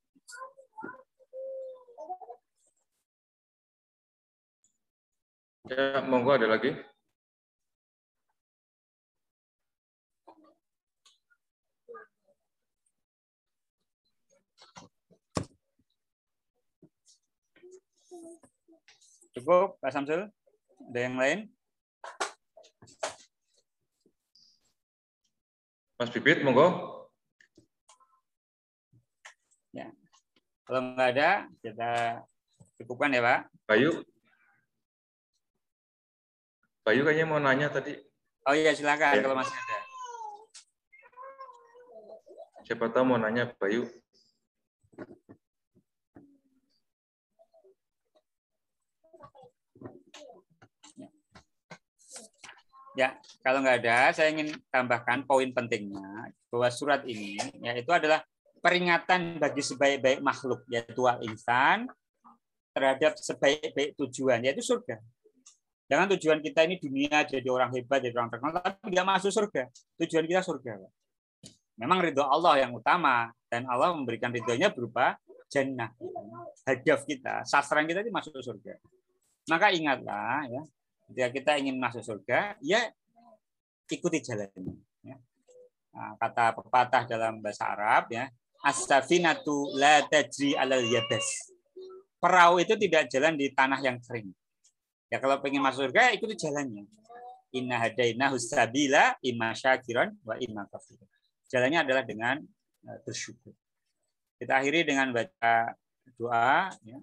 Ya, 5.68 6.04
monggo 6.04 6.36
ada 6.36 6.48
lagi. 6.48 6.76
Cukup, 19.34 19.82
Pak 19.82 19.90
Samsul? 19.90 20.30
Ada 20.94 21.00
yang 21.10 21.18
lain? 21.18 21.50
Mas 25.98 26.10
Bibit, 26.14 26.46
monggo. 26.46 26.70
Ya. 29.74 29.90
Kalau 30.62 30.80
nggak 30.94 31.08
ada, 31.18 31.50
kita 31.66 31.90
cukupkan 32.78 33.10
ya, 33.10 33.26
Pak. 33.26 33.40
Bayu. 33.66 34.06
Bayu 36.86 37.02
kayaknya 37.02 37.26
mau 37.26 37.42
nanya 37.42 37.74
tadi. 37.74 37.98
Oh 38.46 38.54
iya, 38.54 38.70
silakan 38.70 39.18
ya. 39.18 39.22
kalau 39.26 39.34
masih 39.34 39.56
ada. 39.58 39.78
Siapa 42.70 42.86
tahu 42.94 43.02
mau 43.02 43.18
nanya 43.18 43.50
Bayu. 43.58 43.82
Ya, 52.94 53.18
kalau 53.42 53.58
nggak 53.58 53.82
ada, 53.82 54.14
saya 54.14 54.30
ingin 54.30 54.54
tambahkan 54.70 55.26
poin 55.26 55.50
pentingnya 55.50 56.30
bahwa 56.46 56.70
surat 56.70 57.02
ini 57.10 57.34
ya 57.58 57.74
itu 57.74 57.90
adalah 57.90 58.22
peringatan 58.62 59.42
bagi 59.42 59.66
sebaik-baik 59.66 60.22
makhluk 60.22 60.62
yaitu 60.70 61.02
al 61.02 61.18
insan 61.26 61.90
terhadap 62.70 63.18
sebaik-baik 63.18 63.98
tujuan 63.98 64.46
yaitu 64.46 64.62
surga. 64.62 65.02
Jangan 65.90 66.06
tujuan 66.16 66.38
kita 66.38 66.64
ini 66.64 66.78
dunia 66.78 67.26
jadi 67.26 67.44
orang 67.50 67.74
hebat, 67.74 67.98
jadi 68.00 68.14
orang 68.16 68.30
terkenal, 68.30 68.62
tapi 68.62 68.88
nggak 68.88 69.08
masuk 69.10 69.30
surga. 69.34 69.68
Tujuan 70.00 70.24
kita 70.30 70.40
surga. 70.40 70.72
Memang 71.74 71.98
ridho 71.98 72.22
Allah 72.22 72.62
yang 72.62 72.72
utama 72.72 73.34
dan 73.50 73.66
Allah 73.66 73.90
memberikan 73.90 74.30
ridhonya 74.30 74.70
berupa 74.70 75.18
jannah. 75.50 75.90
Hadaf 76.64 77.04
kita, 77.04 77.42
sasaran 77.42 77.84
kita 77.84 78.06
itu 78.06 78.14
masuk 78.14 78.38
surga. 78.38 78.78
Maka 79.50 79.74
ingatlah 79.74 80.46
ya, 80.48 80.62
Ketika 81.04 81.28
kita 81.30 81.52
ingin 81.60 81.76
masuk 81.76 82.00
surga, 82.00 82.56
ya 82.64 82.88
ikuti 83.92 84.18
jalannya. 84.24 84.74
Ya. 85.04 85.16
Nah, 85.94 86.16
kata 86.18 86.56
pepatah 86.58 87.04
dalam 87.06 87.38
bahasa 87.44 87.68
Arab 87.68 88.10
ya, 88.10 88.32
astafinatu 88.64 89.76
la 89.76 90.02
tajri 90.08 90.56
alal 90.56 90.82
yabas. 90.88 91.52
Perahu 92.18 92.64
itu 92.64 92.72
tidak 92.80 93.12
jalan 93.12 93.36
di 93.36 93.52
tanah 93.52 93.80
yang 93.84 94.00
kering. 94.00 94.32
Ya 95.12 95.20
kalau 95.20 95.38
pengen 95.44 95.60
masuk 95.60 95.92
surga, 95.92 96.16
ikuti 96.16 96.34
jalannya. 96.40 96.88
Inna 97.54 97.78
hadaina 97.78 98.32
husabila 98.34 99.14
imma 99.22 99.54
syakiran 99.54 100.10
wa 100.26 100.34
imma 100.40 100.66
kafir. 100.66 100.98
Jalannya 101.46 101.86
adalah 101.86 102.02
dengan 102.02 102.42
eh, 102.88 102.98
bersyukur. 103.06 103.54
Kita 104.40 104.58
akhiri 104.58 104.82
dengan 104.82 105.14
baca 105.14 105.76
doa 106.18 106.74
ya. 106.82 106.98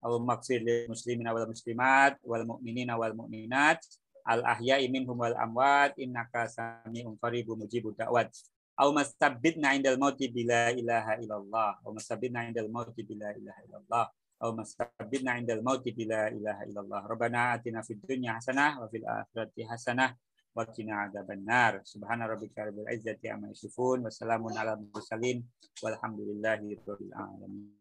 Allahumma 0.00 0.40
lil 0.48 0.88
muslimin 0.88 1.28
wal 1.28 1.44
muslimat 1.44 2.16
wal 2.24 2.44
mu'minin 2.48 2.88
wal 2.96 3.12
mu'minat. 3.12 3.84
Al 4.24 4.40
ahya 4.44 4.80
minhum 4.88 5.16
wal 5.16 5.36
amwat 5.36 5.96
innaka 6.00 6.48
sami'un 6.48 7.16
qaribun 7.20 7.60
mujibud 7.60 7.96
da'wat. 7.96 8.32
Au 8.80 8.96
mastabbidna 8.96 9.76
indal 9.76 10.00
mauti 10.00 10.32
bila 10.32 10.72
ilaha 10.72 11.20
illallah. 11.20 11.84
Au 11.84 11.92
mastabbidna 11.92 12.48
indal 12.48 12.72
mauti 12.72 13.04
bila 13.04 13.28
ilaha 13.36 13.60
illallah. 13.68 14.04
Au 14.40 14.56
mastabbidna 14.56 15.36
indal 15.36 15.60
mauti 15.60 15.92
bila 15.92 16.32
ilaha 16.32 16.64
illallah. 16.64 17.00
Rabbana 17.04 17.60
atina 17.60 17.84
fid 17.84 18.00
dunya 18.00 18.40
hasanah 18.40 18.80
wa 18.80 18.88
fil 18.88 19.04
akhirati 19.04 19.68
hasanah 19.68 20.16
wa 20.56 20.64
qina 20.64 21.12
adzabannar. 21.12 21.84
Subhana 21.84 22.24
rabbika 22.24 22.72
rabbil 22.72 22.88
izzati 22.88 23.28
amma 23.28 23.52
yasifun 23.52 24.00
wa 24.00 24.08
salamun 24.08 24.56
alal 24.56 24.80
mursalin. 24.80 25.44
Walhamdulillahi 25.84 26.80
rabbil 26.80 27.12
alamin 27.12 27.79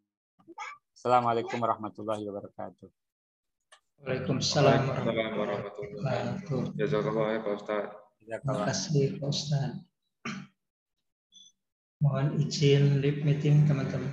Assalamualaikum 1.00 1.64
warahmatullahi 1.64 2.28
wabarakatuh. 2.28 2.92
Waalaikumsalam 4.04 4.84
warahmatullahi 4.84 5.32
wabarakatuh. 5.32 6.76
Jazakallah 6.76 7.28
ya 7.32 7.40
Pak 7.40 7.54
Ustadz. 7.56 7.96
Terima 8.20 8.68
kasih 8.68 9.06
Pak 9.16 9.30
Ustaz. 9.32 9.80
Mohon 12.04 12.44
izin 12.44 13.00
lip 13.00 13.24
meeting 13.24 13.64
teman-teman. 13.64 14.12